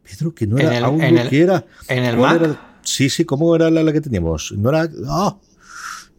Pedro, 0.03 0.35
que 0.35 0.49
no 0.49 0.59
era 0.59 0.79
el, 0.79 0.85
Outlook, 0.85 1.05
en 1.05 1.19
el, 1.19 1.29
que 1.29 1.43
era. 1.43 1.65
¿En 1.87 2.03
el 2.03 2.17
Mac? 2.17 2.43
Era? 2.43 2.70
Sí, 2.83 3.11
sí, 3.11 3.25
¿cómo 3.25 3.55
era 3.55 3.71
la, 3.71 3.83
la, 3.83 3.93
que 3.93 4.01
teníamos? 4.01 4.53
No 4.53 4.71
era. 4.71 4.89
¡Ah! 5.09 5.37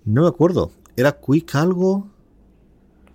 no 0.06 0.24
me 0.24 0.28
acuerdo. 0.28 0.72
¿Era 0.96 1.12
Quick 1.12 1.56
algo? 1.56 2.08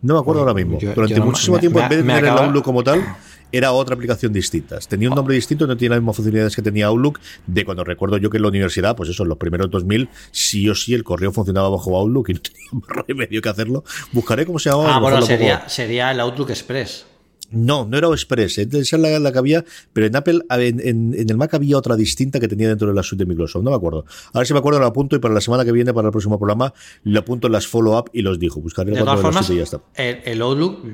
No 0.02 0.14
me 0.14 0.20
acuerdo 0.20 0.42
Oye, 0.42 0.50
ahora 0.50 0.64
mismo. 0.64 0.78
Yo, 0.78 0.94
Durante 0.94 1.16
yo 1.16 1.24
muchísimo 1.24 1.56
me, 1.56 1.60
tiempo, 1.60 1.78
me, 1.78 1.84
en 1.84 1.88
vez 1.90 1.98
de 1.98 2.04
tener 2.04 2.24
acaba... 2.24 2.40
el 2.40 2.46
Outlook 2.46 2.64
como 2.64 2.84
tal, 2.84 3.04
era 3.52 3.72
otra 3.72 3.94
aplicación 3.94 4.32
distinta. 4.32 4.78
Tenía 4.80 5.08
un 5.08 5.14
nombre 5.14 5.34
distinto, 5.34 5.66
no 5.66 5.76
tenía 5.76 5.90
las 5.90 6.00
mismas 6.00 6.16
funcionalidades 6.16 6.54
que 6.54 6.62
tenía 6.62 6.86
Outlook. 6.86 7.20
De 7.46 7.64
cuando 7.64 7.84
recuerdo 7.84 8.18
yo 8.18 8.30
que 8.30 8.36
en 8.36 8.42
la 8.42 8.48
universidad, 8.48 8.96
pues 8.96 9.08
eso, 9.08 9.22
en 9.22 9.28
los 9.28 9.38
primeros 9.38 9.70
2000, 9.70 10.08
sí 10.30 10.68
o 10.68 10.74
sí 10.74 10.94
el 10.94 11.04
correo 11.04 11.32
funcionaba 11.32 11.68
bajo 11.68 11.96
Outlook 11.96 12.30
y 12.30 12.34
no 12.34 12.40
tenía 12.40 12.68
más 12.72 13.06
remedio 13.08 13.42
que 13.42 13.48
hacerlo. 13.48 13.84
Buscaré 14.12 14.46
cómo 14.46 14.58
se 14.58 14.70
llamaba. 14.70 14.96
Ah, 14.96 14.98
bueno, 15.00 15.22
sería, 15.22 15.68
sería 15.68 16.10
el 16.10 16.20
Outlook 16.20 16.50
Express. 16.50 17.06
No, 17.50 17.86
no 17.86 17.96
era 17.96 18.08
Express, 18.08 18.58
esa 18.58 18.78
es 18.78 18.92
la, 18.92 19.18
la, 19.18 19.32
que 19.32 19.38
había, 19.38 19.64
pero 19.92 20.06
en 20.06 20.16
Apple, 20.16 20.40
en, 20.50 20.80
en, 20.80 21.14
en, 21.14 21.30
el 21.30 21.36
Mac 21.36 21.54
había 21.54 21.78
otra 21.78 21.96
distinta 21.96 22.40
que 22.40 22.48
tenía 22.48 22.68
dentro 22.68 22.88
de 22.88 22.94
la 22.94 23.02
suite 23.02 23.24
de 23.24 23.28
Microsoft, 23.28 23.62
no 23.62 23.70
me 23.70 23.76
acuerdo. 23.76 24.04
A 24.32 24.38
ver 24.38 24.46
si 24.46 24.52
me 24.52 24.58
acuerdo, 24.58 24.80
lo 24.80 24.86
apunto 24.86 25.16
y 25.16 25.18
para 25.18 25.34
la 25.34 25.40
semana 25.40 25.64
que 25.64 25.72
viene, 25.72 25.92
para 25.92 26.08
el 26.08 26.12
próximo 26.12 26.38
programa, 26.38 26.72
lo 27.04 27.20
apunto 27.20 27.46
en 27.46 27.52
las 27.52 27.66
follow-up 27.66 28.10
y 28.12 28.22
los 28.22 28.38
dijo. 28.38 28.60
Buscaré 28.60 28.92
de 28.92 28.98
todas 28.98 29.20
formas, 29.20 29.48
y 29.50 29.56
ya 29.56 29.62
está. 29.62 29.80
El, 29.94 30.20
el, 30.24 30.42
Outlook, 30.42 30.84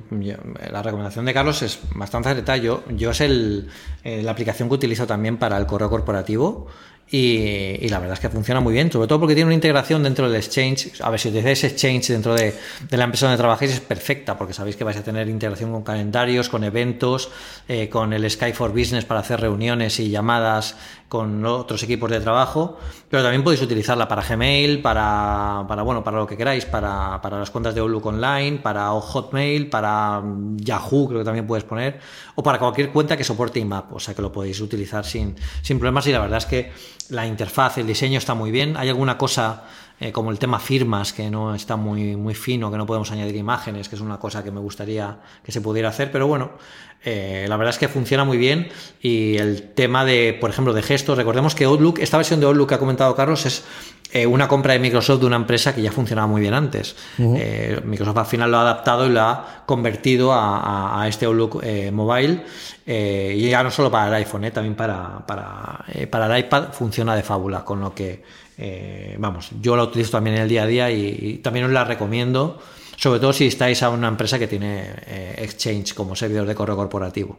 la 0.70 0.82
recomendación 0.82 1.24
de 1.24 1.34
Carlos 1.34 1.62
es 1.62 1.78
bastante 1.94 2.28
acertada. 2.28 2.59
Yo, 2.59 2.84
yo 2.90 3.11
es 3.11 3.20
el, 3.20 3.68
eh, 4.05 4.22
la 4.22 4.32
aplicación 4.32 4.68
que 4.68 4.74
utilizo 4.74 5.07
también 5.07 5.38
para 5.38 5.57
el 5.59 5.66
correo 5.66 5.90
corporativo. 5.90 6.66
Y, 7.14 7.88
la 7.90 7.98
verdad 7.98 8.14
es 8.14 8.20
que 8.20 8.30
funciona 8.30 8.60
muy 8.60 8.72
bien, 8.72 8.90
sobre 8.90 9.06
todo 9.06 9.20
porque 9.20 9.34
tiene 9.34 9.48
una 9.48 9.54
integración 9.54 10.02
dentro 10.02 10.30
del 10.30 10.36
Exchange. 10.40 10.98
A 11.02 11.10
ver, 11.10 11.20
si 11.20 11.28
utilizáis 11.28 11.62
Exchange 11.64 12.08
dentro 12.08 12.34
de, 12.34 12.54
de 12.88 12.96
la 12.96 13.04
empresa 13.04 13.26
donde 13.26 13.36
trabajáis 13.36 13.70
es 13.70 13.80
perfecta, 13.80 14.38
porque 14.38 14.54
sabéis 14.54 14.76
que 14.76 14.84
vais 14.84 14.96
a 14.96 15.04
tener 15.04 15.28
integración 15.28 15.72
con 15.72 15.82
calendarios, 15.82 16.48
con 16.48 16.64
eventos, 16.64 17.30
eh, 17.68 17.90
con 17.90 18.14
el 18.14 18.30
Sky 18.30 18.54
for 18.54 18.70
Business 18.70 19.04
para 19.04 19.20
hacer 19.20 19.42
reuniones 19.42 20.00
y 20.00 20.08
llamadas 20.08 20.74
con 21.12 21.44
otros 21.44 21.82
equipos 21.82 22.10
de 22.10 22.20
trabajo, 22.20 22.78
pero 23.10 23.22
también 23.22 23.44
podéis 23.44 23.60
utilizarla 23.60 24.08
para 24.08 24.22
Gmail, 24.22 24.80
para, 24.80 25.66
para 25.68 25.82
bueno, 25.82 26.02
para 26.02 26.16
lo 26.16 26.26
que 26.26 26.38
queráis, 26.38 26.64
para, 26.64 27.20
para 27.20 27.38
las 27.38 27.50
cuentas 27.50 27.74
de 27.74 27.82
Outlook 27.82 28.06
Online, 28.06 28.60
para 28.62 28.88
Hotmail, 28.88 29.68
para 29.68 30.22
Yahoo, 30.56 31.08
creo 31.08 31.18
que 31.18 31.24
también 31.26 31.46
puedes 31.46 31.64
poner, 31.64 32.00
o 32.34 32.42
para 32.42 32.58
cualquier 32.58 32.88
cuenta 32.88 33.14
que 33.14 33.24
soporte 33.24 33.60
IMAP, 33.60 33.92
o 33.92 34.00
sea 34.00 34.14
que 34.14 34.22
lo 34.22 34.32
podéis 34.32 34.58
utilizar 34.62 35.04
sin, 35.04 35.36
sin 35.60 35.78
problemas. 35.78 36.06
Y 36.06 36.12
la 36.12 36.20
verdad 36.20 36.38
es 36.38 36.46
que 36.46 36.72
la 37.11 37.26
interfaz, 37.26 37.78
el 37.78 37.86
diseño 37.86 38.18
está 38.18 38.34
muy 38.34 38.50
bien. 38.50 38.76
Hay 38.76 38.88
alguna 38.88 39.18
cosa 39.18 39.64
eh, 40.00 40.11
como 40.11 40.30
el 40.30 40.38
tema 40.38 40.59
firmas 40.59 41.12
que 41.12 41.30
no 41.30 41.55
está 41.55 41.76
muy, 41.76 42.16
muy 42.16 42.34
fino, 42.34 42.70
que 42.70 42.76
no 42.76 42.86
podemos 42.86 43.12
añadir 43.12 43.36
imágenes, 43.36 43.88
que 43.88 43.94
es 43.94 44.03
una 44.03 44.18
cosa 44.18 44.42
que 44.42 44.50
me 44.50 44.59
gustaría 44.59 45.18
que 45.44 45.53
se 45.53 45.61
pudiera 45.61 45.90
hacer, 45.90 46.11
pero 46.11 46.26
bueno, 46.26 46.50
eh, 47.05 47.46
la 47.48 47.57
verdad 47.57 47.70
es 47.74 47.78
que 47.78 47.88
funciona 47.88 48.24
muy 48.24 48.36
bien 48.36 48.68
y 49.00 49.36
el 49.36 49.70
tema 49.74 50.05
de, 50.05 50.36
por 50.40 50.50
ejemplo, 50.50 50.72
de 50.72 50.82
gestos, 50.82 51.16
recordemos 51.16 51.55
que 51.55 51.64
Outlook, 51.64 51.98
esta 52.00 52.16
versión 52.16 52.40
de 52.40 52.46
Outlook 52.46 52.70
que 52.70 52.74
ha 52.74 52.78
comentado 52.78 53.14
Carlos 53.14 53.46
es 53.46 53.64
eh, 54.14 54.26
una 54.26 54.46
compra 54.46 54.74
de 54.74 54.78
Microsoft 54.78 55.20
de 55.20 55.26
una 55.26 55.36
empresa 55.36 55.74
que 55.74 55.80
ya 55.80 55.90
funcionaba 55.90 56.26
muy 56.26 56.42
bien 56.42 56.52
antes. 56.52 56.94
Uh 57.16 57.22
-huh. 57.22 57.38
eh, 57.40 57.80
Microsoft 57.82 58.18
al 58.18 58.26
final 58.26 58.50
lo 58.50 58.58
ha 58.58 58.60
adaptado 58.60 59.06
y 59.06 59.08
lo 59.08 59.20
ha 59.22 59.62
convertido 59.64 60.32
a, 60.34 60.58
a, 60.58 61.02
a 61.02 61.08
este 61.08 61.24
Outlook 61.24 61.60
eh, 61.62 61.90
mobile 61.90 62.42
y 62.84 63.48
ya 63.48 63.62
no 63.62 63.70
solo 63.70 63.90
para 63.90 64.08
el 64.08 64.14
iPhone, 64.14 64.50
también 64.50 64.74
para, 64.74 65.24
para, 65.26 65.84
para, 66.10 66.26
el 66.36 66.44
iPad 66.44 66.72
funciona 66.72 67.14
de 67.16 67.22
fábula, 67.22 67.64
con 67.64 67.80
lo 67.80 67.94
que, 67.94 68.22
vamos, 69.18 69.50
yo 69.60 69.76
la 69.76 69.84
utilizo 69.84 70.10
también 70.10 70.36
en 70.36 70.42
el 70.42 70.48
día 70.48 70.64
a 70.64 70.66
día 70.66 70.90
y, 70.90 71.18
y 71.20 71.38
también 71.38 71.64
os 71.66 71.72
la 71.72 71.84
recomiendo 71.84 72.60
sobre 72.96 73.20
todo 73.20 73.32
si 73.32 73.46
estáis 73.46 73.82
a 73.82 73.90
una 73.90 74.08
empresa 74.08 74.38
que 74.38 74.48
tiene 74.48 74.90
Exchange 75.38 75.94
como 75.94 76.16
servidor 76.16 76.46
de 76.46 76.54
correo 76.54 76.76
corporativo. 76.76 77.38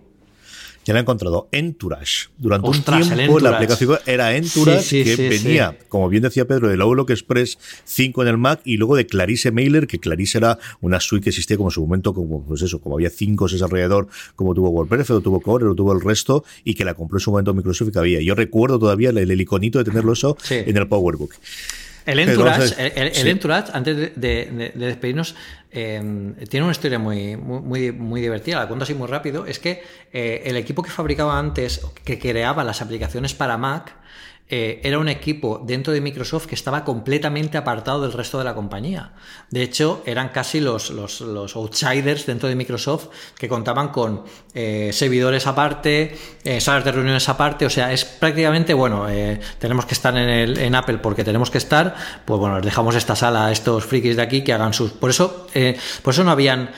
Ya 0.85 0.93
lo 0.93 0.99
he 0.99 1.01
encontrado, 1.01 1.47
Entourage. 1.51 2.29
Durante 2.37 2.69
Ostras, 2.69 3.07
un 3.07 3.15
tiempo 3.15 3.39
la 3.39 3.51
aplicación 3.51 3.97
era 4.05 4.35
Entourage, 4.35 4.81
sí, 4.81 5.03
sí, 5.03 5.15
que 5.15 5.15
sí, 5.15 5.45
venía, 5.45 5.77
como 5.87 6.09
bien 6.09 6.23
decía 6.23 6.45
Pedro, 6.45 6.69
del 6.69 6.81
Outlook 6.81 7.11
Express 7.11 7.57
5 7.85 8.21
en 8.23 8.27
el 8.27 8.37
Mac 8.37 8.61
y 8.65 8.77
luego 8.77 8.95
de 8.95 9.05
Clarice 9.05 9.51
Mailer, 9.51 9.87
que 9.87 9.99
Clarice 9.99 10.37
era 10.37 10.59
una 10.81 10.99
suite 10.99 11.23
que 11.23 11.29
existía 11.29 11.57
como 11.57 11.69
en 11.69 11.73
su 11.73 11.81
momento, 11.81 12.13
como 12.13 12.43
pues 12.43 12.61
eso, 12.61 12.79
como 12.81 12.95
había 12.95 13.09
cinco 13.09 13.45
o 13.45 13.47
seis 13.47 13.61
alrededor, 13.61 14.07
como 14.35 14.53
tuvo 14.53 14.69
WordPress, 14.69 15.11
o 15.11 15.21
tuvo 15.21 15.39
Core, 15.41 15.65
o 15.65 15.75
tuvo 15.75 15.93
el 15.93 16.01
resto, 16.01 16.43
y 16.63 16.73
que 16.73 16.85
la 16.85 16.93
compró 16.93 17.17
en 17.17 17.21
su 17.21 17.31
momento 17.31 17.53
Microsoft 17.53 17.89
y 17.89 17.91
que 17.91 17.99
había. 17.99 18.21
Yo 18.21 18.35
recuerdo 18.35 18.79
todavía 18.79 19.09
el, 19.09 19.17
el 19.17 19.41
iconito 19.41 19.79
de 19.79 19.85
tenerlo 19.85 20.13
eso 20.13 20.37
en 20.49 20.75
el 20.75 20.87
PowerBook. 20.87 21.33
El 22.05 22.19
Entourage, 22.19 22.75
el, 22.77 22.91
el, 22.95 23.15
el 23.15 23.27
Entourage 23.27 23.71
antes 23.73 23.95
de, 23.97 24.11
de, 24.15 24.71
de 24.73 24.85
despedirnos, 24.85 25.35
eh, 25.71 26.33
tiene 26.49 26.63
una 26.63 26.71
historia 26.71 26.99
muy, 26.99 27.35
muy, 27.35 27.91
muy 27.91 28.21
divertida, 28.21 28.59
la 28.59 28.67
cuento 28.67 28.83
así 28.83 28.93
muy 28.93 29.07
rápido, 29.07 29.45
es 29.45 29.57
que 29.57 29.83
eh, 30.11 30.43
el 30.45 30.55
equipo 30.55 30.83
que 30.83 30.91
fabricaba 30.91 31.39
antes, 31.39 31.81
que 32.03 32.19
creaba 32.19 32.63
las 32.63 32.81
aplicaciones 32.81 33.33
para 33.33 33.57
Mac, 33.57 33.95
eh, 34.49 34.81
era 34.83 34.99
un 34.99 35.09
equipo 35.09 35.61
dentro 35.65 35.93
de 35.93 36.01
Microsoft 36.01 36.47
que 36.47 36.55
estaba 36.55 36.83
completamente 36.83 37.57
apartado 37.57 38.01
del 38.01 38.13
resto 38.13 38.37
de 38.37 38.43
la 38.43 38.53
compañía. 38.53 39.13
De 39.49 39.63
hecho, 39.63 40.03
eran 40.05 40.29
casi 40.29 40.59
los, 40.59 40.89
los, 40.89 41.21
los 41.21 41.55
outsiders 41.55 42.25
dentro 42.25 42.49
de 42.49 42.55
Microsoft 42.55 43.07
que 43.37 43.47
contaban 43.47 43.89
con 43.89 44.23
eh, 44.53 44.91
servidores 44.93 45.47
aparte, 45.47 46.17
eh, 46.43 46.61
salas 46.61 46.83
de 46.83 46.91
reuniones 46.91 47.27
aparte, 47.29 47.65
o 47.65 47.69
sea, 47.69 47.93
es 47.93 48.05
prácticamente, 48.05 48.73
bueno, 48.73 49.07
tenemos 49.59 49.85
que 49.85 49.93
estar 49.93 50.15
en, 50.15 50.29
el, 50.29 50.57
en, 50.57 50.75
Apple 50.75 50.97
porque 50.97 51.23
tenemos 51.23 51.49
que 51.49 51.57
estar, 51.57 51.95
pues 52.25 52.39
bueno, 52.39 52.57
les 52.57 52.65
dejamos 52.65 52.95
esta 52.95 53.15
sala 53.15 53.47
a 53.47 53.51
estos 53.51 53.85
frikis 53.85 54.15
de 54.15 54.21
aquí 54.21 54.43
que 54.43 54.53
hagan 54.53 54.73
sus... 54.73 54.91
Por 54.91 55.09
eso, 55.09 55.47
por 56.03 56.13
eso 56.13 56.23
no 56.23 56.31
habían 56.31 56.69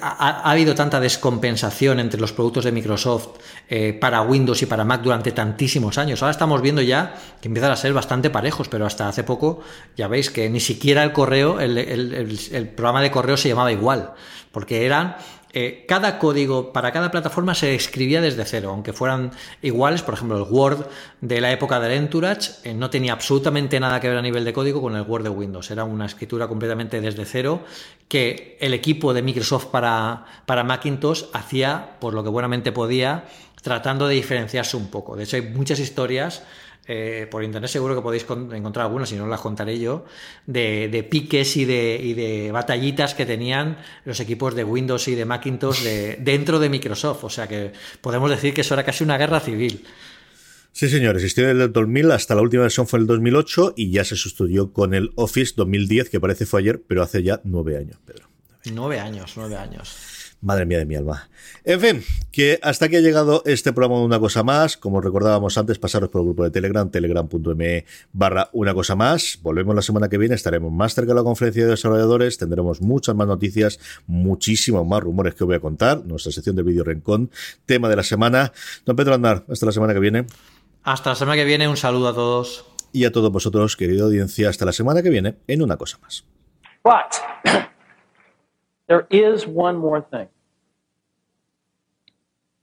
ha, 0.00 0.08
ha, 0.08 0.50
habido 0.50 0.74
tanta 0.74 1.00
descompensación 1.00 2.00
entre 2.00 2.20
los 2.20 2.32
productos 2.32 2.64
de 2.64 2.72
Microsoft 2.72 3.38
eh, 3.68 3.92
para 3.92 4.22
Windows 4.22 4.62
y 4.62 4.66
para 4.66 4.84
Mac 4.84 5.02
durante 5.02 5.32
tantísimos 5.32 5.98
años. 5.98 6.22
Ahora 6.22 6.32
estamos 6.32 6.62
viendo 6.62 6.82
ya 6.82 7.14
que 7.40 7.48
empiezan 7.48 7.72
a 7.72 7.76
ser 7.76 7.92
bastante 7.92 8.30
parejos, 8.30 8.68
pero 8.68 8.86
hasta 8.86 9.08
hace 9.08 9.24
poco 9.24 9.60
ya 9.96 10.08
veis 10.08 10.30
que 10.30 10.48
ni 10.50 10.60
siquiera 10.60 11.02
el 11.02 11.12
correo, 11.12 11.60
el 11.60 12.68
programa 12.76 13.02
de 13.02 13.10
correo 13.10 13.36
se 13.36 13.48
llamaba 13.48 13.72
igual, 13.72 14.12
porque 14.52 14.86
eran 14.86 15.16
eh, 15.54 15.84
cada 15.86 16.18
código 16.18 16.72
para 16.72 16.92
cada 16.92 17.10
plataforma 17.10 17.54
se 17.54 17.74
escribía 17.74 18.22
desde 18.22 18.44
cero, 18.46 18.70
aunque 18.70 18.94
fueran 18.94 19.32
iguales. 19.60 20.02
Por 20.02 20.14
ejemplo, 20.14 20.38
el 20.38 20.50
Word 20.50 20.86
de 21.20 21.40
la 21.42 21.52
época 21.52 21.78
del 21.78 21.92
Entourage 21.92 22.52
eh, 22.64 22.72
no 22.72 22.88
tenía 22.88 23.12
absolutamente 23.12 23.78
nada 23.78 24.00
que 24.00 24.08
ver 24.08 24.16
a 24.16 24.22
nivel 24.22 24.44
de 24.44 24.52
código 24.54 24.80
con 24.80 24.96
el 24.96 25.02
Word 25.02 25.24
de 25.24 25.28
Windows. 25.28 25.70
Era 25.70 25.84
una 25.84 26.06
escritura 26.06 26.48
completamente 26.48 27.00
desde 27.02 27.26
cero 27.26 27.64
que 28.08 28.56
el 28.60 28.72
equipo 28.72 29.12
de 29.12 29.20
Microsoft 29.20 29.66
para, 29.66 30.24
para 30.46 30.64
Macintosh 30.64 31.24
hacía 31.34 31.96
por 32.00 32.14
lo 32.14 32.22
que 32.24 32.30
buenamente 32.30 32.72
podía, 32.72 33.24
tratando 33.62 34.08
de 34.08 34.14
diferenciarse 34.14 34.76
un 34.78 34.88
poco. 34.88 35.16
De 35.16 35.24
hecho, 35.24 35.36
hay 35.36 35.42
muchas 35.42 35.78
historias 35.80 36.42
eh, 36.86 37.28
por 37.30 37.44
internet 37.44 37.70
seguro 37.70 37.94
que 37.94 38.02
podéis 38.02 38.24
encontrar 38.24 38.86
algunas, 38.86 39.08
si 39.08 39.16
no 39.16 39.26
las 39.26 39.40
contaré 39.40 39.78
yo, 39.78 40.04
de, 40.46 40.88
de 40.88 41.02
piques 41.04 41.56
y 41.56 41.64
de, 41.64 42.00
y 42.02 42.14
de, 42.14 42.50
batallitas 42.50 43.14
que 43.14 43.24
tenían 43.24 43.78
los 44.04 44.18
equipos 44.18 44.54
de 44.54 44.64
Windows 44.64 45.06
y 45.08 45.14
de 45.14 45.24
Macintosh 45.24 45.82
de, 45.82 46.16
dentro 46.20 46.58
de 46.58 46.68
Microsoft. 46.68 47.24
O 47.24 47.30
sea 47.30 47.46
que 47.46 47.72
podemos 48.00 48.30
decir 48.30 48.52
que 48.52 48.62
eso 48.62 48.74
era 48.74 48.84
casi 48.84 49.04
una 49.04 49.16
guerra 49.16 49.38
civil. 49.40 49.84
Sí, 50.72 50.88
señor, 50.88 51.16
existió 51.16 51.46
desde 51.46 51.64
el 51.64 51.72
2000 51.72 52.10
hasta 52.12 52.34
la 52.34 52.40
última 52.40 52.62
versión 52.62 52.88
fue 52.88 52.98
el 52.98 53.06
2008 53.06 53.74
y 53.76 53.90
ya 53.90 54.04
se 54.04 54.16
sustituyó 54.16 54.72
con 54.72 54.94
el 54.94 55.12
Office 55.16 55.52
2010, 55.54 56.08
que 56.08 56.18
parece 56.18 56.46
fue 56.46 56.60
ayer, 56.60 56.82
pero 56.88 57.02
hace 57.02 57.22
ya 57.22 57.40
nueve 57.44 57.76
años, 57.76 57.98
Pedro. 58.04 58.28
Nueve 58.72 58.98
años, 58.98 59.34
nueve 59.36 59.56
años. 59.56 60.11
Madre 60.42 60.66
mía 60.66 60.78
de 60.78 60.86
mi 60.86 60.96
alma. 60.96 61.28
En 61.62 61.80
fin, 61.80 62.02
que 62.32 62.58
hasta 62.62 62.86
aquí 62.86 62.96
ha 62.96 63.00
llegado 63.00 63.44
este 63.46 63.72
programa 63.72 64.00
de 64.00 64.06
una 64.06 64.18
cosa 64.18 64.42
más. 64.42 64.76
Como 64.76 65.00
recordábamos 65.00 65.56
antes, 65.56 65.78
pasaros 65.78 66.08
por 66.08 66.20
el 66.20 66.26
grupo 66.26 66.42
de 66.42 66.50
Telegram, 66.50 66.90
telegram.me 66.90 67.84
barra 68.12 68.50
una 68.52 68.74
cosa 68.74 68.96
más. 68.96 69.38
Volvemos 69.40 69.72
la 69.76 69.82
semana 69.82 70.08
que 70.08 70.18
viene, 70.18 70.34
estaremos 70.34 70.72
más 70.72 70.94
cerca 70.94 71.10
de 71.12 71.14
la 71.14 71.22
conferencia 71.22 71.62
de 71.62 71.70
desarrolladores, 71.70 72.38
tendremos 72.38 72.80
muchas 72.80 73.14
más 73.14 73.28
noticias, 73.28 73.78
muchísimos 74.08 74.84
más 74.84 75.00
rumores 75.00 75.36
que 75.36 75.44
os 75.44 75.46
voy 75.46 75.54
a 75.54 75.60
contar, 75.60 76.04
nuestra 76.04 76.32
sección 76.32 76.56
de 76.56 76.64
vídeo 76.64 76.82
Rincón, 76.82 77.30
tema 77.64 77.88
de 77.88 77.94
la 77.94 78.02
semana. 78.02 78.52
Don 78.84 78.96
Pedro 78.96 79.14
Andar, 79.14 79.44
hasta 79.48 79.66
la 79.66 79.72
semana 79.72 79.94
que 79.94 80.00
viene. 80.00 80.26
Hasta 80.82 81.10
la 81.10 81.14
semana 81.14 81.36
que 81.36 81.44
viene, 81.44 81.68
un 81.68 81.76
saludo 81.76 82.08
a 82.08 82.14
todos. 82.14 82.64
Y 82.92 83.04
a 83.04 83.12
todos 83.12 83.30
vosotros, 83.30 83.76
querida 83.76 84.02
audiencia, 84.02 84.48
hasta 84.48 84.64
la 84.64 84.72
semana 84.72 85.04
que 85.04 85.10
viene 85.10 85.36
en 85.46 85.62
una 85.62 85.76
cosa 85.76 85.98
más. 86.02 86.24
But 86.82 87.70
there 88.92 89.06
is 89.10 89.46
one 89.46 89.78
more 89.78 90.02
thing. 90.02 90.28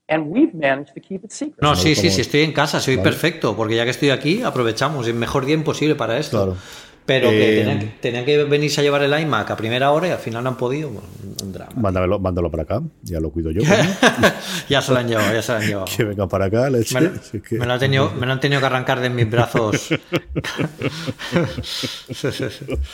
And 0.07 0.31
we've 0.31 0.53
managed 0.53 0.93
to 0.95 1.01
keep 1.01 1.23
it 1.23 1.31
secret. 1.31 1.61
No, 1.61 1.75
sí, 1.75 1.95
sí, 1.95 2.09
sí, 2.09 2.21
estoy 2.21 2.41
en 2.41 2.51
casa, 2.51 2.79
soy 2.79 2.95
vale. 2.95 3.09
perfecto, 3.09 3.55
porque 3.55 3.75
ya 3.75 3.83
que 3.83 3.91
estoy 3.91 4.09
aquí, 4.09 4.41
aprovechamos 4.41 5.07
el 5.07 5.13
mejor 5.13 5.45
día 5.45 5.55
imposible 5.55 5.95
para 5.95 6.17
esto. 6.17 6.37
Claro. 6.37 6.57
Pero 7.05 7.29
que 7.31 7.53
eh, 7.53 7.63
tenían, 7.63 7.93
tenían, 7.99 8.25
que 8.25 8.43
venirse 8.43 8.81
a 8.81 8.83
llevar 8.83 9.01
el 9.01 9.19
iMac 9.19 9.49
a 9.49 9.57
primera 9.57 9.91
hora 9.91 10.07
y 10.07 10.11
al 10.11 10.19
final 10.19 10.43
no 10.43 10.49
han 10.49 10.57
podido. 10.57 10.89
Bueno, 10.89 11.07
un 11.43 11.51
drama. 11.51 11.71
Mándalo, 11.75 12.19
mándalo 12.19 12.51
para 12.51 12.63
acá, 12.63 12.83
ya 13.01 13.19
lo 13.19 13.31
cuido 13.31 13.49
yo. 13.49 13.61
ya 14.69 14.81
se 14.81 14.91
lo 14.91 14.99
han 14.99 15.07
llevado, 15.07 15.33
ya 15.33 15.41
se 15.41 15.51
lo 15.51 15.57
han 15.57 15.67
llevado. 15.67 15.87
Que 15.95 16.03
venga 16.03 16.27
para 16.27 16.45
acá, 16.45 16.69
leche. 16.69 17.01
Me, 17.01 17.41
que... 17.41 17.57
me, 17.57 17.65
lo 17.65 17.73
han 17.73 17.79
tenido, 17.79 18.11
me 18.11 18.27
lo 18.27 18.33
han 18.33 18.39
tenido 18.39 18.59
que 18.59 18.67
arrancar 18.67 18.99
de 18.99 19.09
mis 19.09 19.27
brazos. 19.27 19.89